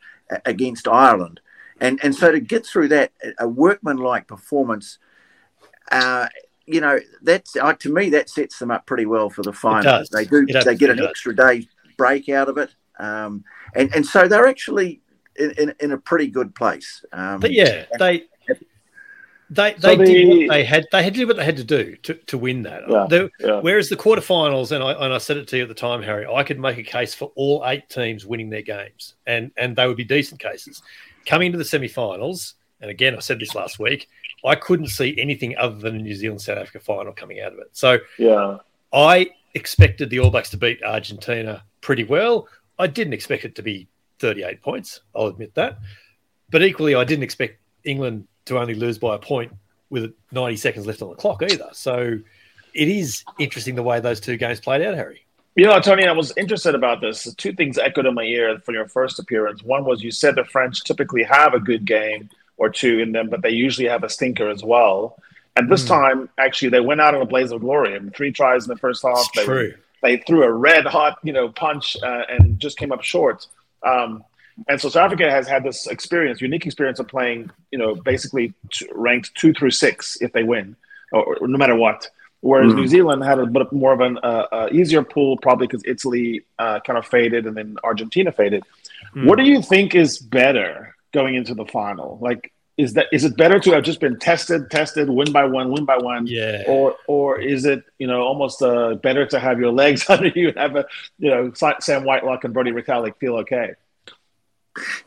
against 0.45 0.87
Ireland. 0.87 1.39
And, 1.79 1.99
and 2.03 2.15
so 2.15 2.31
to 2.31 2.39
get 2.39 2.65
through 2.65 2.87
that, 2.87 3.11
a 3.37 3.47
workmanlike 3.47 4.25
performance, 4.27 4.97
uh, 5.91 6.27
you 6.67 6.81
know, 6.81 6.99
that's 7.21 7.55
uh, 7.55 7.73
to 7.73 7.93
me 7.93 8.09
that 8.11 8.29
sets 8.29 8.59
them 8.59 8.71
up 8.71 8.85
pretty 8.85 9.05
well 9.05 9.29
for 9.29 9.41
the 9.41 9.53
final. 9.53 9.83
does. 9.83 10.09
They 10.09 10.25
do. 10.25 10.45
It 10.47 10.65
they 10.65 10.75
get 10.75 10.89
an 10.89 10.97
does. 10.97 11.07
extra 11.07 11.35
day 11.35 11.67
break 11.97 12.29
out 12.29 12.49
of 12.49 12.57
it, 12.57 12.69
um, 12.99 13.43
and 13.75 13.93
and 13.95 14.05
so 14.05 14.27
they're 14.27 14.47
actually 14.47 15.01
in, 15.37 15.51
in, 15.51 15.73
in 15.79 15.91
a 15.93 15.97
pretty 15.97 16.27
good 16.27 16.53
place. 16.53 17.03
Um, 17.13 17.39
but 17.39 17.51
yeah, 17.51 17.85
they 17.97 18.25
They 19.49 19.73
they 19.75 19.95
so 19.95 20.03
did 20.03 20.27
what 20.27 20.49
they 20.49 20.65
had 20.65 20.85
they 20.91 21.03
had 21.03 21.13
to 21.13 21.19
do 21.21 21.27
what 21.27 21.37
they 21.37 21.45
had 21.45 21.55
to 21.57 21.63
do 21.63 21.95
to, 22.03 22.13
to 22.15 22.37
win 22.37 22.63
that. 22.63 22.81
Yeah, 22.87 23.07
the, 23.09 23.29
yeah. 23.39 23.61
Whereas 23.61 23.87
the 23.87 23.95
quarterfinals, 23.95 24.73
and 24.73 24.83
I 24.83 24.91
and 24.91 25.13
I 25.13 25.19
said 25.19 25.37
it 25.37 25.47
to 25.49 25.57
you 25.57 25.63
at 25.63 25.69
the 25.69 25.75
time, 25.75 26.01
Harry, 26.01 26.27
I 26.27 26.43
could 26.43 26.59
make 26.59 26.77
a 26.77 26.83
case 26.83 27.13
for 27.13 27.31
all 27.35 27.63
eight 27.65 27.87
teams 27.87 28.25
winning 28.25 28.49
their 28.49 28.61
games, 28.61 29.15
and 29.25 29.51
and 29.55 29.73
they 29.75 29.87
would 29.87 29.95
be 29.95 30.03
decent 30.03 30.41
cases. 30.41 30.81
Coming 31.25 31.53
to 31.53 31.57
the 31.57 31.63
semi-finals, 31.63 32.55
and 32.81 32.91
again 32.91 33.15
I 33.15 33.19
said 33.19 33.39
this 33.39 33.55
last 33.55 33.79
week, 33.79 34.07
I 34.45 34.55
couldn't 34.55 34.87
see 34.87 35.15
anything 35.19 35.57
other 35.57 35.77
than 35.77 35.95
a 35.95 35.99
New 35.99 36.15
Zealand 36.15 36.41
South 36.41 36.57
Africa 36.57 36.79
final 36.79 37.13
coming 37.13 37.41
out 37.41 37.53
of 37.53 37.59
it. 37.59 37.69
So 37.73 37.99
yeah, 38.17 38.57
I 38.93 39.29
expected 39.53 40.09
the 40.09 40.19
All 40.19 40.29
Blacks 40.29 40.49
to 40.51 40.57
beat 40.57 40.83
Argentina 40.83 41.63
pretty 41.81 42.03
well. 42.03 42.47
I 42.79 42.87
didn't 42.87 43.13
expect 43.13 43.45
it 43.45 43.55
to 43.55 43.63
be 43.63 43.87
38 44.19 44.61
points. 44.61 45.01
I'll 45.15 45.27
admit 45.27 45.53
that, 45.55 45.79
but 46.49 46.63
equally, 46.63 46.95
I 46.95 47.03
didn't 47.03 47.23
expect 47.23 47.59
England 47.83 48.27
to 48.45 48.59
only 48.59 48.75
lose 48.75 48.97
by 48.97 49.15
a 49.15 49.19
point 49.19 49.51
with 49.89 50.13
90 50.31 50.57
seconds 50.57 50.85
left 50.85 51.01
on 51.01 51.09
the 51.09 51.15
clock 51.15 51.41
either. 51.43 51.69
So 51.73 52.19
it 52.73 52.87
is 52.87 53.23
interesting 53.39 53.75
the 53.75 53.83
way 53.83 53.99
those 53.99 54.19
two 54.19 54.37
games 54.37 54.59
played 54.59 54.81
out, 54.81 54.95
Harry. 54.95 55.25
You 55.55 55.65
know, 55.65 55.79
Tony, 55.79 56.05
I 56.05 56.11
was 56.11 56.31
interested 56.37 56.75
about 56.75 57.01
this. 57.01 57.33
Two 57.35 57.51
things 57.51 57.79
echoed 57.79 58.05
in 58.05 58.13
my 58.13 58.23
ear 58.23 58.59
from 58.59 58.75
your 58.75 58.87
first 58.87 59.17
appearance. 59.17 59.63
One 59.63 59.85
was 59.85 60.03
you 60.03 60.11
said 60.11 60.35
the 60.35 60.45
French 60.45 60.83
typically 60.83 61.23
have 61.23 61.55
a 61.55 61.59
good 61.59 61.83
game 61.83 62.29
or 62.57 62.69
two 62.69 62.99
in 62.99 63.11
them, 63.11 63.29
but 63.29 63.41
they 63.41 63.51
usually 63.51 63.87
have 63.87 64.03
a 64.03 64.09
stinker 64.09 64.49
as 64.49 64.63
well. 64.63 65.21
And 65.55 65.69
this 65.69 65.83
mm. 65.85 65.87
time, 65.87 66.29
actually, 66.37 66.69
they 66.69 66.79
went 66.79 67.01
out 67.01 67.15
in 67.15 67.21
a 67.21 67.25
blaze 67.25 67.51
of 67.51 67.61
glory. 67.61 67.95
I 67.95 67.99
mean, 67.99 68.11
three 68.11 68.31
tries 68.31 68.65
in 68.65 68.69
the 68.69 68.77
first 68.77 69.03
half. 69.03 69.31
They, 69.33 69.43
true. 69.43 69.73
They 70.03 70.17
threw 70.17 70.43
a 70.43 70.51
red 70.51 70.85
hot, 70.85 71.17
you 71.23 71.33
know, 71.33 71.49
punch 71.49 71.97
uh, 72.03 72.23
and 72.29 72.59
just 72.59 72.77
came 72.77 72.91
up 72.91 73.03
short. 73.03 73.47
Um, 73.83 74.23
and 74.67 74.79
so 74.79 74.89
South 74.89 75.05
Africa 75.05 75.29
has 75.29 75.47
had 75.47 75.63
this 75.63 75.87
experience, 75.87 76.41
unique 76.41 76.65
experience 76.65 76.99
of 76.99 77.07
playing, 77.07 77.49
you 77.71 77.77
know, 77.77 77.95
basically 77.95 78.53
ranked 78.93 79.33
two 79.35 79.53
through 79.53 79.71
six 79.71 80.17
if 80.21 80.31
they 80.33 80.43
win, 80.43 80.75
or, 81.11 81.37
or 81.37 81.47
no 81.47 81.57
matter 81.57 81.75
what. 81.75 82.09
Whereas 82.41 82.69
mm-hmm. 82.69 82.81
New 82.81 82.87
Zealand 82.87 83.23
had 83.23 83.39
a 83.39 83.45
bit 83.45 83.71
more 83.71 83.93
of 83.93 83.99
an 83.99 84.19
uh, 84.19 84.47
uh, 84.51 84.69
easier 84.71 85.03
pool, 85.03 85.37
probably 85.37 85.67
because 85.67 85.83
Italy 85.85 86.43
uh, 86.59 86.79
kind 86.81 86.97
of 86.97 87.05
faded 87.05 87.47
and 87.47 87.57
then 87.57 87.77
Argentina 87.83 88.31
faded. 88.31 88.63
Mm. 89.15 89.25
What 89.25 89.37
do 89.37 89.43
you 89.43 89.61
think 89.61 89.95
is 89.95 90.19
better 90.19 90.95
going 91.13 91.35
into 91.35 91.53
the 91.53 91.65
final? 91.65 92.17
Like, 92.21 92.51
is 92.77 92.93
that 92.93 93.07
is 93.11 93.25
it 93.25 93.35
better 93.35 93.59
to 93.59 93.71
have 93.71 93.83
just 93.83 93.99
been 93.99 94.19
tested, 94.19 94.69
tested, 94.69 95.09
win 95.09 95.31
by 95.31 95.45
one, 95.45 95.71
win 95.71 95.85
by 95.85 95.97
one, 95.97 96.27
yeah, 96.27 96.63
or 96.67 96.95
or 97.07 97.39
is 97.39 97.65
it 97.65 97.83
you 97.97 98.05
know 98.05 98.21
almost 98.21 98.61
uh, 98.61 98.95
better 98.95 99.25
to 99.25 99.39
have 99.39 99.59
your 99.59 99.71
legs 99.71 100.05
under 100.09 100.27
you 100.27 100.49
and 100.49 100.57
have 100.57 100.75
a 100.75 100.85
you 101.17 101.29
know 101.29 101.51
Sam 101.79 102.03
Whitelock 102.03 102.43
and 102.43 102.53
Brodie 102.53 102.71
Retallick 102.71 103.17
feel 103.17 103.37
okay? 103.37 103.73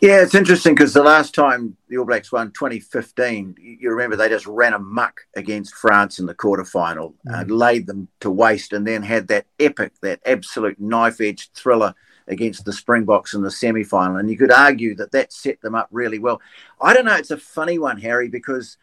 Yeah, 0.01 0.23
it's 0.23 0.35
interesting 0.35 0.75
because 0.75 0.95
the 0.95 1.03
last 1.03 1.35
time 1.35 1.77
the 1.89 1.99
All 1.99 2.05
Blacks 2.05 2.33
won 2.33 2.51
2015, 2.51 3.55
you 3.61 3.91
remember 3.91 4.17
they 4.17 4.29
just 4.29 4.47
ran 4.47 4.73
amuck 4.73 5.21
against 5.37 5.75
France 5.75 6.19
in 6.19 6.27
the 6.27 6.35
quarterfinal, 6.35 7.15
uh, 7.29 7.33
mm. 7.33 7.51
uh, 7.51 7.55
laid 7.55 7.87
them 7.87 8.09
to 8.21 8.31
waste, 8.31 8.73
and 8.73 8.87
then 8.87 9.03
had 9.03 9.29
that 9.29 9.47
epic, 9.61 9.93
that 10.03 10.21
absolute 10.27 10.81
knife 10.81 11.21
edge 11.21 11.51
thriller 11.53 11.95
against 12.29 12.65
the 12.65 12.73
Springboks 12.73 13.35
in 13.35 13.43
the 13.43 13.51
semi 13.51 13.85
final. 13.85 14.17
And 14.17 14.31
you 14.31 14.37
could 14.37 14.53
argue 14.53 14.95
that 14.97 15.13
that 15.13 15.33
set 15.33 15.61
them 15.61 15.75
up 15.75 15.89
really 15.91 16.19
well. 16.19 16.41
I 16.81 16.95
don't 16.95 17.05
know, 17.05 17.17
it's 17.17 17.31
a 17.31 17.37
funny 17.37 17.79
one, 17.79 17.99
Harry, 17.99 18.29
because 18.29 18.77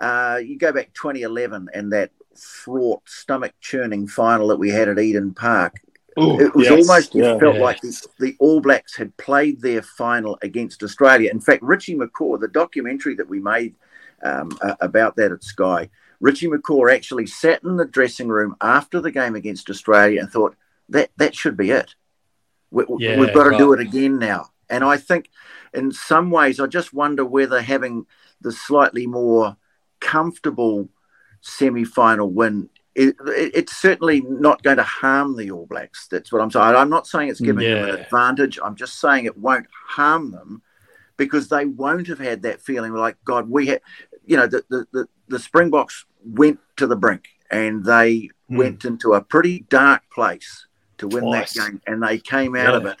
uh, 0.00 0.40
you 0.44 0.58
go 0.58 0.72
back 0.72 0.92
2011 0.94 1.68
and 1.74 1.92
that 1.92 2.10
fraught, 2.36 3.02
stomach 3.08 3.52
churning 3.60 4.08
final 4.08 4.48
that 4.48 4.58
we 4.58 4.70
had 4.70 4.88
at 4.88 4.98
Eden 4.98 5.34
Park 5.34 5.80
Ooh, 6.20 6.38
it 6.38 6.54
was 6.54 6.68
yes, 6.68 6.88
almost 6.88 7.14
yeah, 7.14 7.34
it 7.34 7.40
felt 7.40 7.56
yeah. 7.56 7.62
like 7.62 7.80
the, 7.80 8.06
the, 8.18 8.36
All 8.38 8.60
Blacks 8.60 8.94
had 8.94 9.16
played 9.16 9.62
their 9.62 9.80
final 9.80 10.38
against 10.42 10.82
Australia. 10.82 11.30
In 11.30 11.40
fact, 11.40 11.62
Richie 11.62 11.96
McCaw, 11.96 12.38
the 12.38 12.48
documentary 12.48 13.14
that 13.14 13.28
we 13.28 13.40
made 13.40 13.74
um, 14.22 14.50
uh, 14.60 14.74
about 14.80 15.16
that 15.16 15.32
at 15.32 15.42
Sky, 15.42 15.88
Richie 16.20 16.48
McCaw 16.48 16.94
actually 16.94 17.26
sat 17.26 17.62
in 17.64 17.76
the 17.76 17.86
dressing 17.86 18.28
room 18.28 18.56
after 18.60 19.00
the 19.00 19.10
game 19.10 19.34
against 19.34 19.70
Australia 19.70 20.20
and 20.20 20.30
thought 20.30 20.54
that 20.90 21.10
that 21.16 21.34
should 21.34 21.56
be 21.56 21.70
it. 21.70 21.94
We, 22.72 23.06
have 23.06 23.34
got 23.34 23.44
to 23.44 23.50
right. 23.50 23.58
do 23.58 23.72
it 23.72 23.80
again 23.80 24.18
now. 24.18 24.46
And 24.68 24.82
I 24.82 24.96
think, 24.96 25.28
in 25.74 25.92
some 25.92 26.30
ways, 26.30 26.58
I 26.58 26.66
just 26.66 26.92
wonder 26.92 27.24
whether 27.24 27.60
having 27.60 28.06
the 28.40 28.52
slightly 28.52 29.06
more 29.06 29.56
comfortable 30.00 30.88
semi-final 31.40 32.30
win 32.30 32.68
it, 32.94 33.16
it's 33.26 33.76
certainly 33.76 34.20
not 34.22 34.62
going 34.62 34.76
to 34.76 34.82
harm 34.82 35.36
the 35.36 35.50
All 35.50 35.66
Blacks. 35.66 36.08
That's 36.08 36.32
what 36.32 36.42
I'm 36.42 36.50
saying. 36.50 36.76
I'm 36.76 36.90
not 36.90 37.06
saying 37.06 37.28
it's 37.28 37.40
giving 37.40 37.66
yeah. 37.66 37.74
them 37.74 37.88
an 37.88 38.00
advantage. 38.00 38.58
I'm 38.62 38.76
just 38.76 39.00
saying 39.00 39.24
it 39.24 39.38
won't 39.38 39.66
harm 39.72 40.30
them 40.30 40.62
because 41.16 41.48
they 41.48 41.64
won't 41.64 42.08
have 42.08 42.18
had 42.18 42.42
that 42.42 42.60
feeling 42.60 42.92
like, 42.92 43.16
God, 43.24 43.48
we 43.48 43.66
had, 43.66 43.80
you 44.26 44.36
know, 44.36 44.46
the, 44.46 44.64
the, 44.68 44.86
the, 44.92 45.08
the 45.28 45.38
Springboks 45.38 46.04
went 46.24 46.58
to 46.76 46.86
the 46.86 46.96
brink 46.96 47.28
and 47.50 47.84
they 47.84 48.28
mm. 48.50 48.58
went 48.58 48.84
into 48.84 49.14
a 49.14 49.22
pretty 49.22 49.60
dark 49.68 50.02
place 50.12 50.66
to 51.02 51.08
win 51.08 51.24
Twice. 51.24 51.54
that 51.54 51.68
game 51.68 51.80
and 51.86 52.02
they 52.02 52.18
came 52.18 52.56
out 52.56 52.72
yeah. 52.72 52.76
of 52.78 52.86
it. 52.86 52.96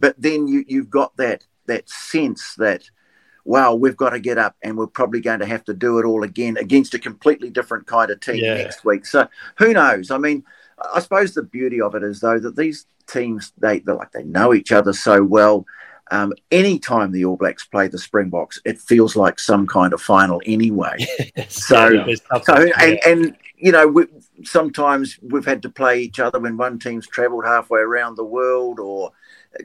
But 0.00 0.16
then 0.18 0.48
you, 0.48 0.64
you've 0.66 0.90
got 0.90 1.16
that 1.16 1.44
that 1.66 1.88
sense 1.88 2.54
that– 2.56 2.82
wow, 3.44 3.74
we've 3.74 3.96
got 3.96 4.10
to 4.10 4.20
get 4.20 4.38
up 4.38 4.56
and 4.62 4.76
we're 4.76 4.86
probably 4.86 5.20
going 5.20 5.40
to 5.40 5.46
have 5.46 5.64
to 5.64 5.74
do 5.74 5.98
it 5.98 6.04
all 6.04 6.22
again 6.22 6.56
against 6.56 6.94
a 6.94 6.98
completely 6.98 7.50
different 7.50 7.86
kind 7.86 8.10
of 8.10 8.20
team 8.20 8.36
yeah. 8.36 8.54
next 8.54 8.84
week. 8.84 9.06
So 9.06 9.28
who 9.58 9.72
knows? 9.72 10.10
I 10.10 10.18
mean, 10.18 10.44
I 10.94 11.00
suppose 11.00 11.34
the 11.34 11.42
beauty 11.42 11.80
of 11.80 11.94
it 11.94 12.02
is 12.02 12.20
though 12.20 12.38
that 12.38 12.56
these 12.56 12.86
teams 13.06 13.52
they 13.58 13.80
they 13.80 13.92
like 13.92 14.12
they 14.12 14.22
know 14.22 14.54
each 14.54 14.72
other 14.72 14.92
so 14.92 15.22
well. 15.22 15.66
Um, 16.10 16.34
anytime 16.50 17.10
the 17.10 17.24
All 17.24 17.36
Blacks 17.36 17.64
play 17.64 17.88
the 17.88 17.98
Springboks, 17.98 18.60
it 18.64 18.78
feels 18.78 19.16
like 19.16 19.38
some 19.38 19.66
kind 19.66 19.94
of 19.94 20.00
final 20.02 20.42
anyway. 20.44 20.98
so, 21.48 21.88
yeah, 21.88 22.14
so 22.42 22.70
and, 22.78 22.98
and 23.06 23.36
you 23.56 23.72
know, 23.72 23.86
we, 23.86 24.06
sometimes 24.44 25.18
we've 25.22 25.44
had 25.44 25.62
to 25.62 25.70
play 25.70 26.00
each 26.00 26.20
other 26.20 26.38
when 26.38 26.56
one 26.56 26.78
team's 26.78 27.06
travelled 27.06 27.44
halfway 27.44 27.80
around 27.80 28.16
the 28.16 28.24
world, 28.24 28.80
or 28.80 29.12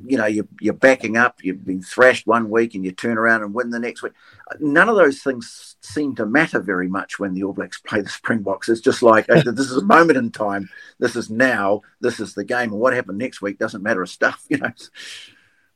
you 0.03 0.17
know, 0.17 0.25
you're, 0.25 0.47
you're 0.59 0.73
backing 0.73 1.17
up, 1.17 1.43
you've 1.43 1.65
been 1.65 1.81
thrashed 1.81 2.27
one 2.27 2.49
week 2.49 2.75
and 2.75 2.83
you 2.83 2.91
turn 2.91 3.17
around 3.17 3.43
and 3.43 3.53
win 3.53 3.69
the 3.69 3.79
next 3.79 4.01
week. 4.01 4.13
None 4.59 4.89
of 4.89 4.95
those 4.95 5.21
things 5.21 5.75
seem 5.81 6.15
to 6.15 6.25
matter 6.25 6.59
very 6.59 6.87
much 6.87 7.19
when 7.19 7.33
the 7.33 7.43
All 7.43 7.53
Blacks 7.53 7.79
play 7.79 8.01
the 8.01 8.09
Springboks. 8.09 8.69
It's 8.69 8.81
just 8.81 9.01
like, 9.01 9.27
this 9.27 9.45
is 9.45 9.77
a 9.77 9.85
moment 9.85 10.17
in 10.17 10.31
time. 10.31 10.69
This 10.99 11.15
is 11.15 11.29
now. 11.29 11.81
This 12.01 12.19
is 12.19 12.33
the 12.33 12.43
game. 12.43 12.71
And 12.71 12.79
what 12.79 12.93
happened 12.93 13.17
next 13.17 13.41
week 13.41 13.59
doesn't 13.59 13.83
matter 13.83 14.03
a 14.03 14.07
stuff, 14.07 14.45
you 14.49 14.57
know. 14.57 14.71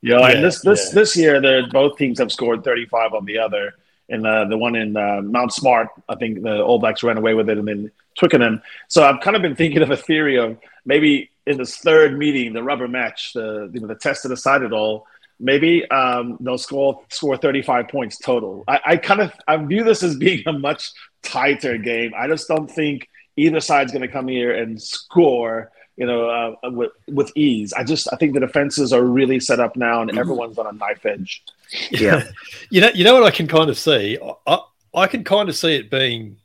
Yeah, 0.02 0.18
yeah 0.18 0.28
and 0.28 0.44
this 0.44 0.60
this 0.60 0.88
yeah. 0.88 0.94
this 0.94 1.16
year, 1.16 1.40
the 1.40 1.68
both 1.70 1.96
teams 1.96 2.18
have 2.18 2.32
scored 2.32 2.64
35 2.64 3.14
on 3.14 3.24
the 3.24 3.38
other. 3.38 3.74
And 4.12 4.26
uh, 4.26 4.44
the 4.44 4.58
one 4.58 4.76
in 4.76 4.96
uh, 4.96 5.22
Mount 5.22 5.52
Smart, 5.52 5.88
I 6.08 6.14
think 6.14 6.42
the 6.42 6.62
All 6.62 6.78
Blacks 6.78 7.02
ran 7.02 7.16
away 7.16 7.34
with 7.34 7.48
it, 7.48 7.58
and 7.58 7.66
then 7.66 7.90
Twickenham. 8.18 8.62
So 8.88 9.02
I've 9.02 9.20
kind 9.20 9.34
of 9.34 9.42
been 9.42 9.56
thinking 9.56 9.82
of 9.82 9.90
a 9.90 9.96
theory 9.96 10.38
of 10.38 10.58
maybe 10.84 11.30
in 11.46 11.56
this 11.56 11.76
third 11.76 12.16
meeting, 12.18 12.52
the 12.52 12.62
rubber 12.62 12.86
match, 12.86 13.32
the 13.32 13.70
you 13.72 13.80
know, 13.80 13.88
the 13.88 13.94
test 13.94 14.22
to 14.22 14.28
decide 14.28 14.62
it 14.62 14.72
all, 14.72 15.06
maybe 15.40 15.88
um, 15.90 16.38
they'll 16.40 16.56
score 16.58 17.02
score 17.08 17.36
35 17.36 17.88
points 17.88 18.18
total. 18.18 18.64
I, 18.68 18.80
I 18.86 18.96
kind 18.96 19.20
of 19.20 19.32
I 19.48 19.56
view 19.56 19.84
this 19.84 20.02
as 20.02 20.16
being 20.16 20.42
a 20.46 20.52
much 20.52 20.92
tighter 21.22 21.76
game. 21.78 22.12
I 22.16 22.28
just 22.28 22.48
don't 22.48 22.70
think 22.70 23.08
either 23.36 23.60
side's 23.60 23.92
going 23.92 24.02
to 24.02 24.08
come 24.08 24.28
here 24.28 24.52
and 24.52 24.80
score, 24.80 25.70
you 25.96 26.06
know, 26.06 26.28
uh, 26.28 26.70
with 26.70 26.92
with 27.08 27.32
ease. 27.34 27.72
I 27.72 27.84
just 27.84 28.08
I 28.12 28.16
think 28.16 28.34
the 28.34 28.40
defenses 28.40 28.92
are 28.92 29.02
really 29.02 29.40
set 29.40 29.60
up 29.60 29.76
now, 29.76 30.00
and 30.00 30.10
mm-hmm. 30.10 30.18
everyone's 30.18 30.58
on 30.58 30.66
a 30.66 30.72
knife 30.72 31.04
edge. 31.04 31.42
Yeah, 31.90 32.24
you 32.70 32.80
know, 32.80 32.90
you 32.94 33.04
know 33.04 33.14
what 33.14 33.24
I 33.24 33.30
can 33.30 33.48
kind 33.48 33.70
of 33.70 33.78
see. 33.78 34.18
I, 34.46 34.58
I 34.94 35.06
can 35.06 35.24
kind 35.24 35.48
of 35.48 35.56
see 35.56 35.74
it 35.74 35.90
being 35.90 36.36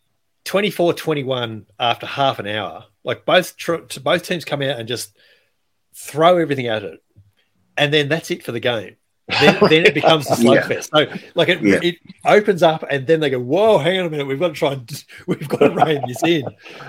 24-21 0.45 1.65
after 1.79 2.05
half 2.05 2.39
an 2.39 2.47
hour 2.47 2.85
like 3.07 3.25
both 3.25 3.55
tr- 3.55 3.77
both 4.03 4.23
teams 4.23 4.43
come 4.43 4.61
out 4.61 4.77
and 4.77 4.87
just 4.87 5.17
throw 5.95 6.37
everything 6.37 6.67
at 6.67 6.83
it, 6.83 7.01
and 7.77 7.91
then 7.91 8.09
that's 8.09 8.29
it 8.29 8.43
for 8.43 8.51
the 8.51 8.59
game. 8.59 8.97
Then, 9.27 9.57
then 9.69 9.85
it 9.85 9.93
becomes 9.93 10.29
a 10.29 10.35
slugfest. 10.35 10.89
yeah. 10.93 11.15
So 11.15 11.29
like 11.35 11.49
it, 11.49 11.61
yeah. 11.61 11.79
it 11.81 11.95
opens 12.25 12.63
up, 12.63 12.83
and 12.89 13.05
then 13.05 13.19
they 13.19 13.29
go, 13.29 13.39
"Whoa, 13.39 13.77
hang 13.77 13.99
on 13.99 14.05
a 14.05 14.09
minute, 14.09 14.27
we've 14.27 14.39
got 14.39 14.49
to 14.49 14.53
try 14.53 14.73
and 14.73 15.05
we've 15.27 15.47
got 15.47 15.59
to 15.59 15.69
rein 15.69 16.01
this 16.07 16.23
in." 16.23 16.43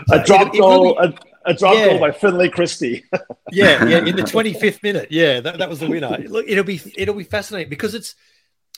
So 0.09 0.17
a 0.17 0.25
drop 0.25 0.55
it, 0.55 0.59
goal, 0.59 0.99
it 0.99 1.01
really, 1.01 1.19
a, 1.47 1.51
a, 1.51 1.55
drop 1.55 1.75
yeah. 1.75 1.87
goal 1.89 1.99
by 1.99 2.11
Finlay 2.13 2.49
Christie. 2.49 3.05
yeah, 3.53 3.85
yeah, 3.85 3.99
in 3.99 4.17
the 4.17 4.23
twenty 4.23 4.55
fifth 4.55 4.83
minute. 4.83 5.09
Yeah, 5.11 5.41
that, 5.41 5.59
that 5.59 5.69
was 5.69 5.81
the 5.81 5.89
winner. 5.89 6.17
Look, 6.29 6.47
it'll 6.49 6.65
be 6.65 6.81
it'll 6.97 7.15
be 7.15 7.25
fascinating 7.25 7.71
because 7.71 7.95
it's 7.95 8.15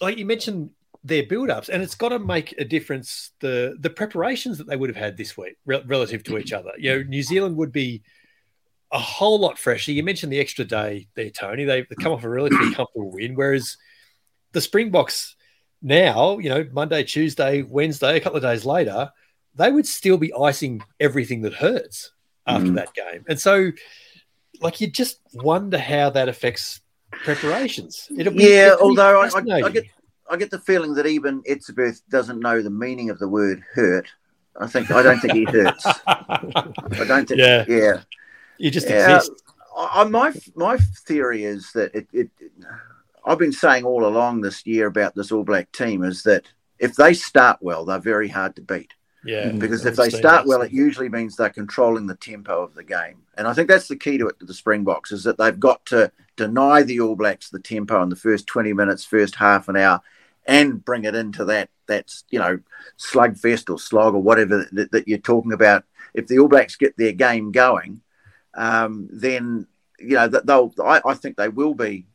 like 0.01 0.17
you 0.17 0.25
mentioned 0.25 0.71
their 1.03 1.25
build-ups 1.25 1.71
and 1.71 1.83
it's 1.83 1.95
got 1.95 2.11
to 2.11 2.19
make 2.19 2.55
a 2.59 2.65
difference 2.65 3.31
the 3.41 3.75
the 3.81 3.89
preparations 3.89 4.59
that 4.59 4.67
they 4.67 4.77
would 4.77 4.91
have 4.91 4.97
had 4.97 5.17
this 5.17 5.35
week 5.35 5.57
re- 5.65 5.83
relative 5.87 6.23
to 6.23 6.37
each 6.37 6.53
other 6.53 6.73
you 6.77 6.91
know 6.91 7.03
new 7.05 7.23
zealand 7.23 7.57
would 7.57 7.73
be 7.73 8.03
a 8.93 8.99
whole 8.99 9.39
lot 9.39 9.59
fresher 9.59 9.93
you 9.93 10.03
mentioned 10.03 10.33
the 10.33 10.41
extra 10.41 10.65
day 10.65 11.07
there 11.15 11.31
tony 11.31 11.65
they've 11.65 11.87
come 12.01 12.13
off 12.13 12.25
a 12.25 12.29
relatively 12.29 12.75
comfortable 12.75 13.11
win 13.15 13.35
whereas 13.35 13.77
the 14.53 14.61
springboks 14.61 15.37
now 15.83 16.39
you 16.39 16.49
know 16.49 16.67
monday 16.73 17.03
tuesday 17.03 17.63
wednesday 17.63 18.17
a 18.17 18.21
couple 18.21 18.37
of 18.37 18.43
days 18.43 18.65
later 18.65 19.11
they 19.55 19.71
would 19.71 19.87
still 19.87 20.17
be 20.17 20.33
icing 20.35 20.83
everything 20.99 21.43
that 21.43 21.55
hurts 21.55 22.13
after 22.47 22.69
mm. 22.69 22.75
that 22.75 22.93
game 22.95 23.25
and 23.29 23.41
so 23.41 23.71
like 24.61 24.81
you 24.81 24.89
just 24.89 25.21
wonder 25.35 25.79
how 25.79 26.11
that 26.11 26.29
affects 26.29 26.81
preparations 27.11 28.09
It'll 28.17 28.33
be, 28.33 28.45
yeah 28.45 28.75
although 28.81 29.21
I, 29.21 29.29
I, 29.29 29.67
I, 29.67 29.69
get 29.71 29.85
I 30.31 30.37
get 30.37 30.51
the 30.51 30.61
feeling 30.61 30.95
that 30.95 31.07
even 31.07 31.43
Etzebeth 31.43 32.03
doesn't 32.09 32.39
know 32.39 32.63
the 32.63 32.71
meaning 32.71 33.11
of 33.11 33.19
the 33.19 33.29
word 33.29 33.63
hurt. 33.75 34.07
I 34.59 34.69
think 34.69 34.91
I 34.91 35.03
don't 35.03 35.19
think 35.19 35.33
he 35.33 35.45
hurts. 35.45 35.85
I 36.07 37.05
don't 37.07 37.27
think. 37.27 37.41
Yeah. 37.41 37.65
yeah. 37.67 38.03
You 38.61 38.71
just 38.71 38.89
Yeah, 38.89 39.17
exist. 39.17 39.43
I, 39.77 40.03
I- 40.03 40.05
my 40.05 40.33
my 40.55 40.77
theory 41.07 41.45
is 41.45 41.73
that 41.73 41.95
it, 41.95 42.07
it. 42.13 42.31
I've 43.25 43.39
been 43.39 43.53
saying 43.53 43.85
all 43.85 44.07
along 44.07 44.41
this 44.41 44.67
year 44.67 44.87
about 44.87 45.15
this 45.15 45.33
All 45.33 45.45
Black 45.45 45.73
team 45.73 46.05
is 46.05 46.23
that 46.25 46.45
if 46.79 46.95
they 46.95 47.15
start 47.15 47.59
well, 47.61 47.85
they're 47.85 47.99
very 47.99 48.29
hard 48.29 48.57
to 48.57 48.63
beat. 48.63 48.93
Yeah. 49.25 49.49
Mm-hmm. 49.49 49.59
Because 49.59 49.85
if 49.85 49.97
they 49.97 50.09
start 50.09 50.47
well, 50.47 50.63
it 50.63 50.73
usually 50.73 51.11
means 51.11 51.37
they're 51.37 51.51
controlling 51.51 52.07
the 52.07 52.15
tempo 52.15 52.63
of 52.63 52.75
the 52.75 52.85
game. 52.85 53.19
And 53.37 53.47
I 53.47 53.53
think 53.53 53.69
that's 53.69 53.89
the 53.89 53.97
key 53.97 54.17
to 54.19 54.29
it 54.29 54.39
to 54.41 54.47
the 54.47 54.55
Springboks 54.55 55.13
is 55.13 55.25
that 55.25 55.37
they've 55.37 55.61
got 55.61 55.85
to 55.87 56.11
deny 56.37 56.83
the 56.83 57.01
All 57.01 57.17
Blacks 57.17 57.51
the 57.51 57.59
tempo 57.61 58.03
in 58.03 58.09
the 58.09 58.17
first 58.17 58.47
20 58.47 58.73
minutes, 58.73 59.05
first 59.05 59.35
half 59.35 59.69
an 59.69 59.77
hour, 59.77 60.01
and 60.47 60.83
bring 60.85 61.05
it 61.05 61.15
into 61.15 61.45
that 61.47 61.69
that's 61.87 62.25
you 62.31 62.39
know 62.39 62.61
slugfest 62.99 63.69
or 63.69 63.79
slog 63.79 64.15
or 64.15 64.23
whatever 64.23 64.67
that, 64.73 64.91
that 64.93 65.09
you're 65.09 65.19
talking 65.19 65.53
about. 65.53 65.85
If 66.15 66.27
the 66.27 66.39
All 66.39 66.49
Blacks 66.49 66.77
get 66.77 66.97
their 66.97 67.13
game 67.13 67.53
going, 67.53 68.01
um, 68.55 69.09
then 69.13 69.67
you 69.99 70.17
know 70.17 70.29
they'll. 70.29 70.73
I, 70.83 71.01
I 71.05 71.15
think 71.15 71.37
they 71.37 71.49
will 71.49 71.75
be. 71.75 72.07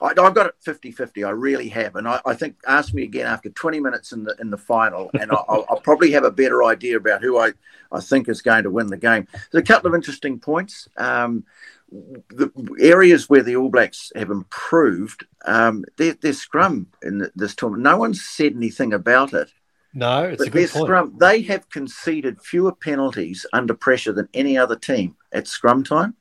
I, 0.00 0.08
I've 0.08 0.34
got 0.34 0.46
it 0.46 0.54
50-50. 0.64 1.26
I 1.26 1.30
really 1.30 1.68
have, 1.70 1.96
and 1.96 2.06
I, 2.06 2.20
I 2.24 2.34
think 2.34 2.56
ask 2.64 2.94
me 2.94 3.02
again 3.02 3.26
after 3.26 3.50
20 3.50 3.80
minutes 3.80 4.12
in 4.12 4.22
the 4.22 4.36
in 4.40 4.50
the 4.50 4.58
final, 4.58 5.10
and 5.20 5.32
I, 5.32 5.36
I'll, 5.48 5.64
I'll 5.68 5.80
probably 5.80 6.12
have 6.12 6.24
a 6.24 6.30
better 6.30 6.62
idea 6.64 6.96
about 6.96 7.22
who 7.22 7.38
I, 7.38 7.52
I 7.90 8.00
think 8.00 8.28
is 8.28 8.42
going 8.42 8.64
to 8.64 8.70
win 8.70 8.86
the 8.86 8.96
game. 8.96 9.26
There's 9.50 9.62
a 9.62 9.66
couple 9.66 9.88
of 9.88 9.94
interesting 9.94 10.38
points. 10.38 10.88
Um, 10.96 11.44
the 11.90 12.52
areas 12.80 13.28
where 13.28 13.42
the 13.42 13.56
All 13.56 13.68
Blacks 13.68 14.12
have 14.14 14.30
improved, 14.30 15.26
um, 15.44 15.84
their, 15.96 16.14
their 16.14 16.32
scrum 16.32 16.86
in 17.02 17.28
this 17.34 17.54
tournament. 17.54 17.82
No 17.82 17.96
one's 17.96 18.22
said 18.22 18.54
anything 18.54 18.92
about 18.92 19.32
it. 19.34 19.52
No, 19.92 20.24
it's 20.24 20.42
a 20.42 20.44
But 20.44 20.52
their 20.52 20.62
good 20.62 20.70
point. 20.70 20.84
scrum, 20.84 21.16
they 21.18 21.42
have 21.42 21.68
conceded 21.68 22.40
fewer 22.42 22.72
penalties 22.72 23.44
under 23.52 23.74
pressure 23.74 24.12
than 24.12 24.28
any 24.34 24.56
other 24.56 24.76
team 24.76 25.16
at 25.32 25.48
scrum 25.48 25.82
time. 25.84 26.14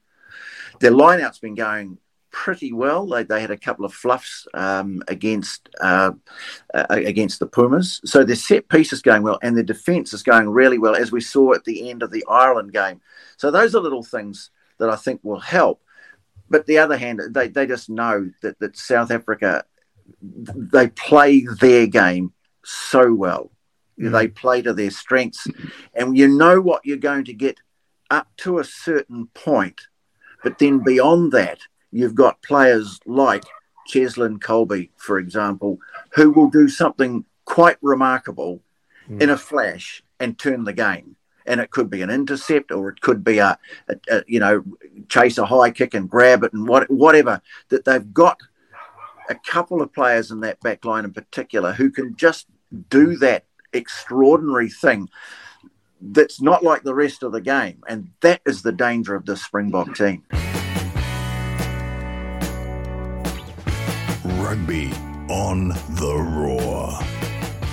Their 0.80 0.92
lineout's 0.92 1.40
been 1.40 1.56
going 1.56 1.98
pretty 2.32 2.72
well. 2.72 3.06
They, 3.06 3.24
they 3.24 3.42
had 3.42 3.52
a 3.52 3.58
couple 3.58 3.86
of 3.86 3.94
fluffs 3.94 4.48
um, 4.54 5.04
against 5.08 5.70
uh, 5.82 6.12
uh, 6.74 6.86
against 6.90 7.40
the 7.40 7.48
Pumas, 7.48 8.02
so 8.06 8.24
their 8.24 8.36
set 8.36 8.70
piece 8.70 8.94
is 8.94 9.02
going 9.02 9.24
well, 9.24 9.40
and 9.42 9.56
their 9.56 9.64
defence 9.64 10.14
is 10.14 10.24
going 10.24 10.50
really 10.50 10.78
well, 10.78 10.96
as 10.96 11.12
we 11.12 11.22
saw 11.22 11.54
at 11.54 11.66
the 11.66 11.90
end 11.90 12.04
of 12.04 12.12
the 12.12 12.26
Ireland 12.30 12.74
game. 12.74 13.02
So 13.38 13.52
those 13.52 13.76
are 13.76 13.82
little 13.82 14.04
things 14.04 14.52
that 14.78 14.90
I 14.90 14.96
think 14.96 15.22
will 15.24 15.40
help. 15.40 15.82
But 16.50 16.66
the 16.66 16.80
other 16.80 16.98
hand, 16.98 17.22
they, 17.30 17.48
they 17.48 17.68
just 17.68 17.90
know 17.90 18.32
that, 18.42 18.58
that 18.60 18.76
South 18.78 19.12
Africa 19.12 19.64
they 20.22 20.88
play 20.88 21.46
their 21.60 21.86
game 21.86 22.34
so 22.64 23.14
well. 23.14 23.52
They 24.00 24.30
play 24.30 24.62
to 24.62 24.74
their 24.74 24.92
strengths, 24.92 25.46
and 25.94 26.18
you 26.18 26.28
know 26.28 26.62
what 26.62 26.86
you're 26.86 26.98
going 26.98 27.26
to 27.26 27.34
get 27.34 27.60
up 28.10 28.28
to 28.38 28.60
a 28.60 28.64
certain 28.64 29.28
point. 29.34 29.82
But 30.42 30.58
then 30.58 30.80
beyond 30.80 31.34
that, 31.34 31.60
you've 31.92 32.16
got 32.16 32.42
players 32.42 33.00
like 33.06 33.44
Cheslin 33.90 34.40
Kolbe, 34.40 34.90
for 34.96 35.20
example, 35.20 35.80
who 36.14 36.32
will 36.32 36.50
do 36.50 36.70
something 36.70 37.26
quite 37.44 37.78
remarkable 37.82 38.62
in 39.20 39.30
a 39.30 39.38
flash 39.38 40.04
and 40.20 40.38
turn 40.38 40.64
the 40.64 40.74
game. 40.74 41.16
And 41.46 41.60
it 41.60 41.72
could 41.72 41.90
be 41.90 42.02
an 42.04 42.12
intercept, 42.12 42.72
or 42.72 42.90
it 42.90 43.02
could 43.02 43.24
be 43.24 43.40
a, 43.40 43.58
a, 43.88 43.96
a 44.10 44.24
you 44.28 44.40
know 44.40 44.64
chase 45.10 45.38
a 45.40 45.46
high 45.46 45.72
kick 45.72 45.94
and 45.96 46.10
grab 46.10 46.44
it, 46.44 46.54
and 46.54 46.68
what, 46.68 46.90
whatever. 46.92 47.42
That 47.70 47.86
they've 47.86 48.14
got 48.14 48.40
a 49.30 49.36
couple 49.36 49.82
of 49.82 49.92
players 49.92 50.32
in 50.32 50.42
that 50.42 50.60
back 50.62 50.86
line 50.86 51.06
in 51.06 51.14
particular 51.14 51.74
who 51.74 51.90
can 51.90 52.16
just 52.16 52.48
do 52.90 53.16
that 53.18 53.46
extraordinary 53.74 54.70
thing 54.70 55.10
that's 56.02 56.42
not 56.42 56.64
like 56.64 56.84
the 56.84 56.94
rest 56.94 57.24
of 57.24 57.32
the 57.32 57.42
game. 57.42 57.84
And 57.88 58.12
that 58.22 58.42
is 58.46 58.62
the 58.62 58.72
danger 58.72 59.16
of 59.16 59.26
this 59.26 59.44
Springbok 59.44 59.96
team. 59.96 60.24
Rugby 64.24 64.92
on 65.30 65.70
the 65.70 66.16
roar. 66.16 66.98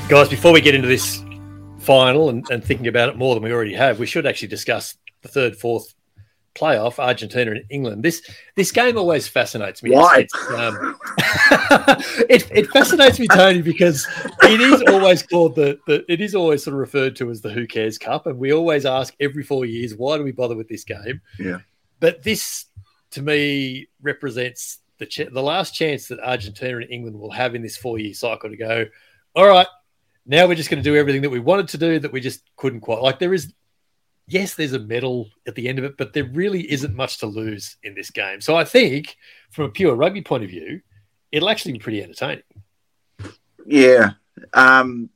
Guys, 0.08 0.28
before 0.28 0.52
we 0.52 0.60
get 0.60 0.74
into 0.74 0.88
this 0.88 1.24
final 1.78 2.28
and, 2.28 2.48
and 2.50 2.64
thinking 2.64 2.86
about 2.86 3.08
it 3.08 3.16
more 3.16 3.34
than 3.34 3.42
we 3.42 3.52
already 3.52 3.74
have, 3.74 3.98
we 3.98 4.06
should 4.06 4.26
actually 4.26 4.48
discuss 4.48 4.96
the 5.22 5.28
third, 5.28 5.56
fourth 5.56 5.94
playoff, 6.56 6.98
Argentina 6.98 7.52
and 7.52 7.64
England. 7.70 8.02
This 8.02 8.28
this 8.54 8.72
game 8.72 8.96
always 8.96 9.28
fascinates 9.28 9.82
me. 9.82 9.90
Why? 9.90 10.26
Um, 10.56 10.98
it, 12.28 12.50
it 12.50 12.66
fascinates 12.68 13.18
me, 13.18 13.26
Tony, 13.28 13.62
because 13.62 14.06
it 14.42 14.60
is 14.60 14.82
always 14.88 15.22
called 15.22 15.54
the, 15.54 15.78
the 15.86 16.04
it 16.10 16.20
is 16.20 16.34
always 16.34 16.64
sort 16.64 16.74
of 16.74 16.80
referred 16.80 17.16
to 17.16 17.30
as 17.30 17.40
the 17.40 17.50
Who 17.50 17.66
Cares 17.66 17.98
Cup, 17.98 18.26
and 18.26 18.38
we 18.38 18.52
always 18.52 18.86
ask 18.86 19.14
every 19.20 19.42
four 19.42 19.64
years, 19.64 19.94
why 19.94 20.16
do 20.16 20.24
we 20.24 20.32
bother 20.32 20.56
with 20.56 20.68
this 20.68 20.84
game? 20.84 21.20
Yeah. 21.38 21.58
But 22.00 22.22
this, 22.22 22.66
to 23.12 23.22
me, 23.22 23.88
represents 24.02 24.78
the 24.98 25.06
ch- 25.06 25.30
the 25.30 25.42
last 25.42 25.74
chance 25.74 26.08
that 26.08 26.20
Argentina 26.20 26.78
and 26.78 26.90
England 26.90 27.18
will 27.18 27.30
have 27.30 27.54
in 27.54 27.62
this 27.62 27.76
four 27.76 27.98
year 27.98 28.14
cycle 28.14 28.50
to 28.50 28.56
go. 28.56 28.86
All 29.34 29.46
right, 29.46 29.66
now 30.26 30.46
we're 30.46 30.54
just 30.54 30.70
going 30.70 30.82
to 30.82 30.88
do 30.88 30.96
everything 30.96 31.22
that 31.22 31.30
we 31.30 31.40
wanted 31.40 31.68
to 31.68 31.78
do 31.78 31.98
that 32.00 32.12
we 32.12 32.20
just 32.20 32.42
couldn't 32.56 32.80
quite. 32.80 33.02
Like 33.02 33.18
there 33.18 33.34
is, 33.34 33.52
yes, 34.26 34.54
there's 34.54 34.72
a 34.72 34.78
medal 34.78 35.30
at 35.46 35.54
the 35.54 35.68
end 35.68 35.78
of 35.78 35.84
it, 35.84 35.96
but 35.96 36.12
there 36.12 36.24
really 36.24 36.70
isn't 36.70 36.94
much 36.94 37.18
to 37.18 37.26
lose 37.26 37.76
in 37.82 37.94
this 37.94 38.10
game. 38.10 38.40
So 38.40 38.56
I 38.56 38.64
think, 38.64 39.16
from 39.50 39.64
a 39.64 39.70
pure 39.70 39.94
rugby 39.94 40.22
point 40.22 40.44
of 40.44 40.50
view, 40.50 40.80
it'll 41.32 41.48
actually 41.48 41.72
be 41.72 41.78
pretty 41.78 42.02
entertaining. 42.02 42.42
Yeah. 43.66 44.10
Um, 44.52 45.10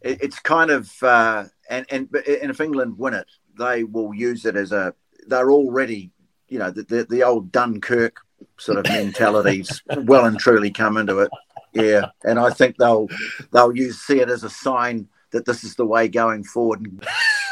it, 0.00 0.22
it's 0.22 0.38
kind 0.38 0.70
of, 0.70 0.90
uh, 1.02 1.44
and, 1.68 1.86
and, 1.90 2.08
and 2.14 2.50
if 2.50 2.60
England 2.60 2.98
win 2.98 3.14
it, 3.14 3.26
they 3.58 3.84
will 3.84 4.14
use 4.14 4.44
it 4.44 4.56
as 4.56 4.72
a, 4.72 4.94
they're 5.26 5.52
already, 5.52 6.10
you 6.48 6.58
know, 6.58 6.70
the, 6.70 6.82
the, 6.82 7.06
the 7.08 7.22
old 7.22 7.52
Dunkirk 7.52 8.16
sort 8.58 8.78
of 8.78 8.84
mentalities 8.84 9.82
well 9.98 10.24
and 10.24 10.38
truly 10.38 10.70
come 10.70 10.96
into 10.96 11.20
it. 11.20 11.30
Yeah. 11.72 12.06
And 12.24 12.38
I 12.38 12.50
think 12.50 12.76
they'll, 12.76 13.08
they'll 13.52 13.74
use, 13.74 13.98
see 13.98 14.20
it 14.20 14.28
as 14.28 14.44
a 14.44 14.50
sign 14.50 15.08
that 15.30 15.46
this 15.46 15.64
is 15.64 15.74
the 15.74 15.86
way 15.86 16.08
going 16.08 16.44
forward. 16.44 16.86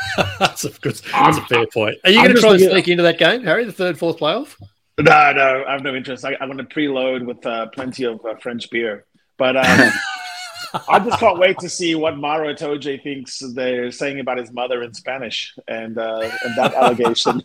that's, 0.38 0.64
a 0.64 0.70
good, 0.70 0.94
that's 1.12 1.38
a 1.38 1.42
fair 1.42 1.66
point. 1.66 1.96
Are 2.04 2.10
you 2.10 2.22
going 2.22 2.34
to 2.34 2.40
try 2.40 2.50
and 2.52 2.60
sneak 2.60 2.88
into 2.88 3.02
that 3.02 3.18
game, 3.18 3.42
Harry? 3.44 3.64
The 3.64 3.72
third, 3.72 3.98
fourth 3.98 4.18
playoff? 4.18 4.56
No, 4.98 5.32
no, 5.32 5.64
I 5.66 5.72
have 5.72 5.82
no 5.82 5.94
interest. 5.94 6.24
I, 6.24 6.36
I'm 6.40 6.50
going 6.50 6.58
to 6.58 6.64
preload 6.64 7.24
with 7.24 7.44
uh, 7.46 7.66
plenty 7.68 8.04
of 8.04 8.24
uh, 8.24 8.34
French 8.36 8.68
beer. 8.70 9.06
But 9.38 9.56
um, 9.56 9.64
I 10.88 10.98
just 10.98 11.18
can't 11.18 11.38
wait 11.38 11.58
to 11.60 11.68
see 11.68 11.94
what 11.94 12.18
Maro 12.18 12.52
Itoje 12.52 13.02
thinks 13.02 13.38
they're 13.54 13.90
saying 13.90 14.20
about 14.20 14.38
his 14.38 14.52
mother 14.52 14.82
in 14.82 14.92
Spanish 14.92 15.54
and, 15.68 15.96
uh, 15.98 16.30
and 16.44 16.56
that 16.56 16.74
allegation. 16.76 17.42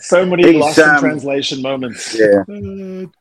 So 0.00 0.24
many 0.24 0.52
He's, 0.52 0.60
lost 0.60 0.78
in 0.78 0.88
um, 0.88 1.00
translation 1.00 1.62
moments. 1.62 2.18
Yeah. 2.18 2.42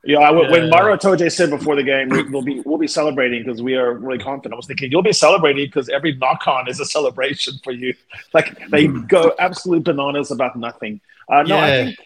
Yeah, 0.04 0.20
I, 0.20 0.32
when 0.32 0.64
Yeah. 0.64 0.70
Maro 0.70 0.98
Itoje 0.98 1.32
said 1.32 1.50
before 1.50 1.76
the 1.76 1.84
game, 1.84 2.10
we, 2.10 2.24
we'll 2.30 2.42
be 2.42 2.62
we'll 2.62 2.78
be 2.78 2.88
celebrating 2.88 3.44
because 3.44 3.62
we 3.62 3.76
are 3.76 3.94
really 3.94 4.20
confident. 4.20 4.54
I 4.54 4.58
was 4.58 4.68
thinking 4.68 4.92
you'll 4.92 5.04
be 5.04 5.14
celebrating 5.14 5.66
because 5.66 5.90
every 5.90 6.16
knock 6.16 6.48
on 6.48 6.68
is 6.70 6.80
a 6.80 6.86
celebration 6.86 7.56
for 7.64 7.72
you. 7.72 7.94
Like 8.34 8.70
they 8.70 8.88
go 8.88 9.34
absolute 9.40 9.84
bananas 9.84 10.32
about 10.32 10.56
nothing. 10.56 11.02
Uh, 11.30 11.44
no, 11.44 11.58
I 11.58 11.70
think 11.70 11.98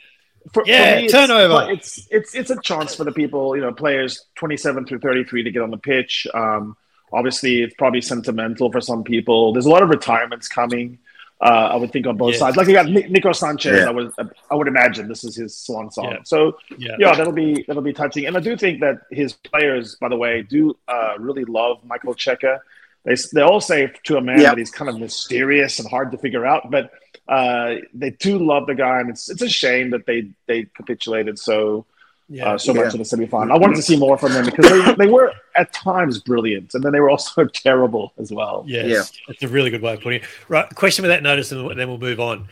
for, 0.54 0.64
for 0.64 0.70
Yeah, 0.70 0.98
me, 0.98 1.04
it's, 1.06 1.14
turnover. 1.14 1.72
It's 1.72 2.08
it's 2.12 2.36
it's 2.36 2.50
a 2.50 2.60
chance 2.62 2.96
for 2.96 3.04
the 3.04 3.12
people, 3.12 3.56
you 3.56 3.62
know, 3.62 3.74
players 3.74 4.26
twenty 4.36 4.58
seven 4.58 4.86
through 4.86 5.00
thirty 5.00 5.24
three 5.24 5.44
to 5.44 5.52
get 5.52 5.62
on 5.62 5.72
the 5.72 5.78
pitch. 5.78 6.28
Um, 6.34 6.78
obviously, 7.12 7.62
it's 7.64 7.76
probably 7.76 8.02
sentimental 8.02 8.72
for 8.72 8.82
some 8.82 9.04
people. 9.04 9.54
There's 9.54 9.66
a 9.66 9.70
lot 9.70 9.84
of 9.84 9.90
retirements 9.90 10.48
coming. 10.48 11.00
Uh, 11.42 11.70
I 11.74 11.76
would 11.76 11.92
think 11.92 12.08
on 12.08 12.16
both 12.16 12.34
Yeah. 12.34 12.40
sides. 12.40 12.56
Like 12.58 12.68
you 12.68 12.74
got 12.74 12.88
Nico 12.88 13.34
Sanchez. 13.34 13.80
Yeah. 13.82 13.88
I 13.90 13.92
would 13.92 14.12
I 14.50 14.56
would 14.56 14.68
imagine 14.70 15.08
this 15.10 15.24
is 15.26 15.36
his 15.36 15.56
swan 15.58 15.92
song. 15.92 16.12
Yeah. 16.12 16.18
So 16.24 16.58
Yeah. 16.78 16.96
yeah, 16.98 17.14
that'll 17.16 17.34
be 17.34 17.64
that'll 17.68 17.84
be 17.84 17.92
touching. 17.94 18.26
And 18.26 18.38
I 18.38 18.40
do 18.40 18.56
think 18.56 18.80
that 18.80 19.02
his 19.12 19.34
players, 19.34 19.96
by 19.96 20.08
the 20.08 20.16
way, 20.16 20.44
do 20.44 20.78
uh, 20.88 21.16
really 21.20 21.44
love 21.44 21.80
Michael 21.84 22.16
Cheika. 22.16 22.60
They 23.04 23.16
they 23.34 23.42
all 23.42 23.60
say 23.60 23.92
to 24.06 24.18
a 24.18 24.22
man 24.22 24.40
Yeah. 24.40 24.50
that 24.52 24.58
he's 24.58 24.72
kind 24.72 24.90
of 24.90 24.98
mysterious 24.98 25.78
and 25.80 25.90
hard 25.90 26.12
to 26.14 26.18
figure 26.18 26.46
out, 26.46 26.72
but 26.72 26.92
uh, 27.28 27.76
they 27.94 28.12
do 28.12 28.38
love 28.40 28.66
the 28.68 28.76
guy, 28.76 29.02
and 29.02 29.10
it's 29.10 29.30
it's 29.30 29.42
a 29.42 29.50
shame 29.50 29.90
that 29.90 30.06
they 30.06 30.30
they 30.48 30.64
capitulated 30.76 31.38
so 31.38 31.86
Yeah. 32.28 32.53
uh, 32.53 32.57
so 32.57 32.73
Yeah. 32.73 32.86
much 32.86 32.93
in 32.93 32.99
the 32.99 33.05
semifinal. 33.05 33.51
I 33.53 33.57
wanted 33.57 33.76
to 33.76 33.82
see 33.84 33.97
more 33.97 34.17
from 34.17 34.34
them 34.34 34.45
because 34.45 34.67
they, 34.67 35.05
they 35.05 35.07
were 35.11 35.32
at 35.55 35.71
times 35.73 36.19
brilliant, 36.19 36.73
and 36.73 36.84
then 36.84 36.91
they 36.91 36.99
were 36.99 37.09
also 37.11 37.45
terrible 37.53 38.13
as 38.17 38.32
well. 38.32 38.63
Yes, 38.67 38.86
Yeah. 38.88 39.03
that's 39.28 39.43
a 39.43 39.47
really 39.47 39.69
good 39.69 39.82
way 39.82 39.93
of 39.93 40.01
putting 40.01 40.21
it. 40.21 40.28
Right, 40.49 40.67
question 40.76 41.03
with 41.03 41.09
that 41.11 41.21
notice, 41.23 41.51
and 41.51 41.69
then 41.80 41.88
we'll 41.88 41.97
move 41.99 42.19
on. 42.19 42.47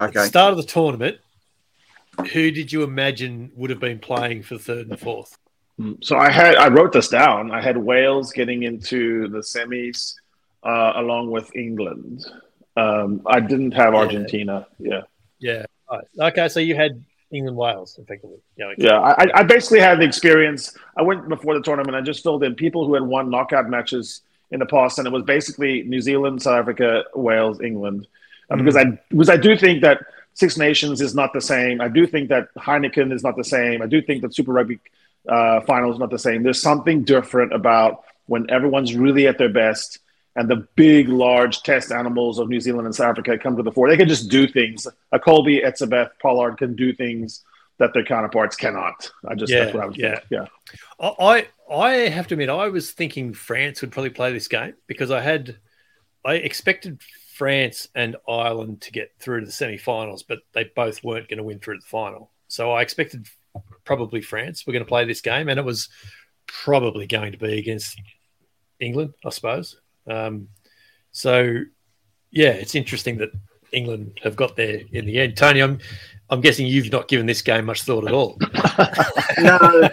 At 0.00 0.12
the 0.12 0.20
Okay. 0.20 0.28
start 0.28 0.52
of 0.52 0.58
the 0.58 0.62
tournament, 0.62 1.18
who 2.32 2.50
did 2.50 2.72
you 2.72 2.82
imagine 2.82 3.50
would 3.56 3.70
have 3.70 3.80
been 3.80 3.98
playing 3.98 4.42
for 4.42 4.58
third 4.58 4.88
and 4.88 4.98
fourth? 4.98 5.36
So 6.02 6.16
I 6.16 6.30
had 6.30 6.54
I 6.56 6.68
wrote 6.68 6.92
this 6.92 7.08
down. 7.08 7.50
I 7.50 7.60
had 7.60 7.76
Wales 7.76 8.32
getting 8.32 8.62
into 8.62 9.28
the 9.28 9.38
semis 9.38 10.14
uh, 10.62 10.92
along 10.96 11.30
with 11.30 11.54
England. 11.54 12.24
Um, 12.78 13.20
I 13.26 13.40
didn't 13.40 13.72
have 13.72 13.92
Yeah. 13.92 13.98
Argentina. 14.00 14.66
Yeah. 14.78 15.02
Yeah. 15.38 15.64
Right. 15.90 16.04
Okay, 16.32 16.48
so 16.48 16.60
you 16.60 16.74
had 16.76 17.02
England 17.32 17.56
Wales, 17.56 17.98
effectively. 18.00 18.38
Yeah, 18.56 18.72
yeah. 18.78 19.00
I, 19.00 19.26
I 19.34 19.42
basically 19.42 19.80
had 19.80 19.98
the 19.98 20.04
experience. 20.04 20.76
I 20.96 21.02
went 21.02 21.28
before 21.28 21.54
the 21.54 21.62
tournament. 21.62 21.96
I 21.96 22.00
just 22.00 22.22
filled 22.22 22.44
in 22.44 22.54
people 22.54 22.86
who 22.86 22.94
had 22.94 23.02
won 23.02 23.30
knockout 23.30 23.68
matches 23.68 24.22
in 24.50 24.60
the 24.60 24.66
past, 24.66 24.98
and 24.98 25.06
it 25.06 25.12
was 25.12 25.24
basically 25.24 25.82
New 25.82 26.00
Zealand, 26.00 26.42
South 26.42 26.60
Africa, 26.60 27.04
Wales, 27.14 27.60
England. 27.60 28.06
Uh, 28.48 28.54
mm-hmm. 28.54 28.64
Because 28.64 28.76
I 28.76 28.84
because 29.08 29.28
I 29.28 29.36
do 29.36 29.56
think 29.56 29.82
that 29.82 30.04
Six 30.34 30.56
Nations 30.56 31.00
is 31.00 31.14
not 31.14 31.32
the 31.32 31.40
same. 31.40 31.80
I 31.80 31.88
do 31.88 32.06
think 32.06 32.28
that 32.28 32.54
Heineken 32.54 33.12
is 33.12 33.22
not 33.22 33.36
the 33.36 33.44
same. 33.44 33.82
I 33.82 33.86
do 33.86 34.00
think 34.00 34.22
that 34.22 34.34
Super 34.34 34.52
Rugby 34.52 34.78
uh, 35.28 35.60
final 35.62 35.92
is 35.92 35.98
not 35.98 36.10
the 36.10 36.18
same. 36.18 36.42
There's 36.42 36.60
something 36.60 37.02
different 37.02 37.52
about 37.52 38.04
when 38.26 38.48
everyone's 38.50 38.94
really 38.94 39.26
at 39.26 39.38
their 39.38 39.48
best 39.48 39.98
and 40.36 40.48
the 40.48 40.68
big, 40.76 41.08
large 41.08 41.62
test 41.62 41.90
animals 41.90 42.38
of 42.38 42.48
New 42.48 42.60
Zealand 42.60 42.86
and 42.86 42.94
South 42.94 43.10
Africa 43.10 43.38
come 43.38 43.56
to 43.56 43.62
the 43.62 43.72
fore. 43.72 43.88
They 43.88 43.96
can 43.96 44.08
just 44.08 44.30
do 44.30 44.46
things. 44.46 44.86
A 45.12 45.18
Kolbe, 45.18 45.64
Etzebeth, 45.64 46.10
Pollard 46.20 46.58
can 46.58 46.76
do 46.76 46.92
things 46.92 47.42
that 47.78 47.92
their 47.94 48.04
counterparts 48.04 48.54
cannot. 48.54 49.10
I 49.26 49.34
just 49.34 49.52
yeah, 49.52 49.64
that's 49.64 49.74
what 49.74 49.82
I 49.82 49.86
was 49.86 49.96
yeah. 49.98 50.20
yeah. 50.30 50.46
I 51.00 51.48
I 51.70 51.90
have 52.08 52.26
to 52.28 52.34
admit 52.34 52.48
I 52.48 52.68
was 52.68 52.92
thinking 52.92 53.32
France 53.32 53.80
would 53.80 53.92
probably 53.92 54.10
play 54.10 54.32
this 54.32 54.48
game 54.48 54.74
because 54.86 55.10
I 55.10 55.20
had 55.20 55.56
I 56.24 56.34
expected 56.34 57.00
France 57.34 57.88
and 57.94 58.16
Ireland 58.28 58.82
to 58.82 58.92
get 58.92 59.12
through 59.18 59.40
to 59.40 59.46
the 59.46 59.52
semi-finals, 59.52 60.22
but 60.22 60.38
they 60.52 60.64
both 60.64 61.04
weren't 61.04 61.28
going 61.28 61.38
to 61.38 61.44
win 61.44 61.58
through 61.58 61.78
the 61.78 61.86
final. 61.86 62.30
So 62.48 62.72
I 62.72 62.82
expected 62.82 63.26
probably 63.84 64.20
France 64.20 64.66
were 64.66 64.72
going 64.72 64.84
to 64.84 64.88
play 64.88 65.04
this 65.04 65.20
game, 65.20 65.48
and 65.48 65.58
it 65.58 65.64
was 65.64 65.88
probably 66.46 67.06
going 67.06 67.32
to 67.32 67.38
be 67.38 67.58
against 67.58 68.00
England, 68.80 69.14
I 69.24 69.30
suppose. 69.30 69.76
Um, 70.08 70.48
so, 71.12 71.60
yeah, 72.30 72.50
it's 72.50 72.74
interesting 72.74 73.18
that 73.18 73.30
England 73.72 74.20
have 74.22 74.36
got 74.36 74.56
there 74.56 74.80
in 74.92 75.06
the 75.06 75.18
end. 75.18 75.36
Tony, 75.36 75.62
I'm 75.62 75.78
I'm 76.28 76.40
guessing 76.40 76.66
you've 76.66 76.90
not 76.90 77.06
given 77.06 77.26
this 77.26 77.42
game 77.42 77.66
much 77.66 77.82
thought 77.82 78.06
at 78.06 78.12
all. 78.12 78.36
no, 79.38 79.88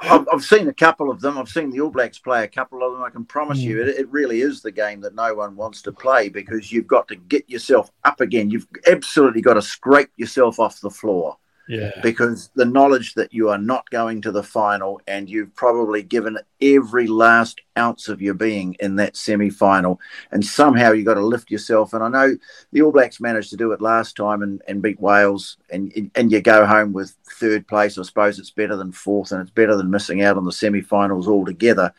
I've, 0.00 0.26
I've, 0.32 0.42
seen 0.42 0.68
a 0.68 0.74
couple 0.74 1.10
of 1.10 1.20
them. 1.20 1.36
I've 1.36 1.50
seen 1.50 1.70
the 1.70 1.80
All 1.80 1.90
Blacks 1.90 2.18
play 2.18 2.44
a 2.44 2.48
couple 2.48 2.82
of 2.82 2.92
them. 2.92 3.02
I 3.02 3.10
can 3.10 3.26
promise 3.26 3.58
mm. 3.58 3.64
you, 3.64 3.82
it, 3.82 3.88
it, 3.88 4.08
really 4.08 4.40
is 4.40 4.62
the 4.62 4.72
game 4.72 5.02
that 5.02 5.14
no 5.14 5.34
one 5.34 5.54
wants 5.54 5.82
to 5.82 5.92
play 5.92 6.30
because 6.30 6.72
you've 6.72 6.86
got 6.86 7.08
to 7.08 7.16
get 7.16 7.48
yourself 7.48 7.90
up 8.04 8.22
again. 8.22 8.48
You've 8.48 8.66
absolutely 8.86 9.42
got 9.42 9.54
to 9.54 9.62
scrape 9.62 10.10
yourself 10.16 10.58
off 10.58 10.80
the 10.80 10.90
floor. 10.90 11.36
Yeah. 11.68 11.92
Because 12.02 12.50
the 12.54 12.64
knowledge 12.64 13.14
that 13.14 13.32
you 13.32 13.48
are 13.48 13.58
not 13.58 13.88
going 13.90 14.20
to 14.22 14.32
the 14.32 14.42
final 14.42 15.00
and 15.06 15.30
you've 15.30 15.54
probably 15.54 16.02
given 16.02 16.38
every 16.60 17.06
last 17.06 17.60
ounce 17.78 18.08
of 18.08 18.20
your 18.20 18.34
being 18.34 18.76
in 18.80 18.96
that 18.96 19.16
semi 19.16 19.48
final, 19.48 20.00
and 20.32 20.44
somehow 20.44 20.92
you've 20.92 21.06
got 21.06 21.14
to 21.14 21.24
lift 21.24 21.50
yourself. 21.50 21.94
And 21.94 22.02
I 22.02 22.08
know 22.08 22.36
the 22.72 22.82
All 22.82 22.92
Blacks 22.92 23.20
managed 23.20 23.50
to 23.50 23.56
do 23.56 23.72
it 23.72 23.80
last 23.80 24.16
time 24.16 24.42
and, 24.42 24.60
and 24.66 24.82
beat 24.82 25.00
Wales, 25.00 25.56
and, 25.70 26.10
and 26.14 26.32
you 26.32 26.40
go 26.40 26.66
home 26.66 26.92
with 26.92 27.14
third 27.38 27.66
place. 27.66 27.96
I 27.96 28.02
suppose 28.02 28.38
it's 28.38 28.50
better 28.50 28.76
than 28.76 28.92
fourth, 28.92 29.32
and 29.32 29.40
it's 29.40 29.50
better 29.50 29.76
than 29.76 29.90
missing 29.90 30.22
out 30.22 30.36
on 30.36 30.44
the 30.44 30.52
semi 30.52 30.80
finals 30.80 31.28
altogether. 31.28 31.94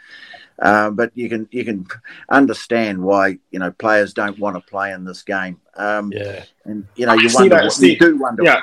Uh, 0.59 0.91
but 0.91 1.11
you 1.15 1.27
can 1.29 1.47
you 1.51 1.65
can 1.65 1.85
understand 2.29 3.01
why 3.01 3.39
you 3.49 3.59
know 3.59 3.71
players 3.71 4.13
don't 4.13 4.37
want 4.37 4.55
to 4.55 4.61
play 4.69 4.91
in 4.91 5.03
this 5.03 5.23
game. 5.23 5.59
Um, 5.75 6.11
yeah, 6.11 6.43
and 6.65 6.87
you 6.95 7.07
know 7.07 7.13
you 7.13 7.29
wonder, 7.33 7.69
Steve, 7.69 7.93
you 7.93 7.99
do 7.99 8.17
wonder. 8.17 8.43
Yeah, 8.43 8.61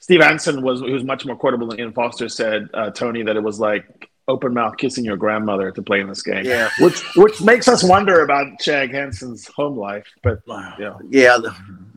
Steve 0.00 0.22
Hansen 0.22 0.62
was 0.62 0.80
who 0.80 0.92
was 0.92 1.04
much 1.04 1.24
more 1.24 1.36
quotable 1.36 1.68
than 1.68 1.78
Ian 1.78 1.92
Foster 1.92 2.28
said, 2.28 2.68
uh, 2.74 2.90
Tony, 2.90 3.22
that 3.22 3.36
it 3.36 3.42
was 3.42 3.60
like 3.60 4.10
open 4.28 4.54
mouth 4.54 4.76
kissing 4.76 5.04
your 5.04 5.16
grandmother 5.16 5.70
to 5.72 5.82
play 5.82 6.00
in 6.00 6.08
this 6.08 6.22
game. 6.22 6.44
Yeah, 6.44 6.70
which 6.80 7.02
which 7.16 7.42
makes 7.42 7.68
us 7.68 7.84
wonder 7.84 8.22
about 8.22 8.60
Shag 8.62 8.92
Hansen's 8.92 9.46
home 9.46 9.76
life. 9.76 10.06
But 10.22 10.40
yeah, 10.48 10.96
yeah, 11.10 11.38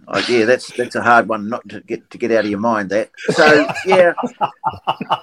uh, 0.07 0.21
yeah, 0.27 0.43
that's 0.43 0.71
that's 0.73 0.95
a 0.95 1.01
hard 1.01 1.29
one 1.29 1.47
not 1.47 1.67
to 1.69 1.79
get 1.81 2.09
to 2.11 2.17
get 2.17 2.31
out 2.31 2.43
of 2.43 2.49
your 2.51 2.59
mind. 2.59 2.89
That 2.89 3.09
so 3.29 3.67
yeah, 3.85 4.13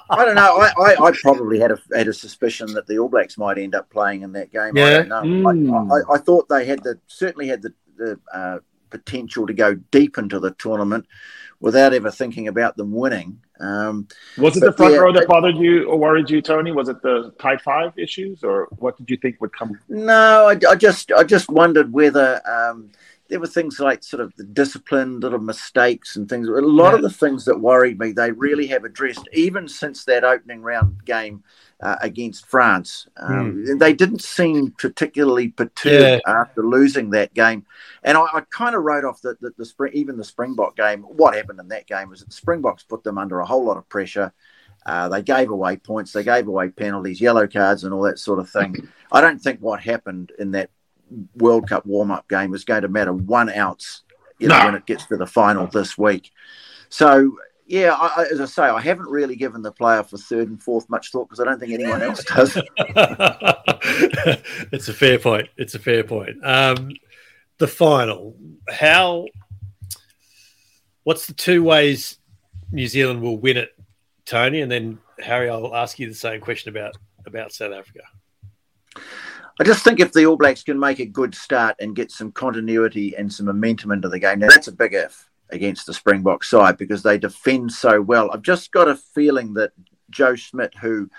I 0.09 0.25
don't 0.25 0.37
know. 0.37 0.57
I, 0.57 0.73
I, 0.79 1.05
I, 1.09 1.13
probably 1.21 1.61
had 1.61 1.73
a 1.73 1.79
had 1.95 2.09
a 2.09 2.15
suspicion 2.15 2.73
that 2.73 2.87
the 2.87 2.99
All 2.99 3.09
Blacks 3.09 3.37
might 3.37 3.59
end 3.59 3.75
up 3.75 3.91
playing 3.91 4.23
in 4.23 4.33
that 4.33 4.53
game. 4.53 4.77
Yeah. 4.77 4.87
I 4.87 4.91
don't 4.91 5.09
know. 5.09 5.23
Mm. 5.23 5.93
I, 5.93 5.97
I, 5.97 6.15
I, 6.15 6.19
thought 6.19 6.49
they 6.49 6.65
had 6.65 6.83
the 6.83 6.99
certainly 7.09 7.49
had 7.49 7.61
the 7.61 7.75
the 7.99 8.19
uh, 8.33 8.59
potential 8.91 9.47
to 9.47 9.53
go 9.53 9.75
deep 9.75 10.19
into 10.19 10.39
the 10.39 10.53
tournament 10.53 11.07
without 11.61 11.93
ever 11.93 12.11
thinking 12.11 12.49
about 12.49 12.77
them 12.77 12.93
winning. 12.93 13.41
Um, 13.61 14.09
was 14.39 14.57
it 14.57 14.61
the 14.61 14.73
front 14.73 14.95
yeah, 14.95 15.01
row 15.01 15.13
that 15.13 15.29
bothered 15.29 15.57
you 15.57 15.85
or 15.85 15.99
worried 15.99 16.31
you, 16.31 16.41
Tony? 16.41 16.73
Was 16.73 16.89
it 16.89 17.03
the 17.03 17.35
tight 17.39 17.61
five 17.61 17.93
issues, 17.99 18.43
or 18.43 18.69
what 18.79 18.97
did 18.97 19.11
you 19.11 19.19
think 19.19 19.41
would 19.41 19.53
come? 19.53 19.79
No, 19.89 20.49
I, 20.49 20.59
I 20.69 20.75
just 20.75 21.13
I 21.13 21.25
just 21.25 21.51
wondered 21.51 21.93
whether 21.93 22.41
um, 22.49 22.91
there 23.29 23.39
were 23.39 23.47
things 23.47 23.79
like 23.79 24.03
sort 24.03 24.23
of 24.23 24.35
the 24.37 24.45
discipline, 24.45 25.21
little 25.21 25.39
mistakes, 25.39 26.17
and 26.17 26.29
things. 26.29 26.49
A 26.49 26.53
lot 26.53 26.91
yeah. 26.91 26.97
of 26.97 27.03
the 27.03 27.11
things 27.11 27.45
that 27.45 27.61
worried 27.61 27.99
me, 27.99 28.13
they 28.13 28.33
really 28.33 28.67
have 28.69 28.85
addressed, 28.85 29.29
even 29.35 29.69
since 29.69 30.05
that 30.07 30.25
opening 30.25 30.63
round 30.63 31.05
game 31.05 31.45
uh, 31.83 31.97
against 32.01 32.47
France. 32.47 33.09
Um, 33.17 33.65
mm. 33.67 33.79
They 33.79 33.93
didn't 33.93 34.23
seem 34.23 34.73
particularly 34.73 35.49
perturbed 35.49 36.23
yeah. 36.27 36.41
after 36.41 36.63
losing 36.63 37.11
that 37.11 37.35
game. 37.35 37.65
And 38.03 38.19
I, 38.19 38.23
I 38.33 38.41
kind 38.51 38.75
of 38.75 38.83
wrote 38.83 39.05
off 39.05 39.23
the, 39.23 39.37
the, 39.41 39.53
the, 39.57 39.65
spring, 39.65 39.93
even 39.95 40.17
the 40.17 40.25
Springbok 40.25 40.77
game. 40.77 41.03
What 41.03 41.35
happened 41.35 41.61
in 41.61 41.69
that 41.69 41.87
game 41.87 42.11
was 42.11 42.21
that 42.21 42.29
the 42.29 42.35
Springboks 42.35 42.83
put 42.83 43.05
them 43.05 43.19
under 43.19 43.41
a 43.41 43.47
whole 43.47 43.65
lot 43.65 43.77
of 43.77 43.89
pressure. 43.89 44.33
Uh, 44.87 45.09
they 45.09 45.23
gave 45.23 45.51
away 45.51 45.77
points, 45.77 46.13
they 46.13 46.25
gave 46.25 46.49
away 46.49 46.71
penalties, 46.71 47.21
yellow 47.21 47.47
cards, 47.47 47.85
and 47.85 47.93
all 47.93 48.03
that 48.03 48.19
sort 48.19 48.39
of 48.39 48.49
thing. 48.49 48.89
I 49.13 49.21
don't 49.21 49.39
think 49.39 49.61
what 49.61 49.81
happened 49.81 50.33
in 50.39 50.53
that 50.53 50.71
World 51.37 51.69
Cup 51.69 51.85
warm 51.85 52.11
up 52.11 52.29
game 52.29 52.55
is 52.55 52.65
going 52.65 52.83
to 52.83 52.89
matter 52.89 53.13
one 53.13 53.51
ounce 53.51 54.03
you 54.41 54.49
know, 54.49 54.59
no. 54.59 54.65
when 54.65 54.75
it 54.75 54.87
gets 54.87 55.07
to 55.07 55.17
the 55.17 55.27
final 55.27 55.67
this 55.67 55.97
week. 55.97 56.33
So 56.89 57.37
yeah, 57.71 57.93
I, 57.93 58.27
as 58.33 58.41
I 58.41 58.47
say, 58.47 58.65
I 58.65 58.81
haven't 58.81 59.09
really 59.09 59.37
given 59.37 59.63
the 59.63 59.71
player 59.71 60.03
for 60.03 60.19
third 60.19 60.49
and 60.49 60.61
fourth 60.61 60.91
much 60.91 61.13
thought 61.13 61.29
because 61.29 61.39
I 61.39 61.45
don't 61.45 61.61
think 61.61 61.73
anyone 61.73 62.03
else 62.03 62.25
does. 62.35 62.59
it's 64.73 64.89
a 64.89 64.93
fair 64.93 65.21
point. 65.21 65.51
It's 65.57 65.77
a 65.77 65.79
fair 65.79 66.03
point. 66.03 66.45
Um, 66.45 66.91
the 67.59 67.69
final, 67.69 68.35
how? 68.69 69.29
What's 71.05 71.29
the 71.29 71.33
two 71.33 71.63
ways 71.63 72.19
New 72.73 72.89
Zealand 72.89 73.23
will 73.23 73.39
win 73.39 73.57
it, 73.57 73.71
Tony? 74.27 74.63
And 74.63 74.73
then 74.73 74.99
Harry, 75.21 75.49
I'll 75.49 75.73
ask 75.73 76.01
you 76.01 76.09
the 76.09 76.15
same 76.15 76.41
question 76.41 76.71
about 76.71 76.97
about 77.25 77.53
South 77.53 77.73
Africa. 77.73 78.01
I 79.61 79.65
just 79.65 79.85
think 79.85 80.01
if 80.01 80.13
the 80.13 80.27
All 80.27 80.37
Blacks 80.37 80.65
can 80.65 80.81
make 80.81 80.99
a 80.99 81.07
good 81.07 81.37
start 81.37 81.77
and 81.79 81.95
get 81.95 82.11
some 82.11 82.33
continuity 82.33 83.15
and 83.17 83.33
some 83.33 83.47
momentum 83.47 83.93
into 83.93 84.09
the 84.09 84.19
game, 84.19 84.41
now 84.41 84.49
that's 84.49 84.67
a 84.67 84.73
big 84.73 84.93
if 84.93 85.30
against 85.53 85.87
the 85.87 85.95
Springbok 85.95 86.45
side 86.45 86.77
because 86.77 87.03
they 87.03 87.19
defend 87.19 87.73
so 87.73 88.01
well. 88.01 88.31
I've 88.31 88.43
just 88.43 88.73
got 88.73 88.89
a 88.89 88.97
feeling 88.97 89.55
that 89.55 89.73
Joe 90.11 90.35
Schmidt, 90.35 90.75
who 90.81 91.11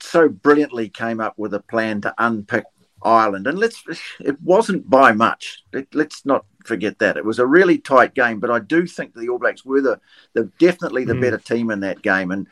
so 0.00 0.28
brilliantly 0.28 0.88
came 0.88 1.20
up 1.20 1.34
with 1.36 1.54
a 1.54 1.60
plan 1.60 2.00
to 2.02 2.14
unpick 2.18 2.64
Ireland, 3.02 3.46
and 3.46 3.58
let's 3.58 3.82
it 4.20 4.40
wasn't 4.42 4.88
by 4.88 5.12
much. 5.12 5.62
Let, 5.72 5.94
us 5.94 6.22
not 6.24 6.44
forget 6.64 6.98
that 6.98 7.16
it 7.16 7.24
was 7.24 7.38
a 7.38 7.46
really 7.46 7.78
tight 7.78 8.14
game. 8.14 8.40
But 8.40 8.50
I 8.50 8.58
do 8.58 8.86
think 8.86 9.14
the 9.14 9.28
All 9.28 9.38
Blacks 9.38 9.64
were 9.64 9.80
the, 9.80 10.00
the 10.34 10.50
definitely 10.58 11.04
the 11.04 11.14
mm. 11.14 11.20
better 11.20 11.38
team 11.38 11.70
in 11.70 11.80
that 11.80 12.02
game, 12.02 12.30
and 12.30 12.46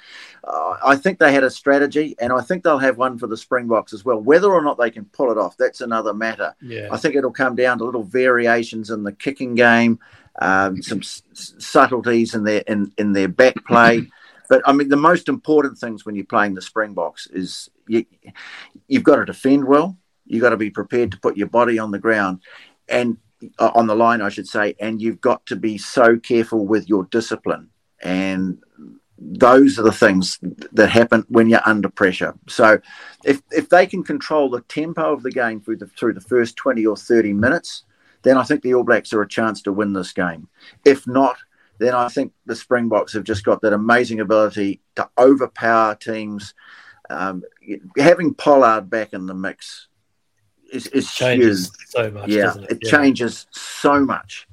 uh, 0.44 0.76
I 0.84 0.96
think 0.96 1.18
they 1.18 1.32
had 1.32 1.44
a 1.44 1.50
strategy, 1.50 2.16
and 2.20 2.32
I 2.32 2.40
think 2.40 2.64
they'll 2.64 2.78
have 2.78 2.98
one 2.98 3.18
for 3.18 3.26
the 3.26 3.36
Springboks 3.36 3.92
as 3.92 4.04
well. 4.04 4.20
Whether 4.20 4.52
or 4.52 4.62
not 4.62 4.78
they 4.78 4.90
can 4.90 5.04
pull 5.06 5.30
it 5.30 5.38
off, 5.38 5.56
that's 5.56 5.80
another 5.80 6.14
matter. 6.14 6.54
Yeah. 6.60 6.88
I 6.90 6.96
think 6.96 7.14
it'll 7.14 7.30
come 7.32 7.56
down 7.56 7.78
to 7.78 7.84
little 7.84 8.04
variations 8.04 8.90
in 8.90 9.04
the 9.04 9.12
kicking 9.12 9.54
game 9.54 9.98
um, 10.38 10.82
some 10.82 11.00
s- 11.00 11.22
subtleties 11.32 12.34
in 12.34 12.44
their 12.44 12.62
in, 12.66 12.92
in 12.98 13.12
their 13.12 13.28
back 13.28 13.54
play. 13.66 14.06
but 14.48 14.62
I 14.64 14.72
mean, 14.72 14.88
the 14.88 14.96
most 14.96 15.28
important 15.28 15.78
things 15.78 16.04
when 16.04 16.14
you're 16.14 16.24
playing 16.24 16.54
the 16.54 16.62
Springboks 16.62 17.26
is 17.28 17.68
you, 17.86 18.04
you've 18.86 19.04
got 19.04 19.16
to 19.16 19.24
defend 19.24 19.66
well. 19.66 19.96
You've 20.26 20.42
got 20.42 20.50
to 20.50 20.56
be 20.56 20.70
prepared 20.70 21.12
to 21.12 21.20
put 21.20 21.36
your 21.36 21.48
body 21.48 21.78
on 21.78 21.90
the 21.90 21.98
ground 21.98 22.42
and 22.88 23.16
uh, 23.58 23.70
on 23.74 23.86
the 23.86 23.96
line, 23.96 24.20
I 24.20 24.28
should 24.28 24.48
say, 24.48 24.74
and 24.80 25.00
you've 25.00 25.20
got 25.20 25.44
to 25.46 25.56
be 25.56 25.78
so 25.78 26.18
careful 26.18 26.66
with 26.66 26.88
your 26.88 27.04
discipline. 27.04 27.70
And 28.02 28.62
those 29.18 29.78
are 29.78 29.82
the 29.82 29.92
things 29.92 30.38
that 30.72 30.90
happen 30.90 31.24
when 31.28 31.48
you're 31.48 31.66
under 31.66 31.88
pressure. 31.88 32.34
So, 32.48 32.80
if 33.24 33.42
if 33.50 33.68
they 33.68 33.86
can 33.86 34.04
control 34.04 34.48
the 34.48 34.60
tempo 34.62 35.12
of 35.12 35.22
the 35.22 35.30
game 35.30 35.60
through 35.60 35.78
the 35.78 35.86
through 35.86 36.14
the 36.14 36.20
first 36.20 36.56
twenty 36.56 36.86
or 36.86 36.96
thirty 36.96 37.32
minutes, 37.32 37.84
then 38.22 38.36
I 38.36 38.44
think 38.44 38.62
the 38.62 38.74
All 38.74 38.84
Blacks 38.84 39.12
are 39.12 39.22
a 39.22 39.28
chance 39.28 39.62
to 39.62 39.72
win 39.72 39.92
this 39.92 40.12
game. 40.12 40.48
If 40.84 41.06
not, 41.06 41.36
then 41.78 41.94
I 41.94 42.08
think 42.08 42.32
the 42.46 42.56
Springboks 42.56 43.12
have 43.12 43.24
just 43.24 43.44
got 43.44 43.60
that 43.62 43.72
amazing 43.72 44.20
ability 44.20 44.80
to 44.96 45.08
overpower 45.18 45.94
teams. 45.96 46.54
Um, 47.10 47.42
having 47.96 48.34
Pollard 48.34 48.90
back 48.90 49.12
in 49.12 49.26
the 49.26 49.34
mix 49.34 49.87
is, 50.72 50.86
is 50.88 51.10
changes 51.12 51.66
huge. 51.66 51.88
so 51.88 52.10
much. 52.10 52.28
Yeah, 52.28 52.54
it? 52.56 52.70
it? 52.70 52.82
changes 52.82 53.46
so 53.50 54.00
much 54.00 54.48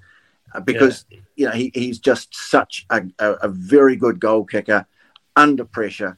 uh, 0.53 0.59
because 0.59 1.05
yeah. 1.09 1.20
you 1.36 1.45
know 1.45 1.51
he, 1.51 1.72
he's 1.74 1.99
just 1.99 2.36
such 2.36 2.86
a, 2.89 3.03
a, 3.20 3.32
a 3.34 3.47
very 3.47 3.95
good 3.95 4.20
goal 4.20 4.45
kicker 4.45 4.86
under 5.36 5.66
pressure. 5.66 6.18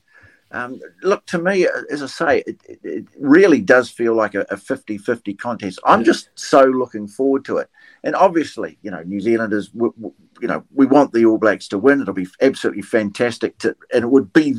Um, 0.50 0.80
look, 1.04 1.26
to 1.28 1.39
me, 1.39 1.68
as 1.91 2.02
I 2.02 2.06
say, 2.06 2.43
it, 2.48 2.62
it, 2.64 2.80
it 2.82 3.06
really 3.20 3.60
does 3.60 3.89
feel 3.89 4.16
like 4.16 4.34
a, 4.34 4.45
a 4.50 4.56
50 4.56 4.98
50 4.98 5.34
contest. 5.34 5.80
I'm 5.84 6.06
just 6.06 6.30
so 6.36 6.64
looking 6.64 7.08
forward 7.08 7.43
to 7.45 7.58
it. 7.58 7.70
and 8.04 8.16
obviously, 8.16 8.78
you 8.82 8.89
know, 8.89 9.04
New 9.04 9.20
Zealanders, 9.20 9.72
you 9.74 10.48
know, 10.48 10.64
we 10.74 10.86
want 10.86 11.12
the 11.12 11.26
All 11.26 11.38
Blacks 11.38 11.68
to 11.70 11.78
win. 11.78 12.02
It'll 12.02 12.14
be 12.14 12.28
absolutely 12.41 12.84
fantastic 12.84 13.58
to, 13.60 13.76
and 13.93 14.06
it 14.06 14.08
would 14.08 14.32
be 14.32 14.56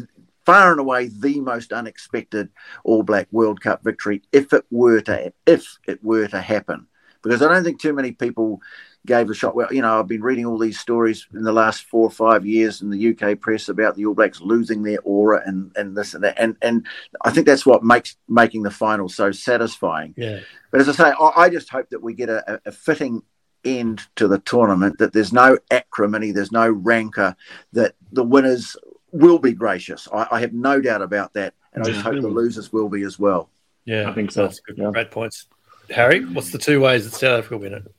far 0.49 0.70
and 0.70 0.80
away 0.80 1.09
the 1.09 1.42
most 1.42 1.74
unexpected 1.74 2.49
All 2.82 3.03
Black 3.03 3.28
World 3.30 3.61
Cup 3.61 3.84
victory 3.84 4.22
if 4.32 4.55
it 4.55 4.64
were 4.70 5.03
to 5.03 5.30
if 5.44 5.76
it 5.86 6.03
were 6.03 6.26
to 6.26 6.40
happen. 6.40 6.86
Because 7.22 7.42
I 7.42 7.49
don't 7.53 7.64
think 7.64 7.78
too 7.78 7.92
many 7.92 8.12
people 8.12 8.62
gave 9.05 9.28
a 9.28 9.34
shot. 9.34 9.55
Well, 9.55 9.70
you 9.70 9.82
know, 9.82 10.01
I've 10.01 10.09
been 10.09 10.22
reading 10.22 10.46
all 10.46 10.57
these 10.57 10.80
stories 10.80 11.26
in 11.34 11.42
the 11.42 11.53
last 11.53 11.82
four 11.82 12.05
or 12.05 12.11
five 12.11 12.46
years 12.46 12.80
in 12.80 12.88
the 12.88 13.11
UK 13.11 13.38
press 13.38 13.68
about 13.68 13.94
the 13.94 14.07
All 14.07 14.14
Blacks 14.14 14.40
losing 14.40 14.82
their 14.82 15.01
aura 15.05 15.42
and 15.44 15.70
and 15.76 15.94
this 15.94 16.14
and 16.14 16.24
that, 16.24 16.38
and 16.38 16.57
and 16.62 16.86
I 17.22 17.30
think 17.30 17.44
that's 17.44 17.66
what 17.66 17.84
makes 17.84 18.16
making 18.26 18.62
the 18.62 18.70
final 18.70 19.11
so 19.11 19.30
satisfying. 19.30 20.14
Yeah. 20.16 20.40
But 20.70 20.80
as 20.80 20.88
I 20.88 20.92
say, 20.92 21.11
I, 21.11 21.42
I 21.42 21.49
just 21.51 21.68
hope 21.68 21.90
that 21.90 22.03
we 22.03 22.14
get 22.14 22.30
a, 22.30 22.59
a 22.64 22.72
fitting 22.72 23.20
end 23.64 24.01
to 24.16 24.28
the 24.28 24.38
tournament. 24.38 24.96
That 24.96 25.12
there's 25.12 25.32
no 25.32 25.59
acrimony, 25.70 26.32
there's 26.32 26.53
no 26.53 26.70
rancor. 26.70 27.36
That 27.74 27.96
the 28.12 28.24
winners 28.24 28.76
will 29.12 29.38
be 29.38 29.52
gracious. 29.52 30.09
I, 30.12 30.26
I 30.32 30.40
have 30.40 30.52
no 30.52 30.80
doubt 30.80 31.02
about 31.02 31.32
that, 31.34 31.54
and 31.72 31.82
I 31.84 31.86
just 31.88 32.00
hope 32.02 32.20
the 32.20 32.28
losers 32.28 32.72
will 32.72 32.88
be 32.88 33.02
as 33.02 33.18
well. 33.18 33.50
Yeah, 33.84 34.11
I 34.11 34.14
think 34.14 34.30
so. 34.30 34.42
That's 34.42 34.61
good. 34.61 34.76
Yeah. 34.78 34.90
Great 34.90 35.11
points. 35.11 35.46
Harry, 35.90 36.24
what's 36.24 36.50
the 36.52 36.59
two 36.59 36.80
ways 36.80 37.04
that 37.11 37.18
South 37.18 37.38
Africa 37.38 37.56
win 37.59 37.74
it? 37.74 37.94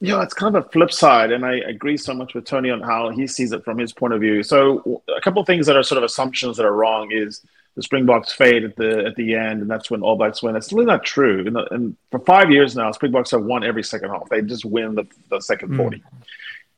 Yeah, 0.00 0.22
it's 0.22 0.34
kind 0.34 0.56
of 0.56 0.66
a 0.66 0.68
flip 0.68 0.92
side, 0.92 1.30
and 1.32 1.44
I 1.44 1.56
agree 1.58 1.96
so 1.96 2.12
much 2.14 2.34
with 2.34 2.44
Tony 2.44 2.70
on 2.70 2.80
how 2.80 3.10
he 3.10 3.26
sees 3.26 3.52
it 3.52 3.64
from 3.64 3.78
his 3.78 3.92
point 3.92 4.12
of 4.12 4.20
view. 4.20 4.42
So, 4.42 5.02
a 5.16 5.20
couple 5.20 5.40
of 5.40 5.46
things 5.46 5.66
that 5.66 5.76
are 5.76 5.82
sort 5.84 5.98
of 5.98 6.04
assumptions 6.04 6.56
that 6.56 6.66
are 6.66 6.74
wrong 6.74 7.12
is 7.12 7.40
the 7.76 7.82
Springboks 7.82 8.32
fade 8.32 8.64
at 8.64 8.76
the 8.76 9.06
at 9.06 9.14
the 9.16 9.34
end, 9.34 9.62
and 9.62 9.70
that's 9.70 9.90
when 9.90 10.02
All 10.02 10.16
Blacks 10.16 10.42
win. 10.42 10.56
It's 10.56 10.72
really 10.72 10.86
not 10.86 11.04
true. 11.04 11.46
And, 11.46 11.56
and 11.70 11.96
for 12.10 12.18
five 12.20 12.50
years 12.50 12.74
now, 12.76 12.90
Springboks 12.92 13.30
have 13.30 13.44
won 13.44 13.64
every 13.64 13.82
second 13.84 14.10
half. 14.10 14.28
They 14.28 14.42
just 14.42 14.64
win 14.64 14.94
the, 14.96 15.06
the 15.30 15.40
second 15.40 15.70
Mm. 15.70 15.76
forty. 15.76 16.02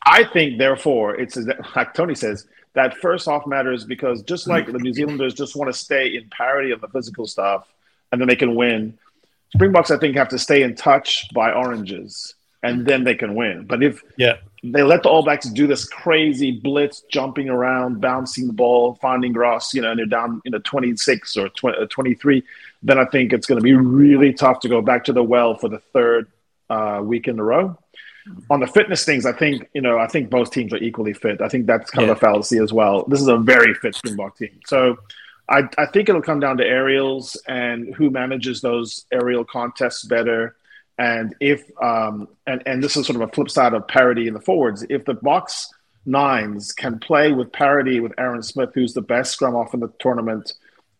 I 0.06 0.24
think, 0.24 0.58
therefore, 0.58 1.14
it's 1.16 1.38
like 1.74 1.94
Tony 1.94 2.14
says 2.14 2.46
that 2.74 2.96
first 2.98 3.26
half 3.26 3.46
matters 3.46 3.84
because 3.84 4.22
just 4.22 4.46
like 4.46 4.66
the 4.66 4.78
New 4.78 4.92
Zealanders 4.92 5.34
just 5.34 5.56
want 5.56 5.72
to 5.72 5.78
stay 5.78 6.14
in 6.16 6.28
parity 6.30 6.72
on 6.72 6.80
the 6.80 6.88
physical 6.88 7.26
stuff, 7.26 7.66
and 8.12 8.20
then 8.20 8.28
they 8.28 8.36
can 8.36 8.54
win. 8.54 8.98
Springboks, 9.54 9.90
I 9.90 9.98
think, 9.98 10.16
have 10.16 10.28
to 10.30 10.38
stay 10.38 10.62
in 10.62 10.74
touch 10.74 11.32
by 11.32 11.52
oranges, 11.52 12.34
and 12.62 12.84
then 12.84 13.04
they 13.04 13.14
can 13.14 13.34
win. 13.34 13.64
But 13.66 13.82
if 13.82 14.02
Yeah. 14.16 14.36
they 14.62 14.82
let 14.82 15.02
the 15.04 15.08
All 15.08 15.22
Blacks 15.22 15.48
do 15.48 15.66
this 15.66 15.84
crazy 15.84 16.50
blitz, 16.52 17.02
jumping 17.10 17.48
around, 17.48 18.00
bouncing 18.00 18.46
the 18.46 18.52
ball, 18.52 18.94
finding 19.00 19.32
grass, 19.32 19.72
you 19.72 19.82
know, 19.82 19.90
and 19.90 19.98
they're 19.98 20.06
down, 20.06 20.42
you 20.44 20.50
know, 20.50 20.58
26 20.64 21.36
or 21.36 21.48
20, 21.50 21.78
uh, 21.78 21.86
23, 21.86 22.42
then 22.82 22.98
I 22.98 23.04
think 23.04 23.32
it's 23.32 23.46
going 23.46 23.60
to 23.60 23.64
be 23.64 23.74
really 23.74 24.32
tough 24.32 24.60
to 24.60 24.68
go 24.68 24.82
back 24.82 25.04
to 25.04 25.12
the 25.12 25.22
well 25.22 25.54
for 25.54 25.68
the 25.68 25.78
third 25.78 26.26
uh, 26.68 27.00
week 27.02 27.28
in 27.28 27.38
a 27.38 27.44
row. 27.44 27.78
On 28.48 28.60
the 28.60 28.66
fitness 28.66 29.04
things, 29.04 29.26
I 29.26 29.32
think, 29.32 29.68
you 29.74 29.80
know, 29.80 29.98
I 29.98 30.06
think 30.06 30.30
both 30.30 30.50
teams 30.50 30.72
are 30.72 30.78
equally 30.78 31.12
fit. 31.12 31.40
I 31.42 31.48
think 31.48 31.66
that's 31.66 31.90
kind 31.90 32.08
of 32.08 32.16
a 32.16 32.20
fallacy 32.20 32.58
as 32.58 32.72
well. 32.72 33.04
This 33.06 33.20
is 33.20 33.28
a 33.28 33.36
very 33.36 33.74
fit 33.74 33.94
Springbok 33.94 34.38
team. 34.38 34.60
So 34.66 34.96
I, 35.48 35.68
I 35.76 35.86
think 35.86 36.08
it'll 36.08 36.22
come 36.22 36.40
down 36.40 36.56
to 36.56 36.64
aerials 36.64 37.36
and 37.46 37.94
who 37.94 38.10
manages 38.10 38.62
those 38.62 39.04
aerial 39.12 39.44
contests 39.44 40.04
better. 40.04 40.56
And 40.96 41.34
if 41.40 41.70
um, 41.82 42.28
and 42.46 42.62
and 42.66 42.82
this 42.82 42.96
is 42.96 43.06
sort 43.06 43.16
of 43.16 43.28
a 43.28 43.32
flip 43.32 43.50
side 43.50 43.74
of 43.74 43.86
parity 43.88 44.28
in 44.28 44.32
the 44.32 44.40
forwards. 44.40 44.86
If 44.88 45.04
the 45.04 45.14
Boks 45.14 45.66
nines 46.06 46.72
can 46.72 46.98
play 46.98 47.32
with 47.32 47.52
parity 47.52 48.00
with 48.00 48.12
Aaron 48.16 48.42
Smith, 48.42 48.70
who's 48.74 48.94
the 48.94 49.02
best 49.02 49.32
scrum-half 49.32 49.74
in 49.74 49.80
the 49.80 49.92
tournament 49.98 50.52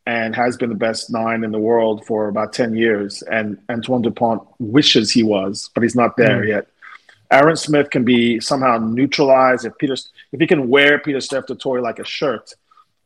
and 0.05 0.35
has 0.37 0.57
been 0.57 0.69
the 0.69 0.75
best 0.75 1.11
nine 1.11 1.45
in 1.45 1.53
the 1.53 1.59
world 1.59 2.05
for 2.05 2.29
about 2.29 2.53
ten 2.53 2.75
years, 2.75 3.23
and 3.23 3.57
Antoine 3.71 4.03
Dupont 4.03 4.43
wishes 4.59 5.11
he 5.11 5.23
was, 5.23 5.71
but 5.75 5.83
he's 5.83 5.95
not 5.97 6.17
there 6.17 6.45
yet. 6.45 6.67
Aaron 7.35 7.57
Smith 7.57 7.91
can 7.91 8.05
be 8.05 8.39
somehow 8.39 8.79
neutralized 8.79 9.65
if 9.65 9.77
Peter 9.79 9.95
if 9.95 10.41
he 10.41 10.47
can 10.47 10.69
wear 10.69 11.01
Pieter-Steph 11.01 11.47
du 11.47 11.57
Toit 11.57 11.83
like 11.83 11.99
a 11.99 12.05
shirt 12.05 12.55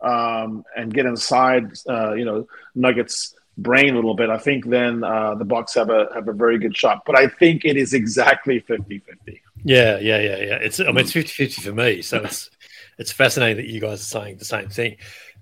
um, 0.03 0.65
and 0.77 0.93
get 0.93 1.07
inside, 1.07 1.73
uh, 1.89 2.13
you 2.13 2.27
know, 2.27 2.47
Nuggets 2.75 3.35
brain 3.57 3.93
a 3.93 3.97
little 3.97 4.15
bit, 4.15 4.31
I 4.31 4.39
think 4.39 4.67
then 4.67 5.03
uh, 5.03 5.35
the 5.35 5.45
Boks 5.45 5.75
have 5.75 5.91
a 5.91 6.09
have 6.15 6.29
a 6.29 6.33
very 6.33 6.59
good 6.59 6.77
shot. 6.77 7.03
But 7.07 7.17
I 7.17 7.27
think 7.27 7.65
it 7.65 7.77
is 7.77 7.95
exactly 7.95 8.61
50-50. 8.61 9.41
Yeah, 9.65 9.99
yeah, 9.99 10.19
yeah, 10.19 10.37
yeah. 10.37 10.59
It's 10.61 10.79
I 10.79 10.85
mean 10.85 10.99
it's 10.99 11.13
50-50 11.13 11.63
for 11.63 11.73
me. 11.73 12.03
So 12.03 12.19
it's 12.19 12.51
it's 12.99 13.13
fascinating 13.13 13.57
that 13.57 13.73
you 13.73 13.81
guys 13.81 14.01
are 14.01 14.05
saying 14.05 14.37
the 14.37 14.45
same 14.45 14.69
thing. 14.69 14.97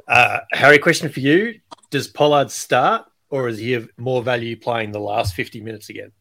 Uh, 0.07 0.41
Harry, 0.53 0.79
question 0.79 1.09
for 1.09 1.21
you: 1.21 1.61
Does 1.91 2.07
Pollard 2.07 2.51
start, 2.51 3.07
or 3.31 3.49
is 3.49 3.59
he 3.59 3.75
of 3.75 3.91
more 3.97 4.23
value 4.23 4.57
playing 4.57 4.93
the 4.93 5.01
last 5.01 5.35
fifty 5.35 5.61
minutes 5.61 5.91
again? 5.91 6.13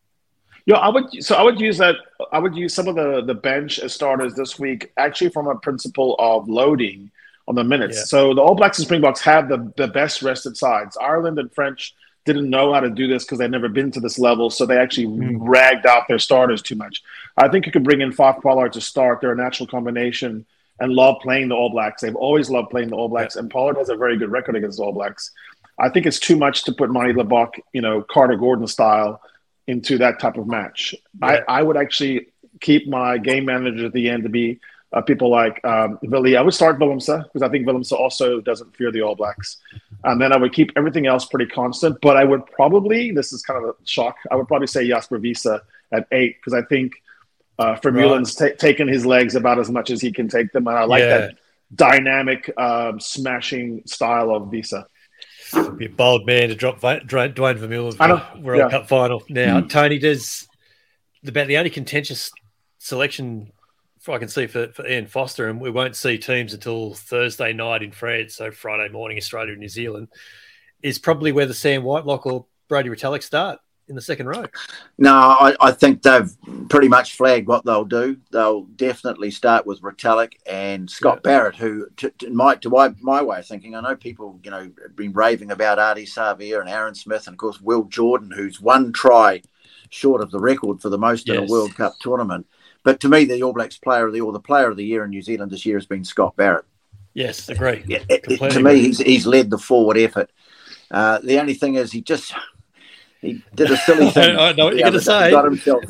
Yeah, 0.66 0.78
I 0.78 0.89
would. 0.89 1.24
So 1.24 1.36
I 1.36 1.43
would 1.43 1.59
use 1.59 1.78
that. 1.78 1.95
I 2.32 2.39
would 2.39 2.55
use 2.55 2.74
some 2.74 2.88
of 2.88 2.95
the 2.95 3.22
the 3.22 3.36
bench 3.36 3.80
as 3.80 3.93
starters 3.93 4.34
this 4.34 4.57
week, 4.57 4.91
actually 4.97 5.30
from 5.30 5.47
a 5.47 5.55
principle 5.55 6.16
of 6.18 6.49
loading 6.49 7.11
on 7.47 7.55
the 7.55 7.63
minutes. 7.63 7.97
Yeah. 7.97 8.03
So 8.05 8.34
the 8.34 8.41
All 8.41 8.55
Blacks 8.55 8.80
and 8.80 8.86
Springboks 8.86 9.22
have 9.22 9.47
the 9.47 9.72
the 9.78 9.88
best 9.88 10.24
rested 10.24 10.57
sides. 10.57 10.97
Ireland 10.97 11.38
and 11.38 11.53
French 11.53 11.93
didn't 12.26 12.49
know 12.49 12.74
how 12.74 12.80
to 12.80 12.89
do 12.89 13.07
this 13.07 13.24
because 13.24 13.38
they'd 13.38 13.51
never 13.51 13.70
been 13.70 13.91
to 13.91 13.99
this 13.99 14.18
level, 14.18 14.49
so 14.49 14.66
they 14.66 14.80
actually 14.80 15.05
mm-hmm. 15.05 15.43
ragged 15.43 15.86
out 15.86 16.07
their 16.07 16.18
starters 16.18 16.63
too 16.63 16.76
much. 16.76 17.03
I 17.38 17.47
think 17.47 17.68
you 17.68 17.72
could 17.72 17.84
bring 17.84 18.01
in 18.01 18.11
Faf 18.11 18.41
Pollard 18.41 18.74
to 18.74 18.82
start. 18.82 19.22
They're 19.22 19.34
a 19.34 19.36
natural 19.36 19.68
combination 19.68 20.45
and 20.80 20.91
love 20.91 21.18
playing 21.22 21.49
the 21.49 21.55
All 21.55 21.70
Blacks. 21.70 22.01
They've 22.01 22.16
always 22.16 22.49
loved 22.49 22.72
playing 22.72 22.89
the 22.89 22.95
All 22.95 23.09
Blacks, 23.09 23.36
and 23.36 23.51
Pollard 23.51 23.78
has 23.78 23.89
a 23.89 23.95
very 23.95 24.18
good 24.18 24.32
record 24.32 24.55
against 24.55 24.80
the 24.80 24.84
All 24.84 24.91
Blacks. 24.91 25.30
I 25.78 25.89
think 25.89 26.07
it's 26.07 26.20
too 26.20 26.36
much 26.36 26.63
to 26.63 26.72
put 26.72 26.89
Monty 26.89 27.13
Libbok, 27.13 27.59
you 27.74 27.82
know, 27.82 28.01
Carter 28.01 28.38
Gordon 28.38 28.66
style 28.66 29.22
into 29.68 29.97
that 29.97 30.20
type 30.20 30.38
of 30.38 30.47
match. 30.47 30.93
Yeah. 31.22 31.43
I, 31.47 31.59
I 31.59 31.63
would 31.63 31.78
actually 31.78 32.28
keep 32.61 32.88
my 32.88 33.18
game 33.18 33.45
manager 33.45 33.88
at 33.88 33.93
the 33.93 34.09
end 34.09 34.24
to 34.24 34.30
be 34.30 34.59
uh, 34.93 35.01
people 35.01 35.30
like 35.30 35.63
um, 35.66 35.99
Willie. 36.03 36.38
I 36.38 36.41
would 36.41 36.53
start 36.53 36.80
Willemse 36.80 37.24
because 37.26 37.41
I 37.41 37.49
think 37.49 37.68
Willemse 37.68 37.91
also 37.91 38.39
doesn't 38.39 38.76
fear 38.76 38.91
the 38.91 39.01
All 39.01 39.16
Blacks. 39.16 39.57
And 40.03 40.22
then 40.22 40.32
I 40.32 40.38
would 40.38 40.53
keep 40.53 40.72
everything 40.78 41.07
else 41.07 41.26
pretty 41.26 41.47
constant. 41.47 41.99
But 42.01 42.16
I 42.16 42.24
would 42.24 42.45
probably, 42.45 43.11
this 43.11 43.34
is 43.34 43.41
kind 43.41 43.61
of 43.61 43.70
a 43.70 43.74
shock, 43.84 44.16
I 44.32 44.36
would 44.36 44.47
probably 44.47 44.68
say 44.68 44.88
Jasper 44.88 45.18
Wiese 45.18 45.47
at 45.91 46.07
eight 46.11 46.38
because 46.38 46.53
I 46.53 46.61
think 46.68 46.93
uh, 47.57 47.76
Vermeulen's 47.76 48.36
ta- 48.36 48.55
taken 48.57 48.88
his 48.88 49.05
legs 49.05 49.36
about 49.36 49.59
as 49.59 49.70
much 49.70 49.89
as 49.89 49.99
he 49.99 50.11
can 50.11 50.28
take 50.28 50.51
them. 50.51 50.68
And 50.68 50.78
I 50.78 50.84
like 50.84 51.01
Yeah. 51.01 51.18
that 51.18 51.38
dynamic, 51.74 52.51
um, 52.57 52.99
smashing 52.99 53.82
style 53.86 54.30
of 54.30 54.49
Wiese. 54.49 54.74
Be 55.78 55.86
a 55.86 55.89
bold 55.89 56.26
man 56.26 56.49
to 56.49 56.56
drop 56.56 56.80
Va- 56.80 57.01
Duane 57.06 57.34
Vermeulen 57.34 57.95
for 57.95 58.39
World 58.39 58.60
yeah. 58.60 58.70
Cup 58.70 58.88
final. 58.88 59.24
Now, 59.30 59.62
hmm. 59.62 59.68
Tony, 59.68 59.99
does 59.99 60.47
about 61.26 61.47
the 61.47 61.58
only 61.58 61.70
contentious 61.70 62.32
selection 62.80 63.51
I 64.08 64.20
can 64.20 64.28
see 64.28 64.45
for, 64.45 64.68
for 64.68 64.88
Ian 64.88 65.08
Foster, 65.08 65.49
and 65.49 65.60
we 65.60 65.72
won't 65.72 65.95
see 65.95 66.18
teams 66.18 66.53
until 66.53 66.93
Thursday 66.93 67.53
night 67.53 67.82
in 67.82 67.91
France, 67.91 68.36
so 68.36 68.51
Friday 68.51 68.91
morning, 68.91 69.18
Australia 69.18 69.53
and 69.53 69.60
New 69.60 69.68
Zealand, 69.68 70.10
is 70.84 70.99
probably 70.99 71.32
whether 71.32 71.53
Sam 71.53 71.84
Whitelock 71.84 72.28
or 72.28 72.45
Brodie 72.68 72.89
Retallick 72.89 73.24
start 73.24 73.60
in 73.88 73.96
the 73.96 74.02
second 74.02 74.28
row. 74.28 74.46
No, 74.98 75.14
I, 75.14 75.56
I 75.62 75.72
think 75.72 76.02
they've 76.02 76.30
pretty 76.70 76.88
much 76.88 77.16
flagged 77.16 77.48
what 77.48 77.66
they'll 77.66 77.86
do. 77.86 78.18
They'll 78.32 78.64
definitely 78.64 79.32
start 79.32 79.66
with 79.66 79.82
Retallick 79.82 80.34
and 80.48 80.90
Scott 80.90 81.22
Barrett, 81.24 81.56
who, 81.56 81.88
to, 81.98 82.10
to 82.20 82.30
my 82.32 82.56
to 82.56 82.70
my, 82.70 82.94
my 83.02 83.22
way 83.22 83.40
of 83.40 83.46
thinking, 83.46 83.76
I 83.76 83.82
know 83.82 83.96
people, 83.96 84.40
you 84.44 84.52
know, 84.52 84.72
have 84.82 84.96
been 84.96 85.14
raving 85.14 85.52
about 85.52 85.78
Ardie 85.78 86.08
Savea 86.12 86.60
and 86.60 86.70
Aaron 86.70 86.96
Smith, 86.96 87.28
and 87.28 87.36
of 87.36 87.38
course 87.38 87.62
Will 87.62 87.84
Jordan, 87.84 88.32
who's 88.32 88.60
one 88.60 88.92
try 88.92 89.42
short 89.90 90.22
of 90.22 90.32
the 90.32 90.40
record 90.40 90.82
for 90.82 90.90
the 90.90 90.98
most 90.98 91.30
in 91.30 91.36
a 91.36 91.52
World 91.52 91.76
Cup 91.76 91.94
tournament. 92.02 92.48
But 92.84 93.00
to 93.02 93.10
me, 93.10 93.26
the 93.26 93.42
All 93.44 93.54
Blacks 93.54 93.78
player 93.78 94.08
of 94.08 94.14
the 94.14 94.22
or 94.22 94.32
the 94.32 94.40
player 94.40 94.70
of 94.70 94.78
the 94.78 94.86
year 94.86 95.04
in 95.04 95.10
New 95.12 95.22
Zealand 95.22 95.52
this 95.52 95.66
year 95.66 95.78
has 95.78 95.86
been 95.86 96.04
Scott 96.04 96.36
Barrett. 96.36 96.66
Yes, 97.14 97.50
agree. 97.50 97.84
Yeah, 97.88 98.04
it- 98.10 98.24
to 98.52 98.60
me, 98.64 98.80
he's, 98.80 98.98
he's 99.00 99.26
led 99.28 99.50
the 99.50 99.58
forward 99.58 99.98
effort. 99.98 100.32
Uh, 100.92 101.20
the 101.20 101.40
only 101.40 101.54
thing 101.54 101.76
is, 101.76 101.92
he 101.92 102.02
just 102.02 102.34
he 103.22 103.43
did 103.53 103.72
a 103.72 103.78
silly 103.78 104.09
thing. 104.11 104.36
I 104.39 104.53
know 104.53 104.66
what 104.66 104.76
you're 104.76 104.86
gonna 104.86 104.99
say. 104.99 105.32
Got 105.32 105.45
himself, 105.45 105.84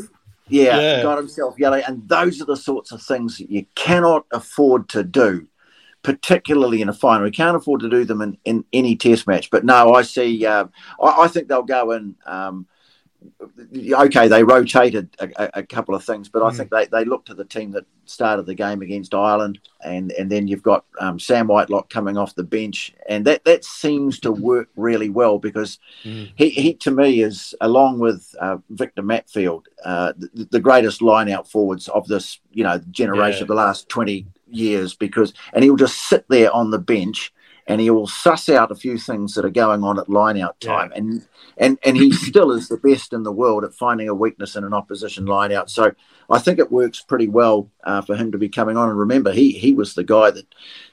yeah, 0.48 0.80
Yeah. 0.80 1.04
got 1.04 1.18
himself 1.18 1.56
yellow, 1.58 1.78
and 1.78 2.08
those 2.08 2.42
are 2.42 2.46
the 2.46 2.58
sorts 2.58 2.92
of 2.92 3.02
things 3.02 3.38
that 3.38 3.50
you 3.50 3.66
cannot 3.76 4.26
afford 4.32 4.90
to 4.90 5.04
do, 5.04 5.48
particularly 6.04 6.82
in 6.82 6.90
a 6.90 6.94
final. 6.94 7.26
You 7.26 7.32
can't 7.32 7.58
afford 7.58 7.82
to 7.82 7.90
do 7.90 8.06
them 8.06 8.22
in, 8.22 8.38
in 8.46 8.66
any 8.74 8.96
Test 8.96 9.28
match. 9.28 9.50
But 9.50 9.66
no, 9.66 9.94
I 9.94 10.04
see. 10.04 10.46
Uh, 10.46 10.66
I, 11.02 11.24
I 11.24 11.28
think 11.28 11.48
they'll 11.48 11.64
go 11.64 11.92
in. 11.92 12.16
Um, 12.26 12.68
okay, 13.94 14.28
they 14.28 14.44
rotated 14.44 15.10
a, 15.20 15.60
a, 15.60 15.64
couple 15.64 15.96
of 15.96 16.04
things, 16.04 16.30
but 16.30 16.44
I 16.44 16.50
Mm. 16.50 16.58
think 16.58 16.70
they, 16.72 16.86
they 16.86 17.06
looked 17.06 17.30
at 17.30 17.38
the 17.38 17.46
team 17.46 17.72
that 17.72 17.86
started 18.06 18.46
the 18.46 18.54
game 18.56 18.82
against 18.82 19.14
Ireland, 19.14 19.60
and, 19.84 20.12
and 20.14 20.32
then 20.32 20.48
you've 20.48 20.64
got 20.64 20.86
um, 21.00 21.20
Sam 21.20 21.48
Whitelock 21.48 21.90
coming 21.90 22.18
off 22.18 22.36
the 22.36 22.44
bench, 22.44 22.94
and 23.10 23.26
that, 23.26 23.44
that 23.46 23.64
seems 23.66 24.20
to 24.22 24.32
work 24.32 24.70
really 24.76 25.10
well 25.10 25.40
because 25.40 25.80
Mm. 26.06 26.30
he, 26.36 26.50
he 26.50 26.74
to 26.76 26.92
me 26.92 27.22
is 27.22 27.56
along 27.62 28.00
with 28.00 28.36
uh, 28.40 28.58
Victor 28.70 29.02
Matfield 29.02 29.64
uh, 29.84 30.14
the, 30.18 30.48
the 30.52 30.60
greatest 30.60 31.02
line 31.02 31.30
out 31.30 31.50
forwards 31.50 31.88
of 31.90 32.08
this 32.08 32.40
you 32.52 32.64
know 32.64 32.80
generation 32.92 33.40
Yeah. 33.40 33.44
of 33.44 33.48
the 33.48 33.56
last 33.56 33.90
twenty 33.90 34.28
years 34.50 34.94
because 34.94 35.34
and 35.54 35.64
he'll 35.64 35.76
just 35.76 35.98
sit 36.08 36.26
there 36.30 36.52
on 36.54 36.70
the 36.72 36.78
bench 36.80 37.34
and 37.68 37.82
he 37.82 37.90
will 37.90 38.08
suss 38.08 38.48
out 38.50 38.72
a 38.72 38.76
few 38.76 38.98
things 38.98 39.34
that 39.34 39.46
are 39.46 39.50
going 39.50 39.84
on 39.84 40.00
at 40.00 40.10
line 40.10 40.38
out 40.40 40.60
time 40.60 40.92
and 40.96 41.26
and 41.58 41.78
and 41.84 41.98
he 41.98 42.12
still 42.12 42.52
is 42.52 42.68
the 42.68 42.78
best 42.78 43.14
in 43.14 43.24
the 43.24 43.32
world 43.32 43.64
at 43.64 43.74
finding 43.74 44.08
a 44.08 44.14
weakness 44.14 44.56
in 44.56 44.64
an 44.64 44.74
opposition 44.74 45.26
line 45.26 45.52
out 45.52 45.70
so 45.70 45.92
I 46.30 46.40
think 46.40 46.60
it 46.60 46.72
works 46.72 47.02
pretty 47.02 47.28
well 47.28 47.70
uh, 47.84 48.02
for 48.02 48.16
him 48.16 48.32
to 48.32 48.38
be 48.38 48.50
coming 48.50 48.78
on. 48.78 48.90
And 48.90 48.98
remember, 48.98 49.32
he 49.32 49.52
he 49.52 49.74
was 49.74 49.94
the 49.94 50.04
guy 50.04 50.32
that, 50.32 50.46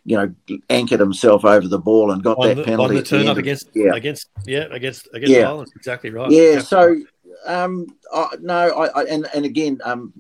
you 0.05 0.17
know, 0.17 0.59
anchored 0.69 1.01
himself 1.01 1.45
over 1.45 1.67
the 1.67 1.79
ball 1.79 2.11
and 2.11 2.23
got 2.23 2.39
on 2.39 2.49
that 2.49 2.55
the, 2.57 2.65
penalty. 2.65 2.91
on 2.91 2.95
the 2.97 3.03
turn 3.03 3.29
up 3.29 3.39
against 3.39 3.71
yeah. 3.75 3.95
against 3.95 4.29
yeah 4.47 4.67
against 4.71 5.09
against 5.15 5.33
Yeah. 5.33 5.49
Ireland. 5.49 5.73
Exactly 5.77 6.11
right. 6.11 6.31
Yeah, 6.31 6.59
Exactly. 6.59 7.05
so 7.47 7.53
um, 7.65 7.87
I, 8.13 8.29
no, 8.41 8.55
I, 8.55 8.87
I 8.89 9.05
and 9.05 9.27
and 9.35 9.45
again, 9.45 9.81
um, 9.85 10.13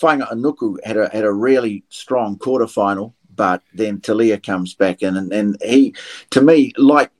Fainga'anuku 0.00 0.78
had 0.84 0.96
a 0.96 1.08
had 1.10 1.24
a 1.24 1.32
really 1.32 1.84
strong 1.90 2.38
quarterfinal, 2.38 3.12
but 3.40 3.62
then 3.72 4.02
Tele'a 4.02 4.36
comes 4.36 4.74
back 4.74 5.00
in, 5.00 5.16
and, 5.16 5.32
and 5.32 5.56
he, 5.62 5.94
to 6.28 6.42
me, 6.42 6.74
like 6.76 7.10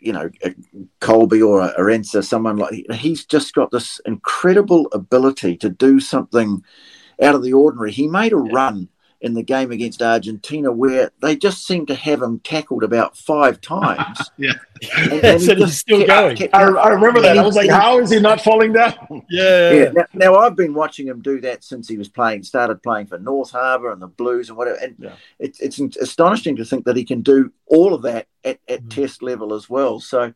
you 0.00 0.12
know, 0.12 0.28
a 0.42 0.52
Kolbe 1.00 1.46
or 1.46 1.60
a 1.60 1.72
Arendse, 1.78 2.24
someone 2.24 2.56
like 2.56 2.84
he's 2.92 3.24
just 3.24 3.54
got 3.54 3.70
this 3.70 4.00
incredible 4.04 4.88
ability 4.90 5.56
to 5.58 5.68
do 5.68 6.00
something 6.00 6.64
out 7.22 7.36
of 7.36 7.44
the 7.44 7.52
ordinary. 7.52 7.92
He 7.92 8.08
made 8.08 8.32
a 8.32 8.36
run 8.36 8.88
in 9.22 9.34
the 9.34 9.42
game 9.42 9.70
against 9.70 10.00
Argentina 10.00 10.72
where 10.72 11.10
they 11.20 11.36
just 11.36 11.66
seemed 11.66 11.86
to 11.88 11.94
have 11.94 12.22
him 12.22 12.38
tackled 12.40 12.82
about 12.82 13.16
five 13.18 13.60
times. 13.76 14.30
Yeah. 14.38 14.52
and, 14.96 15.12
and 15.24 15.40
he 15.42 15.54
he's 15.56 15.78
still 15.78 15.98
kept- 15.98 16.08
going. 16.08 16.36
kept- 16.36 16.54
I, 16.54 16.62
I 16.62 16.88
remember 16.88 17.20
that. 17.20 17.36
I 17.36 17.42
was 17.42 17.54
like, 17.56 17.68
how 17.70 17.98
is 17.98 18.10
he 18.10 18.18
not 18.20 18.40
falling 18.40 18.72
down? 18.72 18.94
yeah, 19.28 19.70
yeah. 19.72 19.90
Now, 19.92 20.04
now 20.14 20.34
I've 20.36 20.56
been 20.56 20.72
watching 20.74 21.06
him 21.06 21.20
do 21.20 21.40
that 21.42 21.62
since 21.64 21.86
he 21.86 21.98
was 21.98 22.08
playing, 22.08 22.44
started 22.44 22.82
playing 22.82 23.08
for 23.08 23.18
North 23.18 23.50
Harbour 23.50 23.92
and 23.92 24.00
the 24.00 24.06
Blues 24.08 24.48
and 24.48 24.56
whatever. 24.56 24.78
And 24.78 24.94
Yeah. 24.98 25.12
it's 25.38 25.60
it's 25.60 25.78
astonishing 25.98 26.56
to 26.56 26.64
think 26.64 26.86
that 26.86 26.96
he 26.96 27.04
can 27.04 27.20
do 27.20 27.52
all 27.66 27.92
of 27.94 28.02
that 28.02 28.26
at, 28.44 28.58
at 28.68 28.84
Mm. 28.84 28.90
test 28.90 29.22
level 29.22 29.52
as 29.54 29.68
well. 29.68 30.00
So 30.00 30.32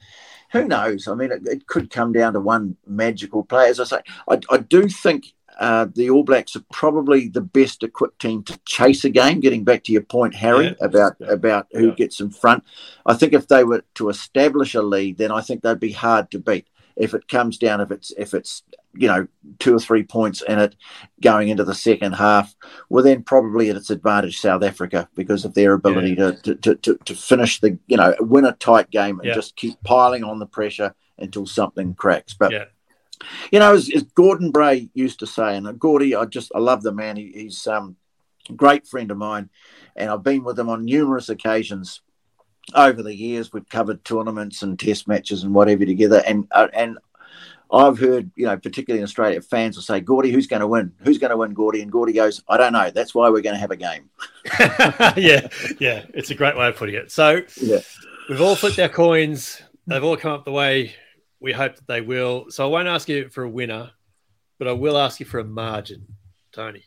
who 0.52 0.68
knows? 0.68 1.08
I 1.08 1.14
mean, 1.14 1.32
it, 1.32 1.46
it 1.46 1.66
could 1.66 1.90
come 1.90 2.12
down 2.12 2.34
to 2.34 2.40
one 2.40 2.76
magical 2.86 3.44
play. 3.44 3.70
As 3.70 3.80
I 3.80 3.84
say, 3.84 4.00
I, 4.28 4.38
I 4.50 4.58
do 4.58 4.88
think. 4.88 5.32
Uh, 5.58 5.86
the 5.94 6.10
All 6.10 6.24
Blacks 6.24 6.56
are 6.56 6.64
probably 6.72 7.28
the 7.28 7.40
best 7.40 7.82
equipped 7.82 8.20
team 8.20 8.42
to 8.44 8.58
chase 8.64 9.04
a 9.04 9.10
game. 9.10 9.40
Getting 9.40 9.64
back 9.64 9.84
to 9.84 9.92
your 9.92 10.02
point, 10.02 10.34
Harry, 10.34 10.66
Yeah. 10.66 10.74
about 10.80 11.12
Yeah. 11.20 11.28
about 11.32 11.66
who 11.72 11.88
Yeah. 11.88 11.94
gets 11.94 12.20
in 12.20 12.30
front, 12.30 12.64
I 13.06 13.14
think 13.14 13.32
if 13.32 13.48
they 13.48 13.64
were 13.64 13.82
to 13.94 14.08
establish 14.08 14.74
a 14.74 14.82
lead, 14.82 15.18
then 15.18 15.30
I 15.30 15.40
think 15.40 15.62
they'd 15.62 15.78
be 15.78 15.92
hard 15.92 16.30
to 16.32 16.38
beat. 16.38 16.66
If 16.96 17.12
it 17.14 17.28
comes 17.28 17.58
down, 17.58 17.80
if 17.80 17.90
it's 17.90 18.12
if 18.16 18.34
it's 18.34 18.62
you 18.96 19.08
know 19.08 19.26
two 19.58 19.74
or 19.74 19.80
three 19.80 20.04
points 20.04 20.42
in 20.42 20.60
it 20.60 20.76
going 21.20 21.48
into 21.48 21.64
the 21.64 21.74
second 21.74 22.12
half, 22.12 22.54
well 22.88 23.02
then 23.02 23.24
probably 23.24 23.68
at 23.68 23.76
its 23.76 23.90
advantage 23.90 24.38
South 24.38 24.62
Africa 24.62 25.08
because 25.16 25.44
of 25.44 25.54
their 25.54 25.72
ability 25.72 26.14
to, 26.14 26.32
to, 26.34 26.74
to, 26.76 26.94
to, 27.04 27.14
finish 27.16 27.60
the 27.60 27.76
you 27.88 27.96
know 27.96 28.14
win 28.20 28.44
a 28.44 28.52
tight 28.52 28.90
game 28.90 29.18
and 29.20 29.34
just 29.34 29.56
keep 29.56 29.82
piling 29.82 30.22
on 30.22 30.38
the 30.38 30.46
pressure 30.46 30.94
until 31.18 31.46
something 31.46 31.94
cracks. 31.94 32.34
But 32.34 32.52
Yeah. 32.52 32.64
You 33.52 33.58
know, 33.58 33.74
as, 33.74 33.90
as 33.94 34.02
Gordon 34.02 34.50
Bray 34.50 34.88
used 34.94 35.20
to 35.20 35.26
say, 35.26 35.56
and 35.56 35.78
Gordy, 35.78 36.14
I 36.14 36.24
just 36.24 36.52
I 36.54 36.58
love 36.58 36.82
the 36.82 36.92
man. 36.92 37.16
He, 37.16 37.32
he's 37.34 37.66
um, 37.66 37.96
a 38.48 38.52
great 38.52 38.86
friend 38.86 39.10
of 39.10 39.16
mine, 39.16 39.50
and 39.96 40.10
I've 40.10 40.22
been 40.22 40.44
with 40.44 40.58
him 40.58 40.68
on 40.68 40.84
numerous 40.84 41.28
occasions 41.28 42.00
over 42.74 43.02
the 43.02 43.14
years. 43.14 43.52
We've 43.52 43.68
covered 43.68 44.04
tournaments 44.04 44.62
and 44.62 44.78
test 44.78 45.06
matches 45.08 45.42
and 45.44 45.54
whatever 45.54 45.84
together, 45.84 46.22
and 46.26 46.46
uh, 46.50 46.68
and 46.72 46.98
I've 47.72 47.98
heard, 47.98 48.30
you 48.36 48.46
know, 48.46 48.56
particularly 48.56 49.00
in 49.00 49.04
Australia, 49.04 49.40
fans 49.40 49.76
will 49.76 49.82
say, 49.82 50.00
"Gordy, 50.00 50.30
who's 50.30 50.46
going 50.46 50.60
to 50.60 50.66
win? 50.66 50.92
Who's 51.00 51.18
going 51.18 51.30
to 51.30 51.36
win, 51.36 51.54
Gordy?" 51.54 51.80
And 51.82 51.90
Gordy 51.90 52.12
goes, 52.12 52.42
"I 52.48 52.56
don't 52.56 52.72
know. 52.72 52.90
That's 52.90 53.14
why 53.14 53.28
we're 53.30 53.40
going 53.40 53.54
to 53.54 53.60
have 53.60 53.70
a 53.70 53.76
game." 53.76 54.10
yeah, 55.16 55.48
yeah. 55.80 56.04
It's 56.14 56.30
a 56.30 56.34
great 56.34 56.56
way 56.56 56.68
of 56.68 56.76
putting 56.76 56.94
it. 56.94 57.10
So 57.10 57.42
Yeah. 57.60 57.80
we've 58.28 58.40
all 58.40 58.54
flipped 58.54 58.78
our 58.78 58.88
coins. 58.88 59.60
They've 59.86 60.04
all 60.04 60.16
come 60.16 60.32
up 60.32 60.44
the 60.44 60.52
way 60.52 60.94
we 61.44 61.52
hope 61.52 61.76
that 61.76 61.86
they 61.86 62.00
will. 62.00 62.46
So 62.48 62.64
I 62.64 62.68
won't 62.68 62.88
ask 62.88 63.06
you 63.06 63.28
for 63.28 63.44
a 63.44 63.48
winner, 63.48 63.90
but 64.58 64.66
I 64.66 64.72
will 64.72 64.96
ask 64.96 65.20
you 65.20 65.26
for 65.26 65.40
a 65.40 65.44
margin, 65.44 66.06
Tony. 66.52 66.82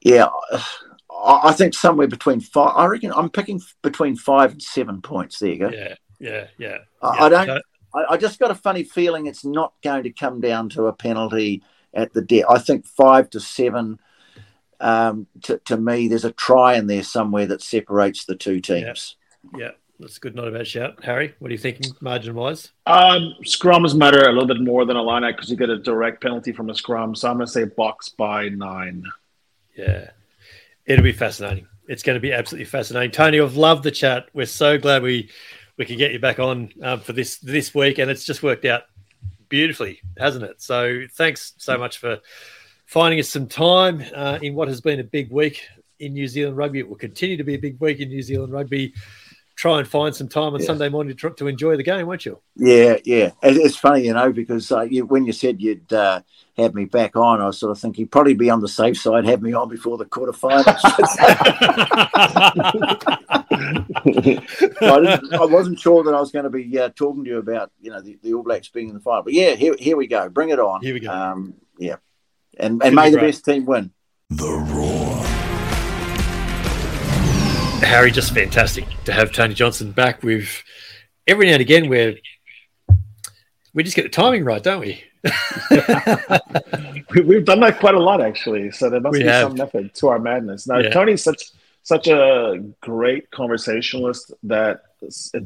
Yeah, 0.00 0.28
I, 1.10 1.52
think 1.52 1.74
somewhere 1.74 2.06
between 2.06 2.38
five. 2.38 2.74
I 2.76 2.86
reckon 2.86 3.12
I'm 3.12 3.28
picking 3.28 3.60
between 3.82 4.14
five 4.16 4.52
and 4.52 4.62
seven 4.62 5.02
points. 5.02 5.40
There 5.40 5.50
you 5.50 5.58
go. 5.58 5.70
Yeah, 5.70 5.94
yeah, 6.20 6.46
yeah. 6.58 6.78
I, 7.02 7.16
yeah. 7.16 7.24
I 7.24 7.28
don't. 7.28 7.62
I, 7.92 8.04
I 8.10 8.16
just 8.18 8.38
got 8.38 8.52
a 8.52 8.54
funny 8.54 8.84
feeling 8.84 9.26
it's 9.26 9.44
not 9.44 9.72
going 9.82 10.04
to 10.04 10.10
come 10.10 10.40
down 10.40 10.68
to 10.70 10.86
a 10.86 10.92
penalty 10.92 11.64
at 11.92 12.12
the 12.12 12.22
death. 12.22 12.44
I 12.48 12.58
think 12.58 12.86
five 12.86 13.30
to 13.30 13.40
seven. 13.40 13.98
Um, 14.78 15.26
to, 15.44 15.58
to 15.64 15.76
me, 15.76 16.06
there's 16.06 16.24
a 16.24 16.32
try 16.32 16.74
in 16.74 16.86
there 16.86 17.02
somewhere 17.02 17.46
that 17.46 17.62
separates 17.62 18.26
the 18.26 18.36
two 18.36 18.60
teams. 18.60 19.16
yeah, 19.56 19.70
that's 19.98 20.16
a 20.16 20.20
good, 20.20 20.34
not 20.34 20.48
a 20.48 20.50
bad 20.50 20.66
shout. 20.66 21.02
Harry, 21.04 21.34
what 21.38 21.50
are 21.50 21.52
you 21.52 21.58
thinking, 21.58 21.92
margin 22.00 22.34
wise? 22.34 22.72
Um, 22.86 23.34
scrums 23.42 23.94
matter 23.94 24.28
a 24.28 24.32
little 24.32 24.46
bit 24.46 24.60
more 24.60 24.84
than 24.84 24.96
a 24.96 25.02
line 25.02 25.24
out 25.24 25.36
because 25.36 25.50
you 25.50 25.56
get 25.56 25.70
a 25.70 25.78
direct 25.78 26.22
penalty 26.22 26.52
from 26.52 26.70
a 26.70 26.74
scrum. 26.74 27.14
So 27.14 27.30
I'm 27.30 27.36
going 27.36 27.46
to 27.46 27.52
say 27.52 27.64
Boks 27.64 28.14
by 28.16 28.48
nine. 28.48 29.04
Yeah, 29.76 30.10
it'll 30.86 31.04
be 31.04 31.12
fascinating. 31.12 31.68
It's 31.86 32.02
going 32.02 32.16
to 32.16 32.20
be 32.20 32.32
absolutely 32.32 32.66
fascinating. 32.66 33.10
Tony, 33.10 33.40
I've 33.40 33.56
loved 33.56 33.84
the 33.84 33.90
chat. 33.90 34.28
We're 34.32 34.46
so 34.46 34.78
glad 34.78 35.02
we 35.02 35.30
we 35.76 35.84
can 35.84 35.98
get 35.98 36.12
you 36.12 36.18
back 36.18 36.38
on 36.38 36.70
um, 36.82 37.00
for 37.00 37.12
this 37.12 37.38
this 37.38 37.74
week, 37.74 37.98
and 37.98 38.10
it's 38.10 38.24
just 38.24 38.42
worked 38.42 38.64
out 38.64 38.82
beautifully, 39.48 40.00
hasn't 40.18 40.44
it? 40.44 40.60
So 40.60 41.02
thanks 41.12 41.52
so 41.58 41.78
much 41.78 41.98
for 41.98 42.20
finding 42.86 43.20
us 43.20 43.28
some 43.28 43.46
time 43.46 44.02
uh, 44.14 44.38
in 44.42 44.54
what 44.54 44.68
has 44.68 44.80
been 44.80 45.00
a 45.00 45.04
big 45.04 45.30
week 45.30 45.66
in 46.00 46.12
New 46.12 46.26
Zealand 46.26 46.56
rugby. 46.56 46.80
It 46.80 46.88
will 46.88 46.96
continue 46.96 47.36
to 47.36 47.44
be 47.44 47.54
a 47.54 47.58
big 47.58 47.80
week 47.80 48.00
in 48.00 48.08
New 48.08 48.22
Zealand 48.22 48.52
rugby. 48.52 48.94
Try 49.56 49.78
and 49.78 49.86
find 49.88 50.14
some 50.14 50.28
time 50.28 50.52
on 50.54 50.60
Yeah. 50.60 50.66
Sunday 50.66 50.88
morning 50.88 51.16
to, 51.16 51.30
to 51.30 51.46
enjoy 51.46 51.76
the 51.76 51.84
game, 51.84 52.06
won't 52.06 52.26
you? 52.26 52.40
Yeah, 52.56 52.96
yeah. 53.04 53.26
It, 53.42 53.56
it's 53.56 53.76
funny, 53.76 54.04
you 54.06 54.12
know, 54.12 54.32
because 54.32 54.70
uh, 54.72 54.80
you, 54.82 55.06
when 55.06 55.24
you 55.26 55.32
said 55.32 55.60
you'd 55.62 55.92
uh, 55.92 56.22
have 56.56 56.74
me 56.74 56.86
back 56.86 57.14
on, 57.14 57.40
I 57.40 57.46
was 57.46 57.58
sort 57.58 57.70
of 57.70 57.78
thinking 57.78 58.02
you'd 58.02 58.10
probably 58.10 58.34
be 58.34 58.50
on 58.50 58.60
the 58.60 58.68
safe 58.68 58.98
side, 58.98 59.24
have 59.26 59.42
me 59.42 59.52
on 59.52 59.68
before 59.68 59.96
the 59.96 60.06
quarterfinals. 60.06 60.64
I, 64.80 65.20
I 65.40 65.44
wasn't 65.44 65.78
sure 65.78 66.02
that 66.04 66.14
I 66.14 66.20
was 66.20 66.30
going 66.32 66.44
to 66.44 66.50
be 66.50 66.78
uh, 66.78 66.90
talking 66.94 67.24
to 67.24 67.30
you 67.30 67.38
about, 67.38 67.70
you 67.80 67.90
know, 67.90 68.00
the, 68.00 68.18
the 68.22 68.34
All 68.34 68.42
Blacks 68.42 68.68
being 68.68 68.88
in 68.88 68.94
the 68.94 69.00
final. 69.00 69.22
But 69.22 69.32
yeah, 69.34 69.54
here, 69.54 69.74
here 69.78 69.96
we 69.96 70.06
go. 70.06 70.28
Bring 70.28 70.50
it 70.50 70.58
on. 70.58 70.82
Here 70.82 70.94
we 70.94 71.00
go. 71.00 71.10
Um, 71.10 71.54
yeah, 71.78 71.96
and 72.58 72.80
Should 72.82 72.86
and 72.88 72.96
may 72.96 73.10
the 73.10 73.18
great. 73.18 73.28
best 73.28 73.44
team 73.44 73.66
win. 73.66 73.92
The 74.30 74.46
Roar. 74.46 75.03
Harry, 77.84 78.10
just 78.10 78.32
fantastic 78.34 78.84
to 79.04 79.12
have 79.12 79.32
Tony 79.32 79.54
Johnson 79.54 79.92
back. 79.92 80.22
With 80.22 80.62
every 81.26 81.46
now 81.46 81.52
and 81.54 81.60
again, 81.62 81.88
where 81.88 82.14
we 83.72 83.82
just 83.82 83.96
get 83.96 84.02
the 84.02 84.08
timing 84.08 84.44
right, 84.44 84.62
don't 84.62 84.80
we? 84.80 85.02
We- 87.14 87.20
We've 87.22 87.44
done 87.44 87.60
that 87.60 87.78
quite 87.78 87.94
a 87.94 88.00
lot, 88.00 88.20
actually. 88.20 88.70
So 88.72 88.90
there 88.90 89.00
must 89.00 89.12
We 89.12 89.20
be 89.20 89.26
have. 89.28 89.48
some 89.50 89.56
method 89.58 89.94
to 89.94 90.08
our 90.08 90.18
madness. 90.18 90.66
Now, 90.66 90.78
Yeah. 90.78 90.90
Tony's 90.90 91.22
such 91.22 91.50
such 91.86 92.08
a 92.08 92.64
great 92.80 93.30
conversationalist 93.30 94.32
that, 94.44 94.84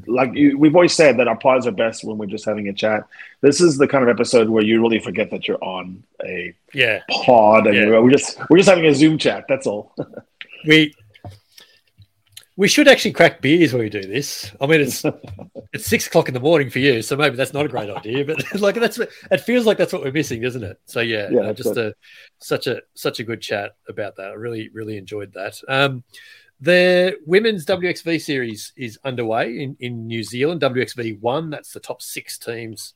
like 0.06 0.32
you, 0.34 0.56
we've 0.56 0.76
always 0.76 0.92
said, 0.92 1.16
that 1.18 1.26
our 1.26 1.36
pods 1.36 1.66
are 1.66 1.72
best 1.72 2.04
when 2.04 2.16
we're 2.16 2.26
just 2.26 2.44
having 2.44 2.68
a 2.68 2.72
chat. 2.72 3.02
This 3.40 3.60
is 3.60 3.76
the 3.76 3.88
kind 3.88 4.04
of 4.04 4.08
episode 4.08 4.48
where 4.48 4.62
you 4.62 4.80
really 4.80 5.00
forget 5.00 5.30
that 5.32 5.48
you're 5.48 5.62
on 5.64 6.04
a 6.24 6.54
Yeah, 6.72 7.00
pod, 7.10 7.66
and 7.66 7.74
Yeah. 7.76 7.98
we're 7.98 8.10
just 8.10 8.38
we're 8.48 8.58
just 8.58 8.68
having 8.68 8.86
a 8.86 8.94
Zoom 8.94 9.18
chat. 9.18 9.46
That's 9.48 9.66
all. 9.66 9.94
we 10.66 10.94
we 12.58 12.66
should 12.66 12.88
actually 12.88 13.12
crack 13.12 13.40
beers 13.40 13.72
when 13.72 13.82
we 13.82 13.88
do 13.88 14.02
this. 14.02 14.50
I 14.60 14.66
mean, 14.66 14.80
it's 14.80 15.04
it's 15.72 15.86
six 15.86 16.08
o'clock 16.08 16.26
in 16.26 16.34
the 16.34 16.40
morning 16.40 16.70
for 16.70 16.80
you, 16.80 17.02
so 17.02 17.16
maybe 17.16 17.36
that's 17.36 17.52
not 17.52 17.64
a 17.64 17.68
great 17.68 17.88
idea. 17.88 18.24
But 18.24 18.52
like 18.60 18.74
that's 18.74 18.98
it 18.98 19.40
feels 19.42 19.64
like 19.64 19.78
that's 19.78 19.92
what 19.92 20.02
we're 20.02 20.10
missing, 20.10 20.42
doesn't 20.42 20.64
it? 20.64 20.80
So 20.84 20.98
yeah, 20.98 21.28
Yeah, 21.30 21.52
just 21.52 21.76
a 21.76 21.94
such 22.40 22.66
a 22.66 22.82
such 22.94 23.20
a 23.20 23.24
good 23.24 23.40
chat 23.40 23.76
about 23.88 24.16
that. 24.16 24.32
I 24.32 24.34
really 24.34 24.70
really 24.70 24.98
enjoyed 24.98 25.32
that. 25.34 25.60
Um, 25.68 26.02
the 26.60 27.16
women's 27.24 27.64
WXV 27.64 28.20
series 28.20 28.72
is 28.76 28.98
underway 29.04 29.60
in, 29.60 29.76
in 29.78 30.08
New 30.08 30.24
Zealand. 30.24 30.60
WXV 30.60 31.20
one, 31.20 31.50
that's 31.50 31.72
the 31.72 31.78
top 31.78 32.02
six 32.02 32.38
teams 32.38 32.94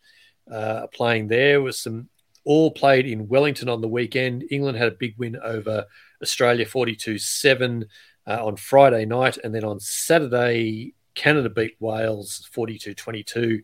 uh, 0.51 0.89
playing 0.89 1.29
there. 1.29 1.63
Was 1.63 1.79
some 1.79 2.09
all 2.45 2.73
played 2.73 3.07
in 3.07 3.29
Wellington 3.29 3.69
on 3.69 3.81
the 3.81 3.87
weekend. 3.87 4.43
England 4.51 4.77
had 4.77 4.89
a 4.89 4.97
big 4.97 5.15
win 5.19 5.37
over 5.37 5.87
Australia, 6.21 6.67
forty-two 6.67 7.19
seven 7.19 7.87
uh, 8.27 8.45
on 8.45 8.57
Friday 8.57 9.05
night. 9.05 9.39
And 9.43 9.55
then 9.55 9.65
on 9.65 9.81
Saturday, 9.81 10.95
Canada 11.15 11.51
beat 11.51 11.77
Wales 11.81 12.49
42 12.53 12.95
22. 12.95 13.63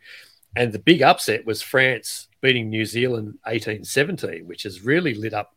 And 0.57 0.73
the 0.73 0.79
big 0.79 1.03
upset 1.03 1.45
was 1.47 1.63
France 1.63 2.29
beating 2.41 2.69
New 2.69 2.85
Zealand 2.85 3.39
18 3.47 3.85
17, 3.85 4.47
which 4.47 4.63
has 4.65 4.83
really 4.83 5.15
lit 5.15 5.35
up 5.35 5.55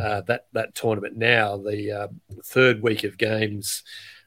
uh, 0.00 0.20
that, 0.22 0.46
that 0.52 0.74
tournament 0.74 1.16
now. 1.16 1.56
The 1.56 1.92
uh, 1.92 2.08
third 2.44 2.82
week 2.82 3.04
of 3.04 3.18
games 3.18 3.82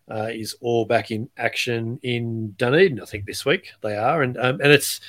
uh, 0.09 0.29
is 0.31 0.55
all 0.61 0.85
back 0.85 1.11
in 1.11 1.29
action 1.37 1.99
in 2.01 2.51
Dunedin, 2.57 2.99
I 3.01 3.05
think, 3.05 3.25
this 3.25 3.45
week. 3.45 3.71
They 3.81 3.95
are. 3.95 4.21
And, 4.23 4.37
um, 4.37 4.59
and 4.61 4.71
it's, 4.71 4.99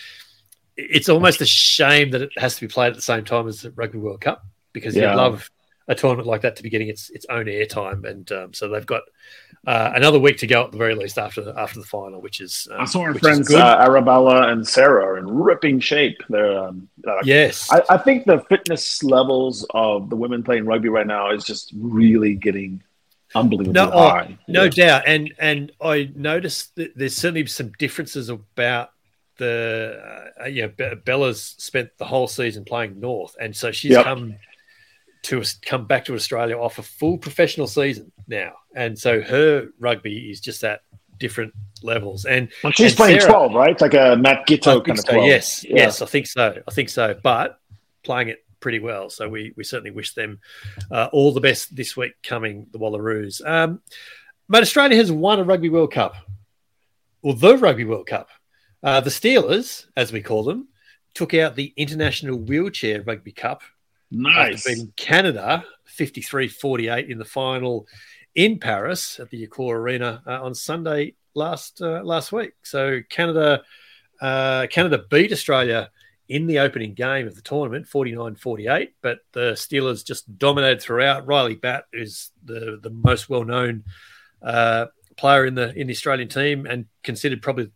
it's 0.77 1.09
almost 1.09 1.41
a 1.41 1.47
shame 1.47 2.11
that 2.11 2.23
it 2.23 2.31
has 2.37 2.55
to 2.57 2.61
be 2.61 2.69
played 2.69 2.89
at 2.91 2.97
the 2.97 3.03
same 3.03 3.25
time 3.25 3.49
as 3.49 3.63
the 3.63 3.71
Rugby 3.71 3.99
World 3.99 4.21
Cup 4.21 4.45
because 4.73 4.95
Yeah. 4.95 5.11
you'd 5.11 5.17
love 5.17 5.51
a 5.91 5.95
tournament 5.95 6.29
like 6.29 6.43
that 6.43 6.55
to 6.55 6.63
be 6.63 6.71
getting 6.71 6.89
its 6.89 7.11
its 7.11 7.27
own 7.29 7.47
airtime, 7.47 8.09
and 8.09 8.31
um, 8.31 8.55
so 8.55 8.69
they've 8.69 8.87
got 8.87 9.03
uh, 9.67 9.91
another 9.95 10.21
week 10.21 10.39
to 10.39 10.47
go 10.47 10.63
at 10.65 10.71
the 10.71 10.79
very 10.79 10.95
least 10.95 11.19
after 11.19 11.43
the, 11.43 11.53
after 11.59 11.81
the 11.81 11.85
final, 11.85 12.23
which 12.23 12.41
is 12.41 12.69
um, 12.71 12.83
I 12.83 12.85
saw 12.85 13.03
our 13.03 13.15
friends 13.15 13.53
uh, 13.53 13.77
Arabella 13.81 14.53
and 14.53 14.67
Sarah 14.67 15.05
are 15.05 15.19
in 15.19 15.27
ripping 15.27 15.81
shape. 15.81 16.23
They're 16.29 16.57
um, 16.57 16.89
uh, 17.07 17.17
yes. 17.25 17.69
I, 17.73 17.83
I, 17.91 17.99
think 17.99 18.25
the 18.25 18.39
fitness 18.49 19.03
levels 19.03 19.67
of 19.71 20.09
the 20.11 20.17
women 20.17 20.45
playing 20.45 20.65
rugby 20.65 20.89
right 20.89 21.07
now 21.07 21.33
is 21.33 21.45
just 21.45 21.73
really 21.77 22.37
getting 22.37 22.85
unbelievably 23.35 23.73
no, 23.73 23.91
oh, 23.93 24.09
high. 24.11 24.39
no 24.47 24.63
yeah. 24.63 24.69
doubt, 24.69 25.03
and 25.09 25.35
and 25.41 25.73
I 25.83 26.13
noticed 26.15 26.77
that 26.77 26.97
there's 26.97 27.17
certainly 27.17 27.47
some 27.47 27.73
differences 27.81 28.29
about 28.29 28.91
the 29.39 30.23
uh, 30.41 30.45
you 30.47 30.71
know 30.79 30.97
Bella's 31.05 31.57
spent 31.59 31.91
the 31.99 32.05
whole 32.05 32.29
season 32.29 32.65
playing 32.65 33.01
North, 33.01 33.35
and 33.41 33.57
so 33.57 33.73
she's 33.73 33.91
yep. 33.91 34.05
come 34.05 34.37
to 35.23 35.43
come 35.63 35.87
back 35.87 36.05
to 36.07 36.15
Australia 36.15 36.57
off 36.57 36.79
a 36.79 36.83
full 36.83 37.19
professional 37.19 37.67
season 37.67 38.11
now, 38.27 38.53
and 38.75 38.99
so 38.99 39.21
her 39.21 39.69
rugby 39.79 40.31
is 40.31 40.41
just 40.41 40.65
at 40.65 40.81
different 41.19 41.53
levels. 41.83 42.25
And, 42.25 42.49
well, 42.65 42.73
she's 42.73 42.93
and 42.93 42.97
playing 42.97 43.21
Sarah, 43.21 43.33
twelve, 43.33 43.55
right? 43.55 43.71
It's 43.71 43.83
Like 43.83 43.95
a 43.95 44.17
Matt 44.17 44.47
Giteau 44.47 44.85
kind 44.85 44.99
of 44.99 45.05
so, 45.05 45.25
Yes, 45.25 45.65
yeah. 45.65 45.77
yes, 45.77 46.03
I 46.03 46.07
think 46.07 46.27
so. 46.27 46.63
I 46.67 46.71
think 46.73 46.89
so, 46.89 47.15
but 47.23 47.61
playing 48.03 48.29
it 48.29 48.45
pretty 48.61 48.79
well. 48.79 49.11
So 49.11 49.29
we 49.29 49.53
we 49.57 49.65
certainly 49.65 49.91
wish 49.91 50.15
them 50.15 50.41
uh, 50.91 51.09
all 51.13 51.33
the 51.33 51.41
best 51.41 51.75
this 51.75 51.97
week 51.97 52.13
coming 52.23 52.67
the 52.73 52.79
Wallaroos. 52.79 53.45
Um, 53.47 53.81
but 54.49 54.63
Australia 54.63 54.97
has 54.97 55.13
won 55.13 55.39
a 55.39 55.45
Rugby 55.45 55.69
World 55.69 55.93
Cup, 55.93 56.17
or 57.23 57.35
the 57.35 57.57
Rugby 57.57 57.85
World 57.85 58.07
Cup. 58.07 58.29
Uh, 58.83 59.01
the 59.01 59.11
Steelers, 59.11 59.87
as 59.97 60.13
we 60.13 60.23
call 60.23 60.43
them, 60.43 60.69
took 61.15 61.35
out 61.35 61.55
the 61.55 61.73
International 61.77 62.39
Wheelchair 62.39 63.03
Rugby 63.03 63.33
Cup 63.33 63.63
Nice. 64.11 64.67
Beating 64.67 64.93
Canada 64.97 65.65
53 65.87 66.49
48 66.49 67.11
in 67.11 67.19
the 67.19 67.25
final 67.25 67.87
in 68.35 68.59
Paris 68.59 69.21
at 69.21 69.31
the 69.31 69.47
Accor 69.47 69.75
Arena 69.75 70.23
uh, 70.27 70.43
on 70.43 70.55
Sunday 70.55 71.15
last 71.35 71.81
uh, 71.83 72.03
last 72.03 72.33
week. 72.33 72.53
So 72.63 73.01
Canada 73.09 73.63
uh, 74.21 74.67
Canada 74.69 75.05
beat 75.11 75.33
Australia 75.33 75.91
in 76.29 76.47
the 76.47 76.61
opening 76.61 76.95
game 76.95 77.27
of 77.27 77.35
the 77.35 77.43
tournament 77.43 77.87
49-48 77.93 78.91
but 79.03 79.19
the 79.33 79.53
Steelers 79.53 80.07
just 80.07 80.39
dominated 80.39 80.81
throughout 80.81 81.27
Riley 81.27 81.57
Batt 81.57 81.85
is 81.93 82.31
the 82.45 82.79
the 82.81 82.91
most 82.91 83.29
well-known 83.29 83.83
uh, 84.41 84.87
player 85.17 85.47
in 85.47 85.55
the 85.55 85.75
in 85.77 85.89
the 85.89 85.93
Australian 85.93 86.29
team 86.29 86.67
and 86.67 86.87
considered 87.03 87.43
probably 87.43 87.71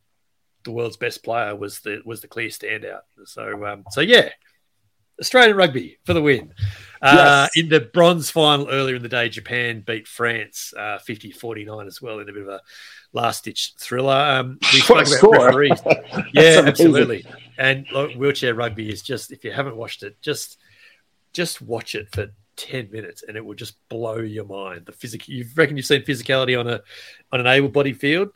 the 0.63 0.71
world's 0.71 0.97
best 0.97 1.25
player 1.25 1.57
was 1.57 1.81
the 1.81 2.01
was 2.05 2.21
the 2.21 2.29
clear 2.29 2.49
standout 2.49 3.03
so 3.25 3.67
um, 3.67 3.85
so 3.91 4.01
yeah 4.01 4.31
Australian 5.21 5.57
rugby 5.57 5.99
for 6.05 6.13
the 6.15 6.23
win. 6.23 6.53
Uh, 7.01 7.49
yes. 7.55 7.63
In 7.63 7.69
the 7.69 7.81
bronze 7.81 8.31
final 8.31 8.69
earlier 8.71 8.97
in 8.97 9.03
the 9.03 9.09
day, 9.09 9.29
Japan 9.29 9.83
beat 9.87 10.09
France 10.09 10.73
uh, 10.77 10.99
50 10.99 11.33
49 11.33 11.87
as 11.87 12.01
well 12.01 12.21
in 12.21 12.29
a 12.29 12.33
bit 12.33 12.43
of 12.43 12.49
a 12.49 12.61
last 13.13 13.45
ditch 13.45 13.75
thriller. 13.79 14.15
Um, 14.15 14.59
we 14.73 14.81
spoke 14.81 15.07
about 15.07 15.45
referees. 15.45 15.81
yeah, 16.33 16.63
absolutely. 16.65 17.27
And 17.59 17.87
look, 17.93 18.13
wheelchair 18.13 18.55
rugby 18.55 18.91
is 18.91 19.03
just, 19.03 19.33
if 19.33 19.45
you 19.45 19.53
haven't 19.53 19.77
watched 19.77 20.03
it, 20.03 20.21
just 20.23 20.59
just 21.35 21.61
watch 21.61 21.95
it 21.95 22.09
for 22.13 22.29
10 22.57 22.91
minutes 22.91 23.25
and 23.27 23.37
it 23.37 23.45
will 23.45 23.55
just 23.55 23.77
blow 23.89 24.19
your 24.19 24.45
mind. 24.45 24.87
The 24.87 24.93
physical, 24.93 25.35
you 25.35 25.45
reckon 25.57 25.77
you've 25.77 25.87
seen 25.87 26.03
physicality 26.03 26.59
on 26.59 26.69
a 26.69 26.81
on 27.33 27.41
an 27.41 27.47
able 27.47 27.69
body 27.69 27.93
field? 27.93 28.31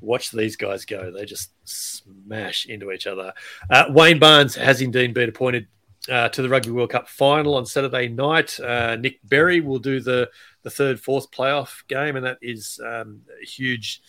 Watch 0.00 0.30
these 0.30 0.56
guys 0.56 0.84
go. 0.84 1.10
They 1.10 1.24
just 1.24 1.50
smash 1.64 2.66
into 2.66 2.90
each 2.90 3.06
other. 3.06 3.32
Uh, 3.70 3.84
Wayne 3.90 4.18
Barnes 4.18 4.54
has 4.54 4.80
indeed 4.80 5.14
been 5.14 5.28
appointed 5.28 5.66
uh, 6.10 6.28
to 6.28 6.42
the 6.42 6.48
Rugby 6.48 6.70
World 6.70 6.90
Cup 6.90 7.08
final 7.08 7.54
on 7.54 7.66
Saturday 7.66 8.08
night. 8.08 8.58
Uh, 8.60 8.96
Nick 8.96 9.20
Berry 9.24 9.60
will 9.60 9.78
do 9.78 10.00
the 10.00 10.30
the 10.62 10.70
third, 10.70 11.00
fourth 11.00 11.30
playoff 11.30 11.86
game, 11.88 12.16
and 12.16 12.24
that 12.24 12.38
is 12.42 12.80
um, 12.84 13.22
a 13.40 13.44
huge. 13.44 14.02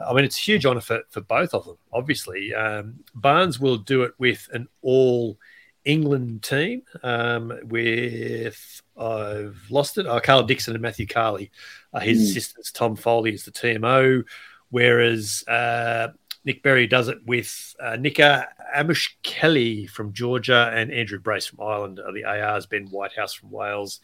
I 0.00 0.12
mean, 0.12 0.24
it's 0.24 0.38
a 0.38 0.42
huge 0.42 0.64
honour 0.64 0.80
for, 0.80 1.00
for 1.10 1.20
both 1.20 1.54
of 1.54 1.64
them. 1.64 1.76
Obviously, 1.92 2.54
um, 2.54 3.00
Barnes 3.16 3.58
will 3.58 3.78
do 3.78 4.04
it 4.04 4.12
with 4.16 4.48
an 4.52 4.68
all 4.80 5.36
England 5.84 6.42
team 6.42 6.82
um, 7.02 7.52
with 7.64 8.82
I've 8.96 9.60
lost 9.70 9.98
it. 9.98 10.06
Oh, 10.06 10.20
Karl 10.20 10.44
Dickson 10.44 10.74
and 10.74 10.82
Matthew 10.82 11.06
Carley, 11.06 11.50
uh, 11.92 12.00
his 12.00 12.20
mm. 12.20 12.30
assistants. 12.30 12.70
Tom 12.70 12.94
Foley 12.94 13.34
is 13.34 13.44
the 13.44 13.50
TMO, 13.50 14.24
whereas 14.70 15.42
uh, 15.48 16.08
Nick 16.48 16.62
Berry 16.62 16.86
does 16.86 17.08
it 17.08 17.18
with 17.26 17.76
uh, 17.78 17.96
Nika 17.96 18.48
Amush 18.74 19.10
Kelly 19.22 19.86
from 19.86 20.14
Georgia 20.14 20.72
and 20.74 20.90
Andrew 20.90 21.18
Brace 21.18 21.44
from 21.44 21.60
Ireland 21.60 22.00
are 22.00 22.10
the 22.10 22.24
ARs. 22.24 22.64
Ben 22.64 22.86
Whitehouse 22.86 23.34
from 23.34 23.50
Wales 23.50 24.00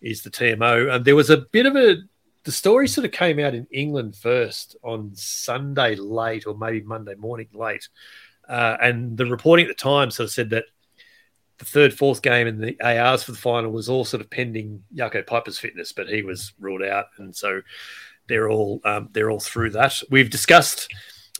is 0.00 0.22
the 0.22 0.30
TMO. 0.30 0.92
And 0.92 1.04
there 1.04 1.14
was 1.14 1.30
a 1.30 1.46
bit 1.52 1.66
of 1.66 1.76
a 1.76 1.98
the 2.42 2.50
story 2.50 2.88
sort 2.88 3.04
of 3.04 3.12
came 3.12 3.38
out 3.38 3.54
in 3.54 3.68
England 3.70 4.16
first 4.16 4.74
on 4.82 5.12
Sunday 5.14 5.94
late 5.94 6.48
or 6.48 6.58
maybe 6.58 6.80
Monday 6.80 7.14
morning 7.14 7.46
late. 7.54 7.88
Uh, 8.48 8.76
and 8.82 9.16
the 9.16 9.26
reporting 9.26 9.66
at 9.66 9.68
the 9.68 9.80
time 9.80 10.10
sort 10.10 10.24
of 10.24 10.32
said 10.32 10.50
that 10.50 10.64
the 11.58 11.64
third, 11.64 11.94
fourth 11.96 12.22
game 12.22 12.48
in 12.48 12.58
the 12.58 12.76
ARs 12.82 13.22
for 13.22 13.30
the 13.30 13.38
final 13.38 13.70
was 13.70 13.88
all 13.88 14.04
sort 14.04 14.20
of 14.20 14.28
pending 14.30 14.82
Jaco 14.96 15.24
Peyper's 15.24 15.60
fitness, 15.60 15.92
but 15.92 16.08
he 16.08 16.22
was 16.22 16.54
ruled 16.58 16.82
out. 16.82 17.06
And 17.18 17.36
so 17.36 17.62
they're 18.26 18.50
all 18.50 18.80
um, 18.84 19.10
they're 19.12 19.30
all 19.30 19.38
through 19.38 19.70
that. 19.70 20.02
We've 20.10 20.28
discussed 20.28 20.92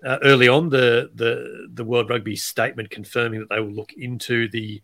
uh, 0.05 0.19
early 0.23 0.49
on 0.49 0.69
the, 0.69 1.11
the 1.15 1.69
the 1.73 1.85
World 1.85 2.11
Rugby 2.11 2.37
statement 2.37 2.91
confirming 2.91 3.41
that 3.41 3.49
they 3.49 3.61
will 3.61 3.73
look 3.73 3.93
into 3.95 4.49
the 4.49 4.83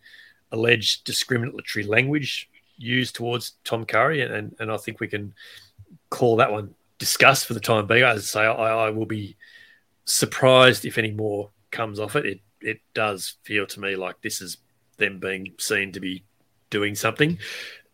alleged 0.53 1.05
discriminatory 1.05 1.85
language 1.85 2.49
used 2.77 3.15
towards 3.15 3.55
Tom 3.65 3.85
Curry, 3.85 4.23
and, 4.23 4.57
and 4.59 4.73
I 4.73 4.77
think 4.79 5.01
we 5.01 5.09
can 5.09 5.35
call 6.09 6.37
that 6.37 6.51
one 6.51 6.75
discussed 6.99 7.47
for 7.47 7.55
the 7.55 7.61
time 7.61 7.87
being. 7.87 8.03
As 8.03 8.19
I 8.19 8.23
say, 8.23 8.41
I, 8.41 8.87
I 8.87 8.91
will 8.91 9.07
be 9.07 9.37
surprised 10.05 10.85
if 10.85 10.99
any 10.99 11.11
more 11.11 11.51
comes 11.71 12.01
off 12.01 12.17
it. 12.17 12.27
It 12.27 12.41
it 12.63 12.81
does 12.95 13.37
feel 13.43 13.67
to 13.67 13.81
me 13.81 13.97
like 13.97 14.21
this 14.21 14.41
is 14.41 14.59
them 14.97 15.19
being 15.19 15.55
seen 15.59 15.93
to 15.93 16.01
be 16.01 16.25
doing 16.69 16.95
something. 16.95 17.39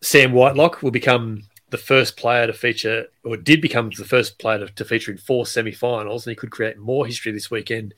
Sam 0.03 0.33
Whitelock 0.33 0.83
will 0.83 0.91
become 0.91 1.43
the 1.71 1.79
first 1.79 2.17
player 2.17 2.47
to 2.47 2.53
feature, 2.53 3.07
or 3.25 3.37
did 3.37 3.61
become 3.61 3.91
the 3.91 4.05
first 4.05 4.39
player 4.39 4.59
to, 4.59 4.67
to 4.67 4.85
feature 4.85 5.11
in 5.11 5.19
four 5.19 5.47
semi-finals, 5.47 6.27
and 6.27 6.33
he 6.33 6.37
could 6.37 6.51
create 6.51 6.79
more 6.79 7.07
history 7.07 7.33
this 7.33 7.51
weekend 7.51 7.95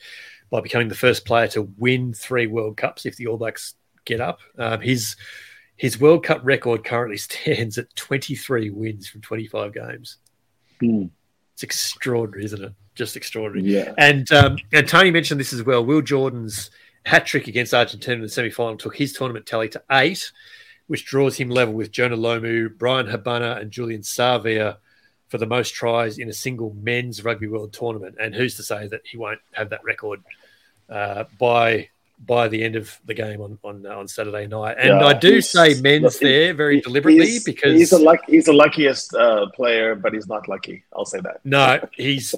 by 0.51 0.61
becoming 0.61 0.89
the 0.89 0.95
first 0.95 1.27
player 1.27 1.47
to 1.49 1.63
win 1.77 2.15
three 2.15 2.47
World 2.47 2.77
Cups 2.77 3.05
if 3.05 3.17
the 3.17 3.27
All 3.27 3.37
Blacks 3.37 3.75
get 4.05 4.21
up. 4.21 4.41
Um, 4.57 4.81
his 4.81 5.17
his 5.77 6.01
World 6.01 6.25
Cup 6.25 6.41
record 6.43 6.85
currently 6.85 7.17
stands 7.19 7.79
at 7.79 7.95
23 7.95 8.71
wins 8.71 9.09
from 9.09 9.21
25 9.21 9.75
games. 9.75 10.17
Mm. 10.83 11.11
It's 11.55 11.63
extraordinary, 11.63 12.45
isn't 12.47 12.65
it? 12.65 12.73
Just 12.95 13.17
extraordinary. 13.17 13.71
Yeah. 13.71 13.95
And 13.99 14.31
um, 14.33 14.59
and 14.73 14.89
Tony 14.89 15.11
mentioned 15.11 15.39
this 15.39 15.53
as 15.53 15.63
well. 15.63 15.85
Will 15.85 16.03
Jordan's 16.03 16.71
hat 17.05 17.27
trick 17.27 17.47
against 17.49 17.75
Argentina 17.75 18.17
in 18.17 18.23
the 18.23 18.29
semi 18.29 18.51
final 18.51 18.77
took 18.77 18.97
his 18.97 19.13
tournament 19.13 19.47
tally 19.47 19.69
to 19.71 19.83
eight 19.93 20.33
which 20.89 21.05
draws 21.05 21.37
him 21.37 21.51
level 21.51 21.75
with 21.75 21.93
Jonah 21.93 22.17
Lomu, 22.17 22.77
Bryan 22.77 23.07
Habana, 23.07 23.59
and 23.61 23.71
Julian 23.71 24.01
Savea 24.01 24.79
for 25.29 25.39
the 25.39 25.47
most 25.47 25.75
tries 25.75 26.19
in 26.19 26.29
a 26.29 26.33
single 26.33 26.75
men's 26.81 27.23
rugby 27.23 27.47
world 27.47 27.73
tournament. 27.73 28.17
And 28.19 28.35
who's 28.35 28.57
to 28.57 28.63
say 28.63 28.89
that 28.89 29.03
he 29.05 29.17
won't 29.17 29.41
have 29.53 29.71
that 29.71 29.85
record 29.85 30.23
uh, 30.89 31.25
by 31.39 31.91
by 32.27 32.49
the 32.49 32.65
end 32.65 32.75
of 32.75 32.99
the 33.05 33.15
game 33.15 33.41
on 33.41 33.59
on, 33.63 33.87
uh, 33.87 33.97
on 33.97 34.09
Saturday 34.09 34.47
night? 34.47 34.77
And 34.79 35.01
yeah, 35.01 35.07
I 35.07 35.13
do 35.13 35.41
say 35.43 35.81
men's 35.81 36.19
there 36.19 36.55
very 36.55 36.81
deliberately 36.81 37.27
he's, 37.27 37.45
because 37.45 37.75
he's 37.75 37.91
the 37.91 37.99
luck, 37.99 38.21
he's 38.27 38.47
the 38.47 38.55
luckiest 38.55 39.15
uh, 39.15 39.51
player, 39.51 39.95
but 39.95 40.15
he's 40.15 40.27
not 40.27 40.49
lucky. 40.49 40.85
I'll 40.97 41.05
say 41.05 41.21
that. 41.21 41.41
No, 41.45 41.87
he's. 41.93 42.35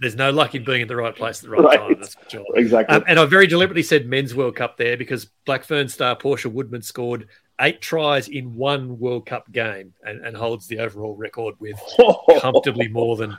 There's 0.00 0.16
no 0.16 0.32
luck 0.32 0.56
in 0.56 0.64
being 0.64 0.82
at 0.82 0.88
the 0.88 0.96
right 0.96 1.14
place 1.14 1.44
at 1.44 1.50
the 1.50 1.50
right, 1.50 1.62
right. 1.64 1.78
time. 1.78 2.00
That's 2.00 2.14
for 2.16 2.28
sure. 2.28 2.44
Exactly. 2.56 2.96
Um, 2.96 3.04
and 3.06 3.20
I 3.20 3.24
very 3.26 3.46
deliberately 3.46 3.84
said 3.84 4.08
men's 4.08 4.34
World 4.34 4.56
Cup 4.56 4.76
there 4.76 4.96
because 4.96 5.26
Black 5.44 5.62
Fern 5.62 5.88
star 5.88 6.16
Portia 6.16 6.48
Woodman 6.48 6.82
scored 6.82 7.28
eight 7.60 7.80
tries 7.80 8.28
in 8.28 8.54
one 8.54 8.98
World 8.98 9.26
Cup 9.26 9.50
game 9.52 9.92
and, 10.04 10.24
and 10.24 10.36
holds 10.36 10.66
the 10.66 10.78
overall 10.78 11.14
record 11.14 11.54
with 11.58 11.80
comfortably 12.40 12.88
more 12.88 13.16
than 13.16 13.36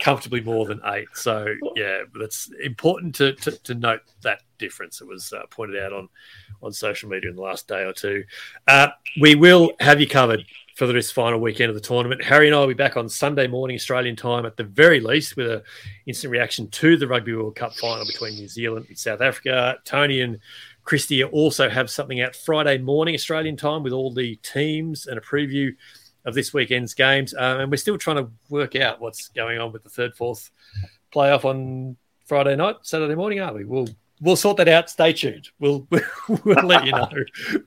comfortably 0.00 0.40
more 0.40 0.66
than 0.66 0.80
eight. 0.86 1.08
So 1.14 1.46
yeah, 1.76 2.02
that's 2.18 2.50
important 2.62 3.14
to, 3.16 3.34
to, 3.34 3.50
to 3.52 3.74
note 3.74 4.00
that 4.22 4.40
difference. 4.58 5.00
It 5.00 5.06
was 5.06 5.32
uh, 5.32 5.42
pointed 5.50 5.82
out 5.82 5.92
on 5.92 6.08
on 6.62 6.72
social 6.72 7.08
media 7.08 7.30
in 7.30 7.36
the 7.36 7.42
last 7.42 7.68
day 7.68 7.84
or 7.84 7.92
two. 7.92 8.24
Uh, 8.68 8.88
we 9.20 9.34
will 9.34 9.72
have 9.80 10.00
you 10.00 10.06
covered 10.06 10.44
for 10.80 10.86
this 10.86 11.10
final 11.10 11.38
weekend 11.38 11.68
of 11.68 11.74
the 11.74 11.80
tournament. 11.80 12.24
Harry 12.24 12.46
and 12.46 12.56
I 12.56 12.60
will 12.60 12.68
be 12.68 12.74
back 12.74 12.96
on 12.96 13.08
Sunday 13.08 13.46
morning 13.46 13.74
Australian 13.74 14.16
time 14.16 14.46
at 14.46 14.56
the 14.56 14.64
very 14.64 15.00
least 15.00 15.36
with 15.36 15.50
an 15.50 15.62
instant 16.06 16.30
reaction 16.30 16.68
to 16.68 16.96
the 16.96 17.06
Rugby 17.06 17.34
World 17.34 17.56
Cup 17.56 17.74
final 17.74 18.06
between 18.06 18.34
New 18.34 18.48
Zealand 18.48 18.86
and 18.88 18.98
South 18.98 19.20
Africa. 19.20 19.78
Tony 19.84 20.22
and 20.22 20.38
Christie 20.84 21.22
also 21.24 21.68
have 21.68 21.90
something 21.90 22.20
out 22.20 22.34
Friday 22.34 22.78
morning 22.78 23.14
Australian 23.14 23.56
time 23.56 23.82
with 23.82 23.92
all 23.92 24.12
the 24.12 24.36
teams 24.36 25.06
and 25.06 25.18
a 25.18 25.20
preview 25.20 25.74
of 26.24 26.34
this 26.34 26.52
weekend's 26.52 26.94
games. 26.94 27.34
Um, 27.34 27.60
and 27.60 27.70
we're 27.70 27.76
still 27.76 27.98
trying 27.98 28.16
to 28.16 28.30
work 28.48 28.76
out 28.76 29.00
what's 29.00 29.28
going 29.28 29.58
on 29.58 29.72
with 29.72 29.82
the 29.82 29.90
third, 29.90 30.14
fourth 30.14 30.50
playoff 31.12 31.44
on 31.44 31.96
Friday 32.26 32.56
night, 32.56 32.76
Saturday 32.82 33.14
morning, 33.14 33.40
aren't 33.40 33.56
we? 33.56 33.64
We'll 33.64 33.88
we'll 34.20 34.36
sort 34.36 34.56
that 34.58 34.68
out. 34.68 34.90
Stay 34.90 35.12
tuned. 35.12 35.48
We'll 35.58 35.86
we'll 36.44 36.64
let 36.64 36.84
you 36.84 36.92
know. 36.92 37.08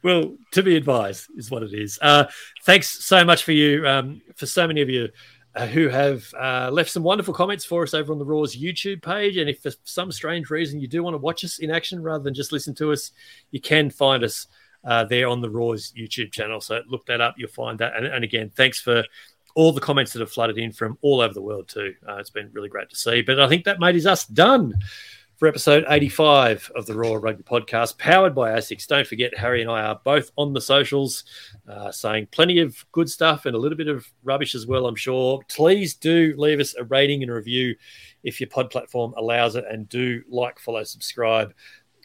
Well, 0.04 0.36
to 0.52 0.64
be 0.64 0.76
advised 0.76 1.28
is 1.36 1.52
what 1.52 1.64
it 1.64 1.74
is. 1.74 2.00
Uh, 2.02 2.26
thanks 2.64 3.04
so 3.06 3.26
much 3.26 3.44
for 3.44 3.52
you 3.52 3.88
um, 3.88 4.22
for 4.36 4.46
so 4.46 4.68
many 4.68 4.82
of 4.82 4.90
you 4.90 5.10
who 5.56 5.88
have 5.88 6.34
uh, 6.40 6.70
left 6.72 6.90
some 6.90 7.04
wonderful 7.04 7.34
comments 7.34 7.64
for 7.64 7.84
us 7.84 7.94
over 7.94 8.12
on 8.12 8.20
the 8.20 8.26
Roar's 8.26 8.56
YouTube 8.56 9.04
page. 9.04 9.38
And 9.38 9.50
if 9.50 9.62
for 9.62 9.72
some 9.84 10.12
strange 10.12 10.50
reason 10.50 10.80
you 10.80 10.88
do 10.88 11.04
want 11.04 11.14
to 11.14 11.20
watch 11.20 11.44
us 11.44 11.60
in 11.60 11.70
action 11.70 12.02
rather 12.02 12.24
than 12.24 12.34
just 12.34 12.52
listen 12.52 12.74
to 12.76 12.92
us, 12.92 13.12
you 13.52 13.62
can 13.62 13.90
find 13.90 14.24
us 14.24 14.48
uh, 14.84 15.04
there 15.06 15.28
on 15.28 15.42
the 15.42 15.50
Roar's 15.50 15.94
YouTube 15.94 16.32
channel. 16.32 16.60
So 16.60 16.82
look 16.88 17.06
that 17.06 17.22
up, 17.22 17.36
you'll 17.38 17.50
find 17.50 17.80
that. 17.80 17.96
And, 17.96 18.06
and, 18.06 18.24
again, 18.24 18.52
thanks 18.56 18.82
for 18.82 19.04
all 19.56 19.72
the 19.72 19.80
comments 19.80 20.12
that 20.14 20.20
have 20.20 20.32
flooded 20.32 20.58
in 20.58 20.72
from 20.72 20.98
all 21.02 21.22
over 21.22 21.34
the 21.34 21.42
world 21.42 21.70
too. 21.70 21.94
Uh, 22.08 22.16
it's 22.16 22.32
been 22.32 22.50
really 22.54 22.70
great 22.70 22.90
to 22.90 22.96
see. 22.96 23.22
But 23.22 23.40
I 23.40 23.48
think 23.48 23.66
that 23.66 23.80
mate 23.80 23.96
is 23.96 24.08
us 24.08 24.26
done 24.26 24.74
for 25.38 25.48
episode 25.48 25.84
85 25.90 26.72
of 26.76 26.86
the 26.86 26.96
Roar 26.96 27.20
Rugby 27.20 27.44
Podcast, 27.44 27.98
powered 27.98 28.36
by 28.36 28.52
ASICS. 28.52 28.88
Don't 28.88 29.08
forget, 29.08 29.38
Harry 29.38 29.62
and 29.62 29.70
I 29.70 29.84
are 29.84 30.00
both 30.04 30.32
on 30.38 30.54
the 30.54 30.62
socials, 30.62 31.24
uh, 31.68 31.92
saying 31.92 32.28
plenty 32.32 32.60
of 32.60 32.86
good 32.92 33.10
stuff 33.10 33.46
and 33.46 33.56
a 33.56 33.60
little 33.60 33.78
bit 33.78 33.88
of 33.88 34.06
rubbish 34.24 34.56
as 34.56 34.68
well, 34.68 34.86
I'm 34.86 34.96
sure. 34.96 35.42
Please 35.50 35.96
do 35.96 36.36
leave 36.38 36.60
us 36.60 36.76
a 36.76 36.84
rating 36.84 37.24
and 37.24 37.32
a 37.32 37.36
review 37.36 37.76
if 38.24 38.40
your 38.40 38.50
pod 38.50 38.70
platform 38.70 39.14
allows 39.18 39.56
it, 39.56 39.66
and 39.70 39.90
do 39.90 40.22
like, 40.30 40.60
follow, 40.60 40.84
subscribe. 40.84 41.54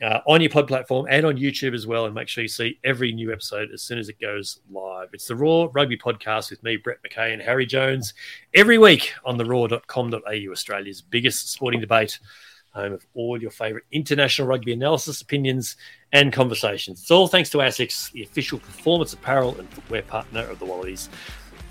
Uh, 0.00 0.20
on 0.28 0.40
your 0.40 0.48
pod 0.48 0.68
platform 0.68 1.08
and 1.10 1.26
on 1.26 1.36
YouTube 1.36 1.74
as 1.74 1.84
well. 1.84 2.06
And 2.06 2.14
make 2.14 2.28
sure 2.28 2.42
you 2.42 2.48
see 2.48 2.78
every 2.84 3.10
new 3.12 3.32
episode 3.32 3.70
as 3.74 3.82
soon 3.82 3.98
as 3.98 4.08
it 4.08 4.20
goes 4.20 4.60
live. 4.70 5.08
It's 5.12 5.26
the 5.26 5.34
Roar 5.34 5.70
Rugby 5.70 5.96
Podcast 5.96 6.50
with 6.50 6.62
me, 6.62 6.76
Brett 6.76 6.98
McKay, 7.02 7.32
and 7.32 7.42
Harry 7.42 7.66
Jones 7.66 8.14
every 8.54 8.78
week 8.78 9.12
on 9.24 9.36
the 9.36 9.44
roar.com.au, 9.44 10.52
Australia's 10.52 11.02
biggest 11.02 11.50
sporting 11.50 11.80
debate 11.80 12.20
home 12.78 12.92
of 12.92 13.06
all 13.14 13.40
your 13.40 13.50
favourite 13.50 13.84
international 13.92 14.48
rugby 14.48 14.72
analysis, 14.72 15.20
opinions, 15.20 15.76
and 16.12 16.32
conversations. 16.32 17.00
It's 17.00 17.10
all 17.10 17.26
thanks 17.26 17.50
to 17.50 17.58
ASICS, 17.58 18.12
the 18.12 18.22
official 18.22 18.58
performance 18.58 19.12
apparel 19.12 19.58
and 19.58 19.68
footwear 19.70 20.02
partner 20.02 20.40
of 20.42 20.58
the 20.58 20.64
Wallabies. 20.64 21.08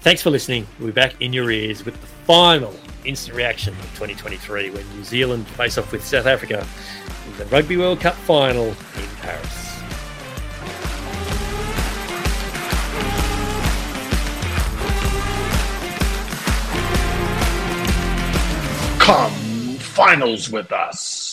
Thanks 0.01 0.21
for 0.21 0.29
listening. 0.29 0.67
We'll 0.79 0.87
be 0.87 0.93
back 0.93 1.19
in 1.21 1.33
your 1.33 1.49
ears 1.49 1.83
with 1.83 1.99
the 1.99 2.07
final 2.07 2.73
instant 3.03 3.35
reaction 3.35 3.73
of 3.73 3.85
2023 3.95 4.69
when 4.69 4.87
New 4.95 5.03
Zealand 5.03 5.47
face 5.47 5.77
off 5.77 5.91
with 5.91 6.05
South 6.05 6.25
Africa 6.27 6.65
in 7.27 7.37
the 7.37 7.45
Rugby 7.45 7.77
World 7.77 7.99
Cup 7.99 8.15
final 8.15 8.67
in 8.67 8.75
Paris. 9.21 9.63
Come 18.99 19.36
finals 19.97 20.51
with 20.51 20.71
us. 20.71 21.26